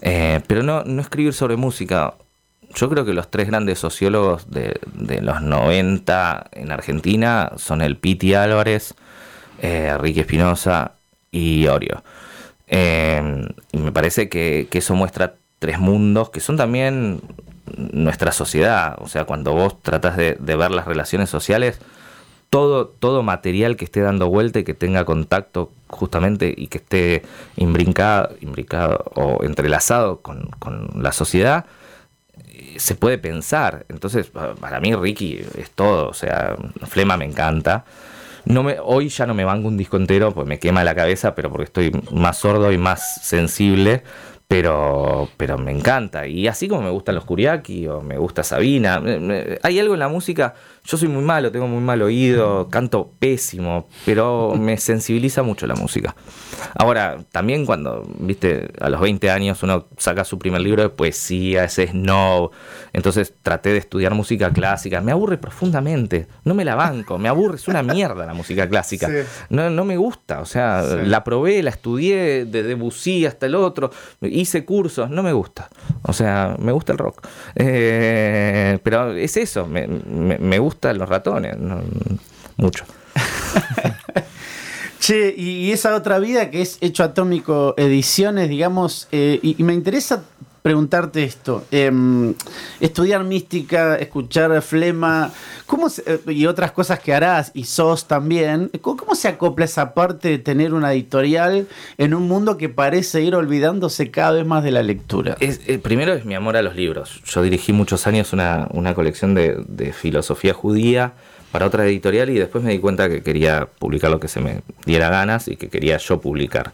eh, 0.02 0.42
pero 0.48 0.64
no, 0.64 0.84
no 0.84 1.02
escribir 1.02 1.34
sobre 1.34 1.56
música. 1.56 2.16
Yo 2.76 2.90
creo 2.90 3.06
que 3.06 3.14
los 3.14 3.32
tres 3.32 3.48
grandes 3.48 3.80
sociólogos 3.80 4.50
de, 4.52 4.80
de 4.94 5.22
los 5.22 5.42
90 5.42 6.50
en 6.52 6.72
Argentina 6.72 7.52
son 7.58 7.82
el 7.82 7.98
Piti 7.98 8.34
Álvarez, 8.34 8.94
eh, 9.62 9.98
Ricky 9.98 10.22
Espinosa 10.22 10.94
y 11.32 11.66
Orio. 11.68 12.04
Eh, 12.68 13.48
y 13.72 13.78
me 13.78 13.92
parece 13.92 14.30
que, 14.30 14.68
que 14.70 14.78
eso 14.78 14.94
muestra 14.94 15.34
tres 15.58 15.80
mundos 15.80 16.30
que 16.30 16.40
son 16.40 16.58
también 16.58 17.22
nuestra 17.76 18.32
sociedad. 18.32 18.96
O 19.00 19.08
sea, 19.08 19.26
cuando 19.26 19.54
vos 19.54 19.82
tratás 19.82 20.18
de, 20.18 20.38
de 20.40 20.56
ver 20.56 20.72
las 20.72 20.86
relaciones 20.86 21.30
sociales, 21.30 21.80
todo, 22.50 22.88
todo 22.88 23.24
material 23.24 23.76
que 23.76 23.86
esté 23.86 24.02
dando 24.02 24.28
vuelta 24.30 24.60
y 24.60 24.64
que 24.64 24.74
tenga 24.74 25.06
contacto 25.06 25.72
justamente 25.88 26.54
y 26.56 26.68
que 26.68 26.80
esté 26.80 27.24
imbrincado, 27.58 28.36
o 29.16 29.44
entrelazado 29.44 30.22
con, 30.22 30.48
con 30.60 30.90
la 31.02 31.12
sociedad, 31.12 31.66
eh, 32.48 32.76
se 32.78 32.96
puede 32.96 33.18
pensar. 33.18 33.86
Entonces, 33.90 34.28
pa- 34.28 34.56
para 34.56 34.80
mí 34.80 34.96
Ricky 34.96 35.40
es 35.58 35.72
todo, 35.72 36.10
o 36.10 36.14
sea, 36.14 36.56
Flema 36.88 37.18
me 37.18 37.26
encanta. 37.26 37.86
No 38.46 38.64
me, 38.64 38.78
hoy 38.82 39.10
ya 39.10 39.26
no 39.28 39.34
me 39.34 39.44
banco 39.46 39.68
un 39.68 39.78
disco 39.78 39.98
entero, 39.98 40.34
pues 40.34 40.48
me 40.48 40.60
quema 40.60 40.84
la 40.84 40.96
cabeza, 40.96 41.36
pero 41.36 41.50
porque 41.52 41.66
estoy 41.66 41.92
más 42.12 42.38
sordo 42.38 42.72
y 42.72 42.78
más 42.78 43.22
sensible, 43.24 44.02
pero, 44.48 45.30
pero 45.38 45.58
me 45.58 45.72
encanta. 45.72 46.26
Y 46.26 46.48
así 46.48 46.68
como 46.68 46.82
me 46.82 46.90
gustan 46.90 47.16
los 47.16 47.26
Kuriaki 47.26 47.86
o 47.88 48.02
me 48.02 48.18
gusta 48.18 48.44
Sabina, 48.44 49.02
hay 49.62 49.80
algo 49.80 49.94
en 49.94 50.00
la 50.00 50.08
música, 50.08 50.56
yo 50.90 50.98
soy 50.98 51.08
muy 51.08 51.24
malo, 51.24 51.52
tengo 51.52 51.68
muy 51.68 51.82
mal 51.84 52.02
oído, 52.02 52.68
canto 52.70 53.12
pésimo, 53.20 53.88
pero 54.06 54.56
me 54.60 54.76
sensibiliza 54.78 55.44
mucho 55.44 55.68
la 55.68 55.76
música. 55.76 56.16
Ahora, 56.74 57.20
también 57.32 57.66
cuando, 57.68 58.04
viste, 58.18 58.72
a 58.82 58.90
los 58.90 59.00
20 59.00 59.30
años 59.30 59.62
uno 59.62 59.86
saca 59.98 60.24
su 60.24 60.40
primer 60.40 60.62
libro 60.62 60.82
de 60.82 60.90
poesía, 60.90 61.66
ese 61.66 61.88
snow, 61.90 62.50
entonces 62.92 63.34
traté 63.44 63.70
de 63.70 63.78
estudiar 63.78 64.16
música 64.16 64.52
clásica, 64.52 65.00
me 65.02 65.12
aburre 65.12 65.38
profundamente, 65.38 66.28
no 66.44 66.56
me 66.56 66.66
la 66.66 66.74
banco, 66.74 67.20
me 67.20 67.30
aburre, 67.30 67.58
es 67.58 67.68
una 67.68 67.84
mierda 67.84 68.26
la 68.26 68.34
música 68.34 68.68
clásica, 68.68 69.08
Sí. 69.08 69.14
no, 69.52 69.70
no 69.70 69.86
me 69.86 69.96
gusta, 69.96 70.42
o 70.42 70.46
sea, 70.46 70.84
Sí. 70.84 70.96
la 71.06 71.24
probé, 71.24 71.62
la 71.62 71.70
estudié, 71.70 72.46
de 72.46 72.64
Debussy 72.64 73.28
hasta 73.28 73.46
el 73.46 73.54
otro, 73.54 73.92
hice 74.22 74.66
cursos, 74.66 75.10
no 75.12 75.22
me 75.22 75.34
gusta, 75.34 75.70
o 76.02 76.14
sea, 76.14 76.56
me 76.60 76.72
gusta 76.72 76.94
el 76.94 76.98
rock, 76.98 77.28
Eh, 77.56 78.80
pero 78.84 79.14
es 79.14 79.38
eso, 79.38 79.68
me, 79.68 79.88
me, 79.88 80.38
me 80.40 80.60
gustan 80.80 80.98
los 80.98 81.10
ratones, 81.10 81.58
no- 81.58 81.82
mucho. 82.56 82.86
Che, 85.00 85.34
y, 85.36 85.72
esa 85.72 85.96
otra 85.96 86.20
vida 86.20 86.52
que 86.52 86.62
es 86.62 86.78
Hecho 86.82 87.04
Atómico 87.04 87.74
Ediciones, 87.78 88.50
digamos, 88.50 89.08
eh, 89.14 89.40
y 89.42 89.64
me 89.64 89.74
interesa 89.74 90.24
preguntarte 90.62 91.24
esto. 91.24 91.66
Em, 91.72 92.34
estudiar 92.80 93.24
mística, 93.24 93.96
escuchar 93.96 94.62
flema, 94.62 95.32
¿cómo 95.66 95.90
se- 95.90 96.04
eh, 96.06 96.20
y 96.28 96.46
otras 96.46 96.72
cosas 96.72 97.00
que 97.00 97.14
harás, 97.14 97.52
y 97.54 97.64
sos 97.66 98.08
también, 98.08 98.70
¿cómo, 98.82 99.16
se 99.16 99.28
acopla 99.28 99.66
esa 99.66 99.94
parte 99.94 100.30
de 100.30 100.38
tener 100.40 100.74
una 100.74 100.94
editorial 100.94 101.68
en 101.98 102.14
un 102.14 102.28
mundo 102.28 102.58
que 102.58 102.70
parece 102.70 103.22
ir 103.22 103.36
olvidándose 103.36 104.12
cada 104.12 104.32
vez 104.34 104.46
más 104.46 104.64
de 104.64 104.72
la 104.72 104.84
lectura? 104.84 105.38
Eh, 105.40 105.80
primero 105.80 106.14
es 106.14 106.26
mi 106.26 106.36
amor 106.36 106.58
a 106.58 106.62
los 106.62 106.76
libros. 106.76 107.22
Yo 107.26 107.42
dirigí 107.42 107.74
muchos 107.74 108.08
años 108.08 108.34
una, 108.34 108.68
una 108.72 108.94
colección 108.94 109.34
de, 109.34 109.64
de 109.68 109.94
filosofía 109.94 110.54
judía 110.54 111.14
para 111.52 111.66
otra 111.66 111.86
editorial 111.86 112.30
y 112.30 112.38
después 112.38 112.64
me 112.64 112.72
di 112.72 112.80
cuenta 112.80 113.10
que 113.10 113.24
quería 113.24 113.68
publicar 113.80 114.12
lo 114.12 114.20
que 114.20 114.28
se 114.28 114.40
me 114.40 114.62
diera 114.86 115.10
ganas 115.10 115.48
y 115.48 115.56
que 115.56 115.68
quería 115.70 115.98
yo 115.98 116.22
publicar. 116.22 116.72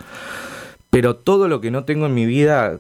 Pero 0.90 1.16
todo 1.16 1.48
lo 1.48 1.62
que 1.62 1.72
no 1.72 1.84
tengo 1.86 2.06
en 2.06 2.14
mi 2.14 2.26
vida 2.26 2.80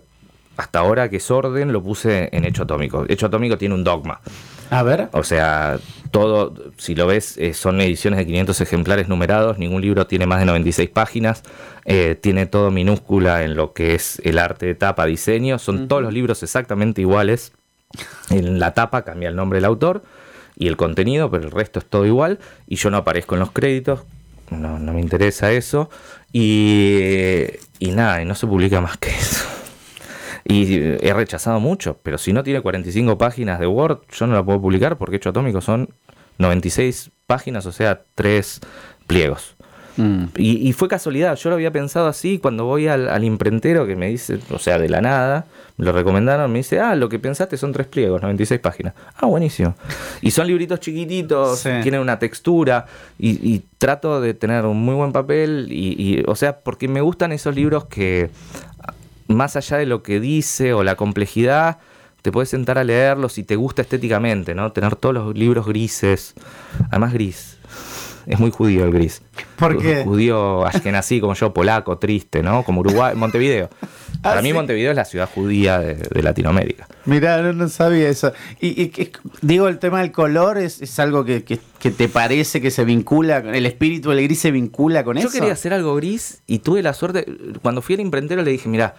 hasta 0.58 0.80
ahora, 0.80 1.10
que 1.10 1.18
es 1.18 1.32
orden, 1.32 1.74
lo 1.74 1.84
puse 1.84 2.30
en 2.32 2.46
Hecho 2.46 2.64
Atómico. 2.64 3.06
Hecho 3.08 3.26
Atómico 3.28 3.58
tiene 3.58 3.76
un 3.76 3.84
dogma. 3.84 4.22
A 4.70 4.84
ver. 4.84 5.10
O 5.12 5.24
sea, 5.24 5.80
todo, 6.12 6.54
si 6.78 6.96
lo 6.96 7.08
ves, 7.08 7.38
eh, 7.38 7.54
son 7.54 7.82
ediciones 7.82 8.18
de 8.18 8.26
500 8.26 8.62
ejemplares 8.62 9.08
numerados, 9.08 9.58
ningún 9.58 9.82
libro 9.82 10.08
tiene 10.08 10.26
más 10.26 10.40
de 10.40 10.46
96 10.46 10.90
páginas, 10.90 11.44
eh, 11.86 12.18
tiene 12.20 12.46
todo 12.46 12.72
minúscula 12.72 13.44
en 13.44 13.56
lo 13.56 13.74
que 13.74 13.96
es 13.96 14.22
el 14.24 14.40
arte 14.40 14.66
de 14.66 14.76
tapa, 14.76 15.06
diseño, 15.06 15.60
son 15.60 15.88
todos 15.88 16.02
los 16.02 16.14
libros 16.14 16.42
exactamente 16.42 17.02
iguales. 17.02 17.52
En 18.30 18.60
la 18.60 18.74
tapa 18.74 19.04
cambia 19.04 19.30
el 19.30 19.36
nombre 19.36 19.58
del 19.58 19.66
autor 19.66 20.04
y 20.58 20.68
el 20.68 20.78
contenido, 20.78 21.30
pero 21.30 21.44
el 21.44 21.52
resto 21.52 21.80
es 21.80 21.86
todo 21.86 22.06
igual 22.06 22.40
y 22.68 22.78
yo 22.78 22.90
no 22.90 22.98
aparezco 22.98 23.36
en 23.36 23.40
los 23.40 23.52
créditos, 23.52 24.02
no, 24.50 24.80
no 24.80 24.94
me 24.94 25.02
interesa 25.02 25.52
eso 25.52 25.90
y, 26.34 27.44
y 27.80 27.92
nada, 27.92 28.22
y 28.22 28.26
no 28.26 28.36
se 28.36 28.48
publica 28.48 28.82
más 28.82 28.98
que 28.98 29.10
eso. 29.10 29.55
Y 30.48 30.76
he 30.76 31.14
rechazado 31.14 31.60
mucho, 31.60 31.98
pero 32.04 32.18
si 32.20 32.32
no 32.32 32.44
tiene 32.44 32.62
45 32.62 33.18
páginas 33.18 33.60
de 33.60 33.66
Word, 33.68 34.02
yo 34.12 34.28
no 34.28 34.36
la 34.36 34.44
puedo 34.44 34.62
publicar 34.62 34.98
porque 34.98 35.16
Hecho 35.16 35.30
Atómico 35.30 35.60
son 35.60 35.90
96 36.38 37.10
páginas, 37.26 37.66
o 37.66 37.72
sea, 37.72 38.02
tres 38.14 38.62
pliegos. 39.08 39.56
Mm. 39.98 40.26
Y, 40.36 40.68
y 40.70 40.74
fue 40.74 40.88
casualidad, 40.90 41.36
yo 41.38 41.50
lo 41.50 41.56
había 41.56 41.72
pensado 41.72 42.08
así 42.08 42.38
cuando 42.38 42.66
voy 42.66 42.88
al, 42.88 43.08
al 43.10 43.24
imprentero 43.24 43.88
que 43.88 43.96
me 43.96 44.08
dice, 44.10 44.38
o 44.52 44.60
sea, 44.60 44.78
de 44.78 44.90
la 44.90 45.00
nada, 45.02 45.46
me 45.78 45.86
lo 45.86 45.94
recomendaron, 45.94 46.52
me 46.52 46.60
dice, 46.60 46.80
ah, 46.80 46.96
lo 46.96 47.08
que 47.10 47.18
pensaste 47.18 47.56
son 47.58 47.72
tres 47.72 47.88
pliegos, 47.88 48.22
96 48.22 48.60
páginas. 48.60 48.94
Ah, 49.16 49.26
buenísimo. 49.26 49.74
Y 50.22 50.32
son 50.32 50.48
libritos 50.48 50.80
chiquititos, 50.82 51.60
Sí. 51.60 51.70
tienen 51.82 52.02
una 52.02 52.20
textura 52.20 52.86
y, 53.18 53.32
y 53.52 53.64
trato 53.78 54.20
de 54.22 54.34
tener 54.34 54.66
un 54.66 54.78
muy 54.78 54.96
buen 54.96 55.12
papel 55.14 55.68
y, 55.72 55.96
y, 55.98 56.24
o 56.28 56.36
sea, 56.36 56.60
porque 56.60 56.88
me 56.90 57.00
gustan 57.02 57.32
esos 57.32 57.56
libros 57.56 57.86
que 57.86 58.30
más 59.28 59.56
allá 59.56 59.78
de 59.78 59.86
lo 59.86 60.04
que 60.04 60.20
dice 60.20 60.74
o 60.74 60.84
la 60.84 60.96
complejidad, 60.96 61.80
te 62.22 62.32
puedes 62.32 62.50
sentar 62.50 62.78
a 62.78 62.84
leerlos 62.84 63.34
si 63.34 63.44
te 63.44 63.56
gusta 63.56 63.82
estéticamente, 63.84 64.56
¿no? 64.56 64.72
Tener 64.72 64.96
todos 64.96 65.14
los 65.14 65.36
libros 65.36 65.68
grises, 65.68 66.34
además 66.90 67.14
gris. 67.14 67.55
Es 68.26 68.40
muy 68.40 68.52
judío 68.52 68.86
el 68.86 68.92
gris. 68.92 69.22
¿Por 69.58 69.78
qué? 69.82 70.04
Judío 70.04 70.66
ashkenazí 70.66 71.20
como 71.22 71.34
yo, 71.36 71.54
polaco, 71.54 71.98
triste, 71.98 72.42
¿no? 72.42 72.64
Como 72.64 72.82
Uruguay, 72.82 73.16
Montevideo. 73.16 73.70
Ah, 74.18 74.30
Para 74.30 74.42
mí 74.42 74.50
¿sí? 74.50 74.54
Montevideo 74.54 74.90
es 74.92 74.96
la 74.96 75.06
ciudad 75.06 75.30
judía 75.34 75.80
de, 75.80 75.96
de 75.96 76.24
Latinoamérica. 76.24 76.88
Mirá, 77.06 77.42
no, 77.42 77.54
no 77.54 77.70
sabía 77.70 78.10
eso. 78.10 78.34
Y, 78.60 78.92
digo, 79.42 79.68
el 79.68 79.78
tema 79.78 80.00
del 80.02 80.12
color 80.12 80.58
es, 80.58 80.82
es 80.82 80.98
algo 81.00 81.24
que, 81.26 81.44
que- 81.44 81.60
que 81.80 81.92
te 81.92 82.10
parece 82.10 82.62
que 82.62 82.72
se 82.72 82.84
vincula, 82.84 83.38
el 83.38 83.66
espíritu 83.68 84.10
del 84.10 84.24
gris 84.24 84.40
se 84.40 84.50
vincula 84.50 85.04
con 85.04 85.18
Yo 85.18 85.28
eso. 85.28 85.32
quería 85.38 85.54
hacer 85.54 85.72
algo 85.72 85.96
gris 85.96 86.42
y 86.48 86.60
tuve 86.60 86.82
la 86.82 86.94
suerte. 86.94 87.26
Cuando 87.62 87.84
fui 87.84 87.94
al 87.94 88.02
imprentero 88.02 88.42
le 88.42 88.50
dije, 88.50 88.68
mira, 88.68 88.96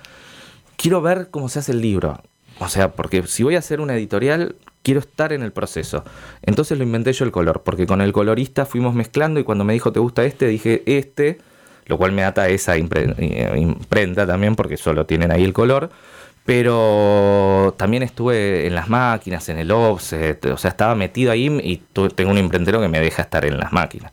quiero 0.77 1.03
ver 1.03 1.29
cómo 1.33 1.49
se 1.49 1.59
hace 1.59 1.73
el 1.73 1.81
libro. 1.81 2.23
O 2.59 2.69
sea, 2.69 2.93
porque 2.93 3.23
si 3.27 3.43
voy 3.43 3.57
a 3.57 3.59
hacer 3.59 3.81
una 3.81 3.95
editorial, 3.95 4.57
quiero 4.83 5.01
estar 5.01 5.33
en 5.33 5.43
el 5.43 5.53
proceso. 5.53 6.05
Entonces 6.43 6.79
lo 6.79 6.85
inventé 6.85 7.13
yo 7.13 7.25
el 7.25 7.33
color, 7.33 7.63
porque 7.65 7.87
con 7.87 8.01
el 8.01 8.13
colorista 8.13 8.67
fuimos 8.67 8.95
mezclando 8.95 9.41
y 9.41 9.45
cuando 9.45 9.65
me 9.65 9.73
dijo, 9.73 9.93
¿te 9.93 10.01
gusta 10.01 10.25
este? 10.25 10.47
Dije, 10.47 10.83
este, 10.87 11.39
lo 11.87 11.99
cual 11.99 12.13
me 12.13 12.25
ata 12.25 12.43
a 12.43 12.49
esa 12.49 12.77
eh, 12.77 13.53
imprenta 13.57 14.27
también, 14.27 14.55
porque 14.57 14.77
solo 14.77 15.05
tienen 15.05 15.33
ahí 15.33 15.45
el 15.45 15.53
color. 15.53 15.91
Pero 16.45 17.75
también 17.77 18.05
estuve 18.05 18.69
en 18.69 18.77
las 18.77 18.89
máquinas, 18.89 19.49
en 19.49 19.59
el 19.59 19.73
offset, 19.73 20.47
o 20.47 20.57
sea, 20.57 20.71
estaba 20.71 20.95
metido 20.95 21.33
ahí 21.33 21.47
y 21.65 21.79
tengo 22.15 22.31
un 22.31 22.39
imprentero 22.39 22.81
que 22.81 22.87
me 22.87 23.01
deja 23.01 23.23
estar 23.23 23.45
en 23.45 23.59
las 23.59 23.73
máquinas. 23.73 24.13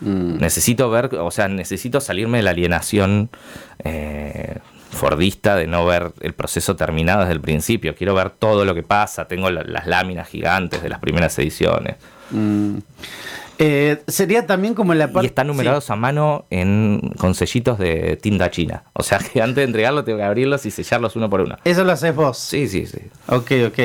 Mm. 0.00 0.38
Necesito 0.38 0.88
ver, 0.88 1.14
o 1.14 1.30
sea, 1.30 1.48
necesito 1.48 2.00
salirme 2.00 2.38
de 2.38 2.44
la 2.44 2.50
alienación 2.50 3.28
eh, 3.84 4.56
fordista 4.94 5.56
de 5.56 5.66
no 5.66 5.84
ver 5.84 6.12
el 6.20 6.32
proceso 6.32 6.76
terminado 6.76 7.20
desde 7.20 7.34
el 7.34 7.40
principio. 7.40 7.94
Quiero 7.94 8.14
ver 8.14 8.30
todo 8.30 8.64
lo 8.64 8.74
que 8.74 8.82
pasa. 8.82 9.26
Tengo 9.28 9.50
la- 9.50 9.62
las 9.64 9.86
láminas 9.86 10.28
gigantes 10.28 10.82
de 10.82 10.88
las 10.88 11.00
primeras 11.00 11.38
ediciones. 11.38 11.96
Mm. 12.30 12.78
Eh, 13.58 14.02
sería 14.08 14.46
también 14.46 14.74
como 14.74 14.94
la 14.94 15.06
parte. 15.12 15.26
Y 15.26 15.28
están 15.28 15.46
numerados 15.46 15.88
a 15.90 15.94
mano 15.96 16.44
en, 16.50 17.12
con 17.18 17.34
sellitos 17.36 17.78
de 17.78 18.16
tinta 18.20 18.50
china. 18.50 18.82
O 18.94 19.02
sea 19.04 19.18
que 19.32 19.40
antes 19.40 19.56
de 19.56 19.62
entregarlo 19.64 20.02
tengo 20.04 20.18
que 20.18 20.24
abrirlos 20.24 20.66
y 20.66 20.70
sellarlos 20.72 21.14
uno 21.14 21.30
por 21.30 21.40
uno. 21.40 21.56
Eso 21.64 21.84
lo 21.84 21.92
haces 21.92 22.14
vos. 22.16 22.36
Sí, 22.36 22.66
sí, 22.66 22.86
sí. 22.86 22.98
Ok, 23.28 23.52
ok. 23.68 23.78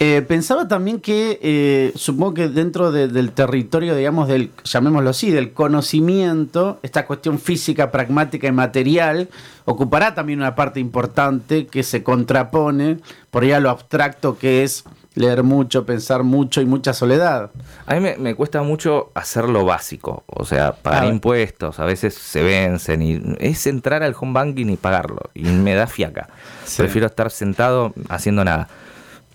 Eh, 0.00 0.20
pensaba 0.26 0.66
también 0.66 1.00
que, 1.00 1.38
eh, 1.42 1.92
supongo 1.94 2.34
que 2.34 2.48
dentro 2.48 2.90
de- 2.90 3.06
del 3.06 3.30
territorio, 3.30 3.94
digamos, 3.94 4.26
del, 4.26 4.50
llamémoslo 4.64 5.10
así, 5.10 5.30
del 5.30 5.52
conocimiento, 5.52 6.80
esta 6.82 7.06
cuestión 7.06 7.38
física, 7.38 7.92
pragmática 7.92 8.48
y 8.48 8.52
material, 8.52 9.28
ocupará 9.64 10.14
también 10.14 10.40
una 10.40 10.56
parte 10.56 10.80
importante 10.80 11.66
que 11.66 11.84
se 11.84 12.02
contrapone 12.02 12.98
por 13.30 13.44
ahí 13.44 13.52
a 13.52 13.60
lo 13.60 13.70
abstracto 13.70 14.36
que 14.38 14.64
es 14.64 14.82
leer 15.14 15.42
mucho, 15.44 15.84
pensar 15.86 16.24
mucho 16.24 16.60
y 16.62 16.64
mucha 16.64 16.94
soledad. 16.94 17.50
A 17.86 17.94
mí 17.94 18.00
me, 18.00 18.16
me 18.16 18.34
cuesta 18.34 18.62
mucho 18.62 19.10
hacer 19.14 19.48
lo 19.48 19.64
básico, 19.64 20.24
o 20.26 20.44
sea, 20.44 20.72
pagar 20.72 21.02
A 21.02 21.04
ver. 21.04 21.14
impuestos, 21.14 21.78
a 21.78 21.84
veces 21.84 22.14
se 22.14 22.42
vencen 22.42 23.02
y 23.02 23.20
es 23.38 23.66
entrar 23.68 24.02
al 24.02 24.16
home 24.18 24.32
banking 24.32 24.66
y 24.70 24.76
pagarlo 24.76 25.20
y 25.34 25.42
me 25.44 25.74
da 25.74 25.86
fiaca. 25.86 26.28
Sí. 26.64 26.78
Prefiero 26.82 27.06
estar 27.06 27.30
sentado 27.30 27.92
haciendo 28.08 28.42
nada. 28.44 28.68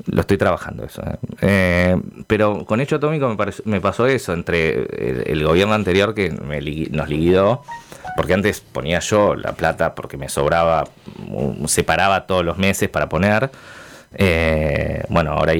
Lo 0.05 0.21
estoy 0.21 0.37
trabajando 0.37 0.85
eso. 0.85 1.01
¿eh? 1.01 1.17
Eh, 1.41 1.97
pero 2.27 2.65
con 2.65 2.79
hecho 2.79 2.97
atómico 2.97 3.27
me, 3.27 3.35
pareció- 3.35 3.63
me 3.65 3.81
pasó 3.81 4.05
eso 4.07 4.33
entre 4.33 4.83
el, 5.31 5.43
gobierno 5.43 5.73
anterior 5.73 6.13
que 6.13 6.31
me 6.31 6.61
nos 6.91 7.09
liquidó, 7.09 7.63
porque 8.15 8.33
antes 8.33 8.61
ponía 8.61 8.99
yo 8.99 9.35
la 9.35 9.53
plata 9.53 9.95
porque 9.95 10.17
me 10.17 10.29
sobraba, 10.29 10.85
separaba 11.65 12.25
todos 12.27 12.45
los 12.45 12.57
meses 12.57 12.89
para 12.89 13.09
poner. 13.09 13.49
Eh, 14.13 15.03
bueno, 15.09 15.33
ahora 15.33 15.53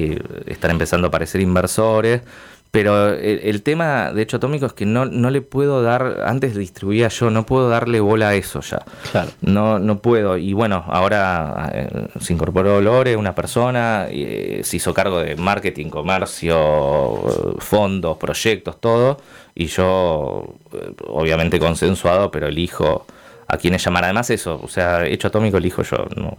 están 0.46 0.70
empezando 0.70 1.06
a 1.06 1.08
aparecer 1.08 1.40
inversores. 1.40 2.22
Pero 2.70 3.14
el, 3.14 3.40
el 3.44 3.62
tema 3.62 4.12
de 4.12 4.22
hecho 4.22 4.36
atómico 4.36 4.66
es 4.66 4.74
que 4.74 4.84
no, 4.84 5.06
no 5.06 5.30
le 5.30 5.40
puedo 5.40 5.82
dar, 5.82 6.22
antes 6.26 6.54
distribuía 6.54 7.08
yo, 7.08 7.30
no 7.30 7.46
puedo 7.46 7.70
darle 7.70 8.00
bola 8.00 8.28
a 8.28 8.34
eso 8.34 8.60
ya. 8.60 8.82
Claro. 9.10 9.30
No, 9.40 9.78
no 9.78 10.00
puedo. 10.00 10.36
Y 10.36 10.52
bueno, 10.52 10.84
ahora 10.86 11.70
eh, 11.72 11.88
se 12.20 12.34
incorporó 12.34 12.80
Lore, 12.80 13.16
una 13.16 13.34
persona, 13.34 14.08
y, 14.10 14.22
eh, 14.22 14.60
se 14.64 14.76
hizo 14.76 14.92
cargo 14.92 15.20
de 15.20 15.36
marketing, 15.36 15.88
comercio, 15.88 16.56
eh, 16.56 17.54
fondos, 17.58 18.18
proyectos, 18.18 18.80
todo. 18.80 19.18
Y 19.54 19.66
yo, 19.66 20.54
eh, 20.72 20.92
obviamente 21.08 21.58
consensuado, 21.58 22.30
pero 22.30 22.48
elijo 22.48 23.06
a 23.46 23.56
quienes 23.56 23.84
llamar. 23.84 24.04
Además 24.04 24.30
eso, 24.30 24.60
o 24.62 24.68
sea, 24.68 25.06
hecho 25.06 25.28
atómico 25.28 25.56
elijo 25.56 25.82
yo. 25.82 26.06
No, 26.16 26.36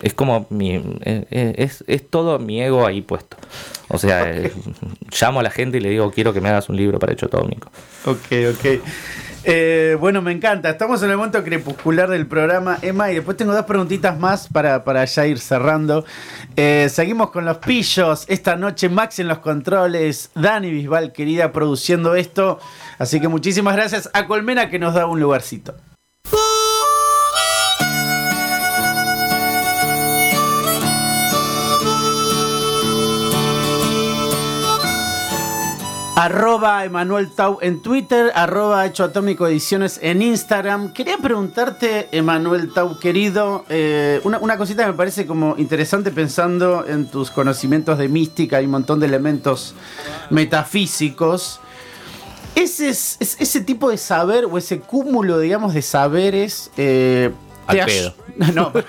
es 0.00 0.14
como 0.14 0.46
mi. 0.50 0.74
eh, 0.76 1.26
eh, 1.30 1.54
Es, 1.56 1.84
es 1.86 2.08
todo 2.08 2.38
mi 2.38 2.60
ego 2.62 2.86
ahí 2.86 3.02
puesto. 3.02 3.36
O 3.88 3.98
sea, 3.98 4.30
eh, 4.30 4.52
llamo 5.20 5.40
a 5.40 5.42
la 5.42 5.50
gente 5.50 5.78
y 5.78 5.80
le 5.80 5.90
digo, 5.90 6.10
quiero 6.10 6.32
que 6.32 6.40
me 6.40 6.48
hagas 6.48 6.68
un 6.68 6.76
libro 6.76 6.98
para 6.98 7.12
hecho 7.12 7.26
atómico. 7.26 7.70
Ok, 8.06 8.32
ok. 8.54 8.80
Eh, 9.42 9.96
bueno, 9.98 10.20
me 10.20 10.32
encanta. 10.32 10.68
Estamos 10.68 11.02
en 11.02 11.10
el 11.10 11.16
momento 11.16 11.42
crepuscular 11.42 12.10
del 12.10 12.26
programa, 12.26 12.78
Emma, 12.82 13.10
y 13.10 13.14
después 13.14 13.38
tengo 13.38 13.54
dos 13.54 13.64
preguntitas 13.64 14.18
más 14.18 14.48
para, 14.48 14.84
para 14.84 15.02
ya 15.06 15.26
ir 15.26 15.38
cerrando. 15.38 16.04
Eh, 16.56 16.88
seguimos 16.90 17.30
con 17.30 17.46
los 17.46 17.56
pillos. 17.56 18.26
Esta 18.28 18.56
noche 18.56 18.90
Max 18.90 19.18
en 19.18 19.28
los 19.28 19.38
controles, 19.38 20.30
Dani 20.34 20.70
Bisbal, 20.70 21.12
querida, 21.12 21.52
produciendo 21.52 22.14
esto. 22.16 22.58
Así 22.98 23.18
que 23.18 23.28
muchísimas 23.28 23.74
gracias 23.76 24.10
a 24.12 24.26
Colmena 24.26 24.68
que 24.68 24.78
nos 24.78 24.92
da 24.94 25.06
un 25.06 25.18
lugarcito. 25.20 25.74
Arroba 36.20 36.84
Emanuel 36.84 37.30
Tau 37.30 37.56
en 37.62 37.80
Twitter, 37.80 38.30
arroba 38.34 38.84
Hecho 38.84 39.04
Atómico 39.04 39.46
Ediciones 39.46 39.98
en 40.02 40.20
Instagram. 40.20 40.92
Quería 40.92 41.16
preguntarte, 41.16 42.08
Emanuel 42.12 42.74
Tau, 42.74 42.98
querido, 42.98 43.64
eh, 43.70 44.20
una, 44.24 44.36
una 44.38 44.58
cosita 44.58 44.82
que 44.84 44.90
me 44.90 44.96
parece 44.98 45.24
como 45.26 45.54
interesante 45.56 46.10
pensando 46.10 46.84
en 46.86 47.06
tus 47.10 47.30
conocimientos 47.30 47.96
de 47.96 48.08
mística, 48.10 48.58
hay 48.58 48.66
un 48.66 48.72
montón 48.72 49.00
de 49.00 49.06
elementos 49.06 49.74
metafísicos. 50.28 51.58
Ese, 52.54 52.90
es- 52.90 53.16
es- 53.18 53.36
ese 53.40 53.62
tipo 53.62 53.88
de 53.88 53.96
saber 53.96 54.44
o 54.44 54.58
ese 54.58 54.78
cúmulo, 54.80 55.38
digamos, 55.38 55.72
de 55.72 55.80
saberes... 55.80 56.70
eh, 56.76 57.30
Al 57.66 57.78
pedo. 57.86 58.14
No. 58.54 58.72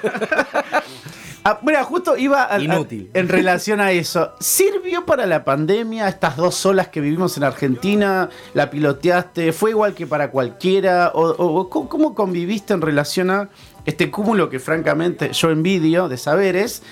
Ah, 1.44 1.60
mira, 1.64 1.84
justo 1.84 2.16
iba 2.18 2.44
a- 2.44 2.56
a- 2.56 2.60
Inútil. 2.60 3.10
en 3.16 3.28
relación 3.28 3.82
a 3.82 3.92
eso. 3.92 4.34
¿Sirvió 4.40 5.06
para 5.08 5.26
la 5.26 5.44
pandemia 5.44 6.08
estas 6.08 6.38
dos 6.38 6.64
olas 6.68 6.90
que 6.90 7.02
vivimos 7.02 7.36
en 7.38 7.44
Argentina? 7.44 8.30
¿La 8.54 8.70
piloteaste? 8.70 9.52
¿Fue 9.52 9.72
igual 9.72 9.96
que 9.96 10.06
para 10.06 10.30
cualquiera? 10.30 11.12
¿O, 11.16 11.22
o- 11.32 11.60
o 11.62 11.70
cómo- 11.70 11.90
cómo 11.90 12.14
conviviste 12.16 12.74
en 12.76 12.82
relación 12.82 13.32
a 13.32 13.50
este 13.86 14.12
cúmulo 14.12 14.50
que 14.50 14.60
francamente 14.60 15.34
yo 15.34 15.50
envidio 15.50 16.08
de 16.10 16.18
saberes 16.18 16.84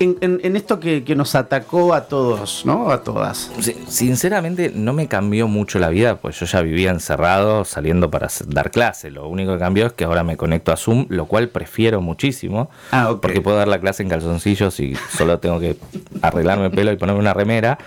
en, 0.00 0.16
en- 0.20 0.40
en 0.42 0.56
esto 0.56 0.78
que, 0.80 1.04
que 1.04 1.14
nos 1.14 1.34
atacó 1.34 1.94
a 1.94 2.06
todos, 2.08 2.64
¿no? 2.64 2.90
A 2.90 3.02
todas. 3.02 3.50
Sinceramente 3.88 4.72
no 4.74 4.92
me 4.92 5.08
cambió 5.08 5.48
mucho 5.48 5.78
la 5.78 5.88
vida, 5.88 6.16
pues 6.16 6.38
yo 6.38 6.46
ya 6.46 6.60
vivía 6.62 6.90
encerrado 6.90 7.64
saliendo 7.64 8.10
para 8.10 8.28
dar 8.46 8.70
clase. 8.70 9.10
Lo 9.10 9.28
único 9.28 9.52
que 9.54 9.58
cambió 9.58 9.86
es 9.86 9.92
que 9.92 10.04
ahora 10.04 10.22
me 10.24 10.36
conecto 10.36 10.72
a 10.72 10.76
Zoom, 10.76 11.06
lo 11.08 11.26
cual 11.26 11.48
prefiero 11.48 12.00
muchísimo, 12.00 12.70
Ah, 12.92 13.10
ok. 13.10 13.20
porque 13.22 13.40
puedo 13.40 13.56
dar 13.56 13.68
la 13.68 13.80
clase 13.80 14.02
en 14.02 14.08
calzoncillos 14.08 14.78
y 14.80 14.94
solo 15.16 15.38
tengo 15.38 15.58
que 15.60 15.76
arreglarme 16.22 16.66
el 16.66 16.70
pelo 16.72 16.92
y 16.92 16.96
ponerme 16.96 17.20
una 17.20 17.34
remera. 17.34 17.78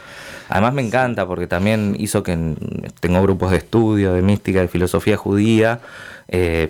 Además 0.49 0.73
me 0.73 0.81
encanta 0.85 1.25
porque 1.25 1.47
también 1.47 1.95
hizo 1.97 2.23
que 2.23 2.33
en- 2.33 2.57
tengo 2.99 3.21
grupos 3.21 3.51
de 3.51 3.57
estudio, 3.57 4.13
de 4.13 4.21
mística, 4.21 4.59
de 4.59 4.67
filosofía 4.67 5.15
judía. 5.17 5.79
eh, 6.27 6.67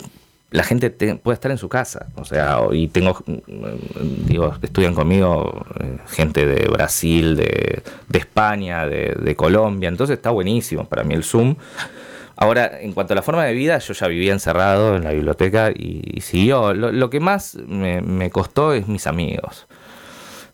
la 0.51 0.63
gente 0.63 0.89
te- 0.89 1.15
puede 1.15 1.35
estar 1.35 1.49
en 1.49 1.57
su 1.57 1.69
casa, 1.69 2.07
o 2.15 2.25
sea, 2.25 2.59
y 2.71 2.89
tengo, 2.89 3.17
mm, 3.25 4.27
digo, 4.27 4.53
estudian 4.61 4.93
conmigo 4.93 5.65
eh, 5.79 5.97
gente 6.07 6.45
de 6.45 6.67
Brasil, 6.67 7.35
de, 7.37 7.81
España, 8.13 8.85
de, 8.85 9.15
de 9.19 9.35
Colombia, 9.35 9.89
entonces 9.89 10.17
está 10.17 10.29
buenísimo 10.29 10.85
para 10.85 11.03
mí 11.03 11.13
el 11.13 11.23
Zoom. 11.23 11.55
Ahora, 12.35 12.79
en 12.81 12.93
cuanto 12.93 13.13
a 13.13 13.15
la 13.15 13.21
forma 13.21 13.45
de 13.45 13.53
vida, 13.53 13.77
yo 13.77 13.93
ya 13.93 14.07
vivía 14.07 14.33
encerrado 14.33 14.95
en 14.95 15.03
la 15.03 15.11
biblioteca 15.11 15.69
y, 15.69 16.21
siguió. 16.21 16.73
Lo, 16.73 17.09
que 17.09 17.19
más 17.19 17.55
me, 17.67 18.01
me 18.01 18.31
costó 18.31 18.73
es 18.73 18.87
mis 18.87 19.05
amigos. 19.05 19.67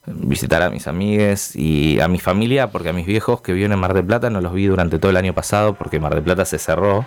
Visitar 0.06 0.62
a 0.64 0.70
mis 0.70 0.88
amigues 0.88 1.56
y 1.56 2.02
a 2.02 2.10
mi 2.10 2.20
familia, 2.20 2.72
porque 2.72 2.90
a 2.90 2.94
mis 2.94 3.06
viejos 3.06 3.42
que 3.42 3.54
viven 3.54 3.72
en 3.72 3.80
Mar 3.80 3.94
del 3.94 4.06
Plata 4.06 4.30
no 4.30 4.42
los 4.42 4.54
vi 4.54 4.66
durante 4.66 5.00
todo 5.00 5.12
el 5.12 5.18
año 5.18 5.34
pasado 5.34 5.76
porque 5.76 6.00
Mar 6.00 6.14
del 6.14 6.24
Plata 6.24 6.44
se 6.44 6.60
cerró, 6.60 7.06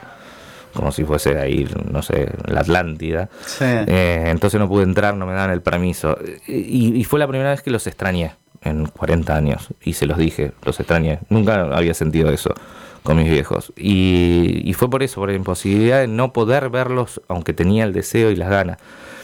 como 0.75 0.93
si 0.93 1.05
fuese 1.05 1.39
ahí, 1.39 1.69
no 1.91 2.03
sé, 2.03 2.31
la 2.47 2.61
Atlántida. 2.61 3.29
Sí. 3.45 3.65
Eh, 3.65 4.25
entonces 4.27 4.61
no 4.61 4.69
pude 4.69 4.85
entrar, 4.85 5.15
no 5.17 5.27
me 5.27 5.33
daban 5.33 5.51
el 5.51 5.63
permiso. 5.63 6.19
Y, 6.47 6.97
y 6.99 7.05
fue 7.05 7.19
la 7.19 7.27
primera 7.27 7.51
vez 7.51 7.63
que 7.63 7.71
los 7.71 7.87
extrañé 7.87 8.33
en 8.63 8.87
40 8.87 9.35
años. 9.35 9.69
Y 9.83 9.95
se 9.95 10.07
los 10.07 10.19
dije, 10.19 10.53
los 10.65 10.79
extrañé. 10.81 11.21
Nunca 11.29 11.63
había 11.77 11.95
sentido 11.95 12.31
eso 12.31 12.55
con 13.03 13.17
mis 13.17 13.31
viejos. 13.31 13.73
Y, 13.77 14.63
y 14.65 14.75
fue 14.75 14.91
por 14.91 15.03
eso, 15.03 15.21
por 15.21 15.31
la 15.31 15.37
imposibilidad 15.37 16.01
de 16.01 16.07
no 16.07 16.33
poder 16.33 16.69
verlos, 16.71 17.21
aunque 17.29 17.53
tenía 17.53 17.85
el 17.85 17.93
deseo 17.93 18.31
y 18.31 18.37
las 18.37 18.51
ganas. 18.51 18.79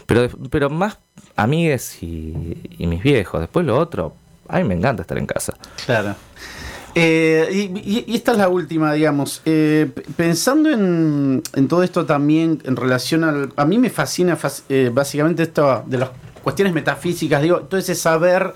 Pero, 0.07 0.28
pero 0.51 0.70
más 0.70 0.99
amigues 1.36 2.03
y, 2.03 2.57
y 2.78 2.86
mis 2.86 3.03
viejos. 3.03 3.40
Después 3.40 3.66
lo 3.66 3.78
otro, 3.78 4.14
a 4.49 4.59
mí 4.59 4.64
me 4.64 4.74
encanta 4.74 5.03
estar 5.03 5.18
en 5.18 5.26
casa. 5.26 5.55
Claro. 5.84 6.14
Eh, 6.99 7.70
y, 7.84 8.14
esta 8.14 8.32
es 8.32 8.38
la 8.38 8.49
última, 8.49 8.94
digamos. 8.94 9.42
Eh, 9.44 9.90
pensando 10.16 10.70
en, 10.70 11.42
todo 11.68 11.82
esto 11.82 12.07
también 12.07 12.62
en 12.64 12.74
relación 12.74 13.22
al... 13.22 13.53
A 13.57 13.66
mí 13.66 13.76
me 13.76 13.90
fascina 13.90 14.34
fas- 14.34 14.62
eh, 14.70 14.90
básicamente 14.92 15.42
esto 15.42 15.84
de 15.86 15.99
las 15.99 16.11
cuestiones 16.42 16.72
metafísicas, 16.72 17.42
digo, 17.42 17.61
todo 17.61 17.78
ese 17.78 17.94
saber... 17.94 18.55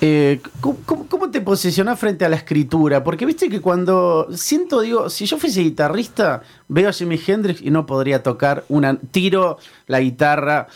eh, 0.00 0.40
¿cómo, 0.60 0.78
cómo- 0.84 1.06
cómo 1.06 1.30
te 1.30 1.40
posicionás 1.40 2.00
frente 2.00 2.24
a 2.24 2.28
la 2.28 2.34
escritura? 2.36 3.04
Porque 3.04 3.24
viste 3.24 3.48
que 3.48 3.60
cuando 3.60 4.26
siento, 4.34 4.80
digo, 4.80 5.08
si 5.08 5.24
yo 5.26 5.38
fuese 5.38 5.60
guitarrista, 5.60 6.42
veo 6.66 6.88
a 6.88 6.92
Jimi 6.92 7.20
Hendrix 7.24 7.62
y 7.62 7.70
no 7.70 7.86
podría 7.86 8.24
tocar 8.24 8.64
una... 8.68 8.98
Tiro 9.12 9.58
la 9.86 10.00
guitarra... 10.00 10.66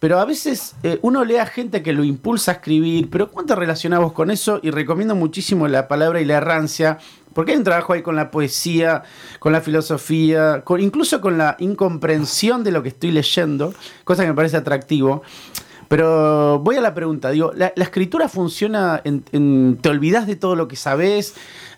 Pero 0.00 0.20
a 0.20 0.24
veces 0.24 0.76
eh, 0.84 0.98
uno 1.02 1.24
lee 1.24 1.38
a 1.38 1.46
gente 1.46 1.82
que 1.82 1.92
lo 1.92 2.04
impulsa 2.04 2.52
a 2.52 2.54
escribir, 2.54 3.10
pero 3.10 3.30
¿cómo 3.30 3.44
te 3.46 3.56
relacionás 3.56 4.12
con 4.12 4.30
eso? 4.30 4.60
Y 4.62 4.70
recomiendo 4.70 5.16
muchísimo 5.16 5.66
la 5.66 5.88
palabra 5.88 6.20
y 6.20 6.24
la 6.24 6.36
errancia, 6.36 6.98
porque 7.34 7.50
hay 7.52 7.58
un 7.58 7.64
trabajo 7.64 7.92
ahí 7.94 8.02
con 8.02 8.14
la 8.14 8.30
poesía, 8.30 9.02
con 9.40 9.52
la 9.52 9.60
filosofía, 9.60 10.62
incluso 10.78 11.20
con 11.20 11.36
la 11.36 11.56
incomprensión 11.58 12.62
de 12.62 12.70
lo 12.70 12.82
que 12.84 12.90
estoy 12.90 13.10
leyendo, 13.10 13.74
cosa 14.04 14.22
que 14.22 14.28
me 14.28 14.34
parece 14.34 14.56
atractivo. 14.56 15.22
Pero 15.88 16.58
voy 16.58 16.76
a 16.76 16.80
la 16.82 16.94
pregunta, 16.94 17.30
digo, 17.30 17.50
¿la, 17.56 17.72
la 17.74 17.84
escritura 17.84 18.28
funciona 18.28 19.00
en, 19.04 19.24
en- 19.32 19.78
te 19.80 19.88
olvidas 19.88 20.26
de 20.26 20.36
todo 20.36 20.54
lo 20.54 20.68
que 20.68 20.76
sabes? 20.76 21.34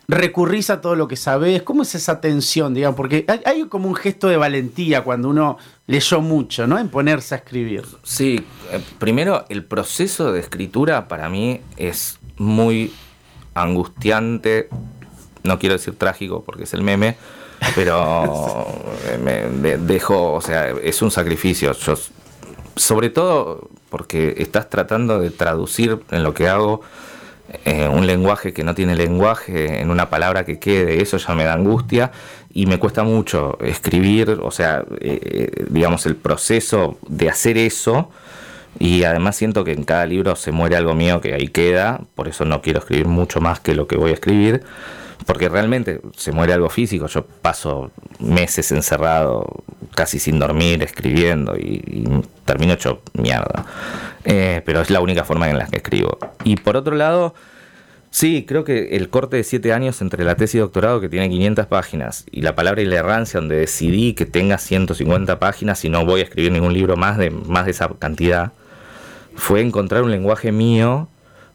¿Recurrís 0.07 0.69
a 0.69 0.81
todo 0.81 0.95
lo 0.95 1.07
que 1.07 1.15
sabes? 1.15 1.61
¿Cómo 1.61 1.83
es 1.83 1.95
esa 1.95 2.19
tensión, 2.19 2.73
digamos? 2.73 2.97
Porque 2.97 3.23
hay, 3.27 3.39
hay 3.45 3.63
como 3.67 3.87
un 3.87 3.95
gesto 3.95 4.27
de 4.27 4.35
valentía 4.37 5.03
cuando 5.03 5.29
uno 5.29 5.57
leyó 5.87 6.19
mucho, 6.21 6.67
¿no? 6.67 6.77
En 6.77 6.89
ponerse 6.89 7.35
a 7.35 7.37
escribir. 7.37 7.85
Sí, 8.03 8.43
eh, 8.71 8.81
primero 8.99 9.45
el 9.49 9.63
proceso 9.63 10.33
de 10.33 10.41
escritura 10.41 11.07
para 11.07 11.29
mí 11.29 11.61
es 11.77 12.19
muy 12.37 12.91
angustiante, 13.53 14.67
no 15.43 15.59
quiero 15.59 15.75
decir 15.75 15.95
trágico 15.97 16.43
porque 16.43 16.63
es 16.63 16.73
el 16.73 16.81
meme, 16.81 17.15
pero 17.75 18.67
me 19.23 19.43
de- 19.49 19.77
dejo, 19.77 20.33
o 20.33 20.41
sea, 20.41 20.69
es 20.69 21.01
un 21.01 21.11
sacrificio. 21.11 21.71
Yo, 21.73 21.93
sobre 22.75 23.09
todo 23.09 23.69
porque 23.89 24.35
estás 24.37 24.69
tratando 24.69 25.19
de 25.19 25.29
traducir 25.29 25.99
en 26.11 26.23
lo 26.23 26.33
que 26.33 26.47
hago 26.47 26.81
eh, 27.65 27.87
un 27.87 28.07
lenguaje 28.07 28.53
que 28.53 28.63
no 28.63 28.75
tiene 28.75 28.95
lenguaje, 28.95 29.81
en 29.81 29.89
una 29.89 30.09
palabra 30.09 30.45
que 30.45 30.59
quede, 30.59 31.01
eso 31.01 31.17
ya 31.17 31.35
me 31.35 31.43
da 31.43 31.53
angustia 31.53 32.11
y 32.53 32.65
me 32.65 32.77
cuesta 32.77 33.03
mucho 33.03 33.57
escribir, 33.61 34.39
o 34.41 34.51
sea, 34.51 34.83
eh, 34.99 35.65
digamos, 35.69 36.05
el 36.05 36.15
proceso 36.15 36.97
de 37.07 37.29
hacer 37.29 37.57
eso. 37.57 38.09
Y 38.79 39.03
además 39.03 39.35
siento 39.35 39.63
que 39.63 39.73
en 39.73 39.83
cada 39.83 40.05
libro 40.05 40.35
se 40.35 40.51
muere 40.51 40.77
algo 40.77 40.93
mío 40.95 41.19
que 41.19 41.33
ahí 41.33 41.49
queda, 41.49 42.01
por 42.15 42.27
eso 42.27 42.45
no 42.45 42.61
quiero 42.61 42.79
escribir 42.79 43.07
mucho 43.07 43.41
más 43.41 43.59
que 43.59 43.75
lo 43.75 43.85
que 43.85 43.97
voy 43.97 44.11
a 44.11 44.13
escribir, 44.13 44.63
porque 45.25 45.49
realmente 45.49 46.01
se 46.15 46.31
muere 46.31 46.53
algo 46.53 46.69
físico. 46.69 47.07
Yo 47.07 47.25
paso 47.25 47.91
meses 48.19 48.71
encerrado, 48.71 49.63
casi 49.95 50.19
sin 50.19 50.39
dormir, 50.39 50.83
escribiendo 50.83 51.55
y, 51.57 52.07
termino 52.45 52.73
hecho 52.73 53.01
mierda. 53.13 53.65
Eh, 54.23 54.61
pero 54.65 54.81
es 54.81 54.89
la 54.89 54.99
única 54.99 55.23
forma 55.23 55.49
en 55.49 55.57
la 55.57 55.67
que 55.67 55.77
escribo. 55.77 56.17
Y 56.43 56.57
por 56.57 56.77
otro 56.77 56.95
lado, 56.95 57.33
Sí, 58.13 58.43
creo 58.45 58.65
que 58.65 58.97
el 58.97 59.09
corte 59.09 59.37
de 59.37 59.43
siete 59.45 59.71
años 59.71 60.01
entre 60.01 60.25
la 60.25 60.35
tesis 60.35 60.55
y 60.55 60.57
doctorado, 60.57 60.99
que 60.99 61.07
tiene 61.07 61.29
500 61.29 61.65
páginas, 61.67 62.25
y 62.29 62.41
la 62.41 62.55
palabra 62.55 62.81
y 62.81 62.85
la 62.85 62.97
errancia, 62.97 63.39
donde 63.39 63.55
decidí 63.55 64.13
que 64.15 64.25
tenga 64.25 64.57
150 64.57 65.39
páginas 65.39 65.85
y 65.85 65.89
no 65.89 66.05
voy 66.05 66.19
a 66.19 66.25
escribir 66.25 66.51
ningún 66.51 66.73
libro 66.73 66.97
más 66.97 67.17
de, 67.17 67.31
más 67.31 67.63
de 67.63 67.71
esa 67.71 67.87
cantidad, 67.87 68.51
fue 69.35 69.61
encontrar 69.61 70.03
un 70.03 70.11
lenguaje 70.11 70.51
mío 70.51 71.07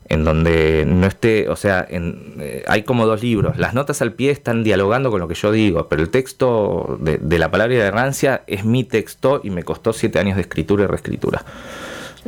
en 0.09 0.25
donde 0.25 0.85
no 0.87 1.07
esté, 1.07 1.49
o 1.49 1.57
sea, 1.57 1.87
eh, 1.89 2.65
hay 2.67 2.83
como 2.83 3.07
dos 3.07 3.23
libros. 3.23 3.57
Las 3.59 3.75
notas 3.75 4.03
al 4.03 4.13
pie 4.13 4.31
están 4.31 4.63
dialogando 4.63 5.11
con 5.11 5.21
lo 5.21 5.29
que 5.29 5.35
yo 5.35 5.51
digo, 5.53 5.89
pero 5.89 6.03
el 6.03 6.11
texto 6.11 6.99
de, 7.01 7.19
de 7.19 7.39
la 7.39 7.51
palabra 7.51 7.77
la 7.77 7.85
errancia 7.87 8.43
es 8.47 8.65
mi 8.65 8.85
texto 8.85 9.41
y 9.43 9.51
me 9.51 9.63
costó 9.63 9.93
siete 9.93 10.19
años 10.19 10.37
de 10.37 10.43
escritura 10.43 10.85
y 10.85 10.87
reescritura. 10.87 11.45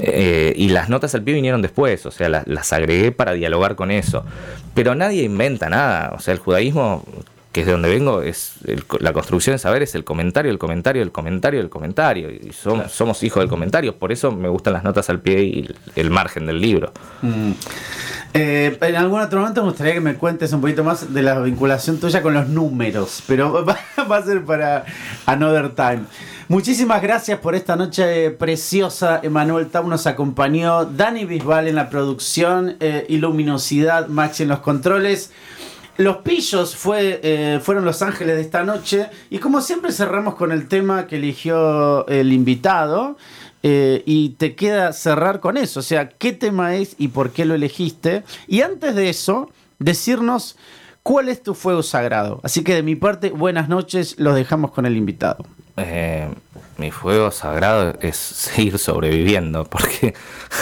Eh, 0.01 0.53
y 0.57 0.69
las 0.69 0.89
notas 0.89 1.15
al 1.15 1.23
pie 1.23 1.35
vinieron 1.35 1.61
después, 1.61 2.07
o 2.07 2.11
sea, 2.11 2.29
las 2.29 2.73
agregué 2.73 3.13
para 3.13 3.33
dialogar 3.33 3.75
con 3.75 3.91
eso. 3.91 4.25
Pero 4.75 4.95
nadie 4.95 5.25
inventa 5.25 5.69
nada, 5.69 6.13
o 6.15 6.21
sea, 6.21 6.35
el 6.35 6.41
judaísmo, 6.41 7.05
que 7.53 7.61
es 7.61 7.67
de 7.67 7.73
donde 7.73 7.89
vengo, 7.89 8.23
es 8.23 8.55
el- 8.67 8.85
la 9.01 9.13
construcción 9.13 9.55
de 9.55 9.59
saber, 9.59 9.83
es 9.83 9.95
el 9.95 10.05
comentario, 10.05 10.51
el 10.51 10.59
comentario, 10.59 11.03
el 11.03 11.11
comentario, 11.13 11.61
el 11.61 11.69
comentario. 11.71 12.31
Y 12.31 12.51
som- 12.53 12.89
somos 12.89 13.23
hijos 13.23 13.41
del 13.41 13.49
comentario, 13.49 13.97
por 13.97 14.13
eso 14.13 14.31
me 14.31 14.49
gustan 14.49 14.75
las 14.75 14.85
notas 14.85 15.09
al 15.11 15.21
pie 15.21 15.43
y 15.45 15.59
el, 15.61 15.77
el 15.97 16.11
margen 16.11 16.47
del 16.47 16.61
libro. 16.61 16.93
Mm. 17.23 17.53
Eh, 18.35 18.77
en 18.83 18.97
algún 18.97 19.21
otro 19.21 19.41
momento 19.41 19.63
me 19.63 19.69
gustaría 19.71 19.95
que 19.95 20.01
me 20.01 20.15
cuentes 20.15 20.53
un 20.53 20.61
poquito 20.61 20.85
más 20.85 21.15
de 21.15 21.23
la 21.23 21.39
vinculación 21.41 21.99
tuya 21.99 22.21
con 22.21 22.35
los 22.35 22.47
números, 22.49 23.23
pero 23.27 23.65
va, 23.67 23.79
va 24.11 24.17
a 24.19 24.23
ser 24.23 24.45
para 24.45 24.85
another 25.27 25.71
time. 25.71 26.01
Muchísimas 26.49 27.01
gracias 27.03 27.39
por 27.41 27.55
esta 27.55 27.77
noche 27.77 28.31
preciosa. 28.31 29.21
Emanuel 29.23 29.69
Tau 29.69 29.87
nos 29.89 30.07
acompañó, 30.07 30.85
Dani 30.85 31.25
Bisbal 31.25 31.69
en 31.69 31.75
la 31.77 31.89
producción 31.91 32.77
eh, 32.81 33.07
y 33.09 33.17
Luminosidad, 33.19 34.09
Maxi 34.09 34.43
en 34.45 34.51
los 34.51 34.59
controles. 34.61 35.31
Los 35.99 36.19
pillos 36.19 36.77
fue, 36.77 37.19
eh, 37.25 37.61
fueron 37.61 37.85
los 37.85 38.03
ángeles 38.03 38.37
de 38.37 38.43
esta 38.43 38.63
noche 38.63 39.09
y 39.31 39.39
como 39.39 39.61
siempre 39.61 39.91
cerramos 39.91 40.37
con 40.37 40.53
el 40.53 40.69
tema 40.69 41.09
que 41.09 41.17
eligió 41.17 42.07
el 42.07 42.33
invitado 42.33 43.17
eh, 43.65 44.05
y 44.07 44.31
te 44.31 44.55
queda 44.55 44.93
cerrar 44.93 45.41
con 45.41 45.57
eso, 45.57 45.81
o 45.81 45.83
sea, 45.83 46.09
qué 46.09 46.33
tema 46.33 46.77
es 46.77 46.95
y 46.99 47.09
por 47.09 47.33
qué 47.33 47.45
lo 47.45 47.57
elegiste. 47.57 48.23
Y 48.47 48.61
antes 48.61 48.95
de 48.95 49.09
eso, 49.09 49.51
decirnos 49.81 50.57
cuál 51.03 51.29
es 51.29 51.43
tu 51.43 51.55
fuego 51.55 51.83
sagrado. 51.83 52.41
Así 52.45 52.63
que 52.63 52.75
de 52.75 52.85
mi 52.85 52.95
parte, 52.95 53.31
buenas 53.31 53.69
noches, 53.69 54.21
los 54.21 54.37
dejamos 54.37 54.71
con 54.71 54.87
el 54.87 54.97
invitado. 54.97 55.45
Eh, 55.81 56.29
mi 56.77 56.93
fuego 56.93 57.31
sagrado 57.31 57.95
es 58.01 58.17
seguir 58.17 58.79
sobreviviendo, 58.79 59.65
porque 59.65 60.15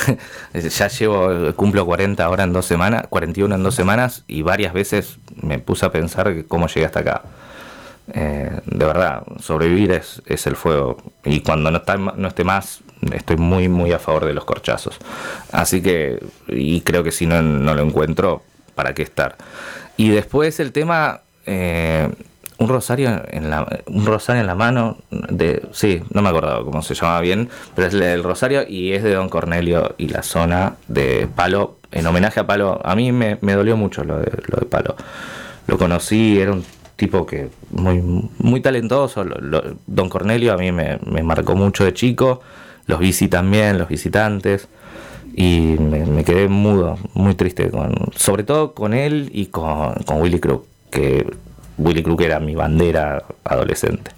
ya 0.55 0.89
llevo, 0.89 1.53
cumplo 1.55 1.85
40 1.85 2.25
ahora 2.25 2.45
en 2.45 2.53
dos 2.53 2.67
semanas, 2.67 3.05
41 3.11 3.55
en 3.55 3.63
dos 3.63 3.75
semanas, 3.75 4.25
y 4.27 4.43
varias 4.43 4.73
veces 4.73 5.19
me 5.43 5.59
puse 5.59 5.85
a 5.85 5.93
pensar 5.93 6.45
cómo 6.49 6.69
llegué 6.69 6.87
hasta 6.87 7.01
acá. 7.01 7.23
Eh, 8.13 8.61
de 8.65 8.87
verdad, 8.87 9.25
sobrevivir 9.41 9.91
es, 9.93 10.47
el 10.47 10.57
fuego. 10.57 10.97
Y 11.25 11.41
cuando 11.41 11.71
no, 11.71 11.79
está, 11.79 11.97
no 11.97 12.29
esté 12.29 12.45
más, 12.45 12.81
estoy 13.13 13.37
muy, 13.37 13.69
muy 13.69 13.93
a 13.93 13.99
favor 13.99 14.25
de 14.25 14.35
los 14.35 14.45
corchazos. 14.45 14.99
Así 15.53 15.83
que, 15.83 16.25
y 16.49 16.81
creo 16.83 17.03
que 17.03 17.13
si 17.13 17.27
no, 17.27 17.43
no 17.43 17.75
lo 17.75 17.83
encuentro, 17.83 18.43
¿para 18.75 18.95
qué 18.95 19.03
estar? 19.03 19.37
Y 19.97 20.11
después 20.11 20.61
el 20.61 20.73
tema, 20.73 21.23
eh, 21.47 22.09
un 22.59 22.69
rosario 22.69 23.23
en 23.29 23.51
la, 23.51 23.67
un 23.87 24.07
rosario 24.07 24.41
en 24.41 24.47
la 24.47 24.55
mano, 24.55 24.99
de, 25.11 25.63
sí, 25.73 26.03
no 26.11 26.23
me 26.23 26.31
acordaba 26.31 26.65
cómo 26.65 26.83
se 26.83 26.95
llamaba 26.95 27.21
bien, 27.21 27.49
pero 27.75 27.89
es 27.89 27.95
el 27.95 28.23
rosario 28.23 28.65
y 28.67 28.93
es 28.93 29.03
de 29.03 29.15
Don 29.15 29.29
Cornelio 29.29 29.95
y 29.99 30.09
la 30.09 30.23
zona 30.23 30.77
de 30.89 31.29
Palo, 31.35 31.77
en 31.93 32.07
homenaje 32.07 32.41
a 32.41 32.47
Palo. 32.47 32.81
A 32.85 32.97
mí 32.97 33.13
me, 33.13 33.39
me 33.43 33.53
dolió 33.53 33.77
mucho 33.77 34.05
lo 34.05 34.19
de, 34.19 34.33
lo 34.47 34.59
de 34.59 34.67
Palo. 34.67 34.97
Lo 35.67 35.79
conocí, 35.79 36.39
era 36.39 36.53
un 36.53 36.65
tipo 36.97 37.27
que 37.27 37.51
muy, 37.71 38.01
muy 38.39 38.61
talentoso. 38.61 39.25
Don 39.87 40.09
Cornelio 40.09 40.53
a 40.53 40.57
mí 40.57 40.73
me, 40.73 40.99
me, 41.05 41.23
marcó 41.23 41.55
mucho 41.55 41.85
de 41.85 41.93
chico. 41.93 42.41
Los 42.87 43.01
bici 43.01 43.29
también, 43.29 43.79
los 43.79 43.89
visitantes. 43.89 44.69
Y 45.35 45.77
me, 45.79 46.25
quedé 46.25 46.49
mudo, 46.49 46.99
muy 47.13 47.35
triste, 47.35 47.71
con, 47.71 47.95
sobre 48.15 48.45
todo 48.45 48.73
con 48.73 48.95
él 48.95 49.29
y 49.35 49.47
con, 49.47 49.93
con 50.07 50.23
Willy 50.23 50.41
Crook, 50.41 50.65
que 50.91 51.27
Willy 51.77 52.03
Crook 52.03 52.23
era 52.23 52.39
mi 52.39 52.55
bandera 52.55 53.23
adolescente. 53.43 54.16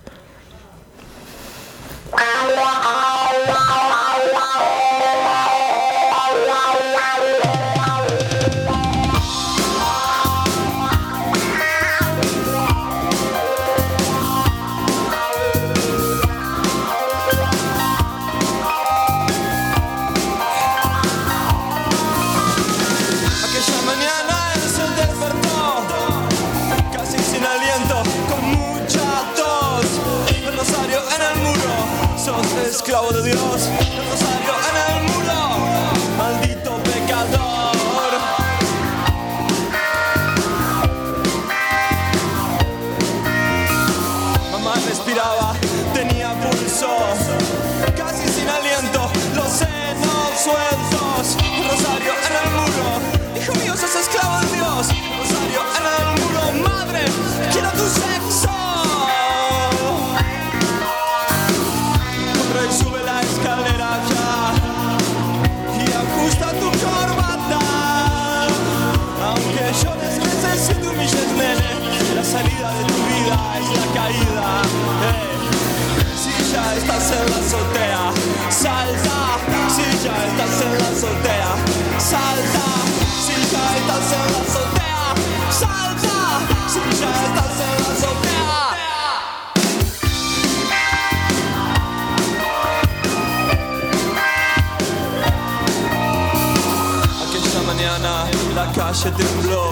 Esclavo 32.89 33.13
de 33.13 33.23
Dios, 33.23 33.48
estás 76.89 77.11
en 77.11 77.31
la 77.31 77.37
azotea, 77.37 78.13
salta. 78.49 79.19
Si 79.69 79.83
ya 80.05 80.17
estás 80.27 80.63
en 80.63 80.73
la 80.79 80.89
azotea, 80.89 81.53
salta. 81.99 82.67
Si 83.25 83.35
ya 83.53 83.65
estás 83.77 84.09
en 84.17 84.27
la 84.33 84.41
azotea, 84.49 85.05
salta. 85.51 86.17
Si 86.67 86.81
ya 87.01 87.11
estás 87.27 87.57
en 87.61 87.73
la 87.83 87.91
azotea. 87.93 88.49
mañana 97.67 98.13
la 98.55 98.73
calle 98.73 99.11
tembló. 99.11 99.65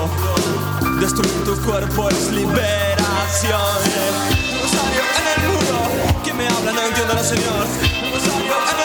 Destruir 1.01 1.45
tu 1.45 1.55
cuerpo 1.63 2.11
es 2.11 2.31
liberación. 2.31 3.77
Rosario 4.61 5.03
en 5.19 5.27
el 5.35 5.49
muro, 5.53 6.16
señor. 7.27 8.76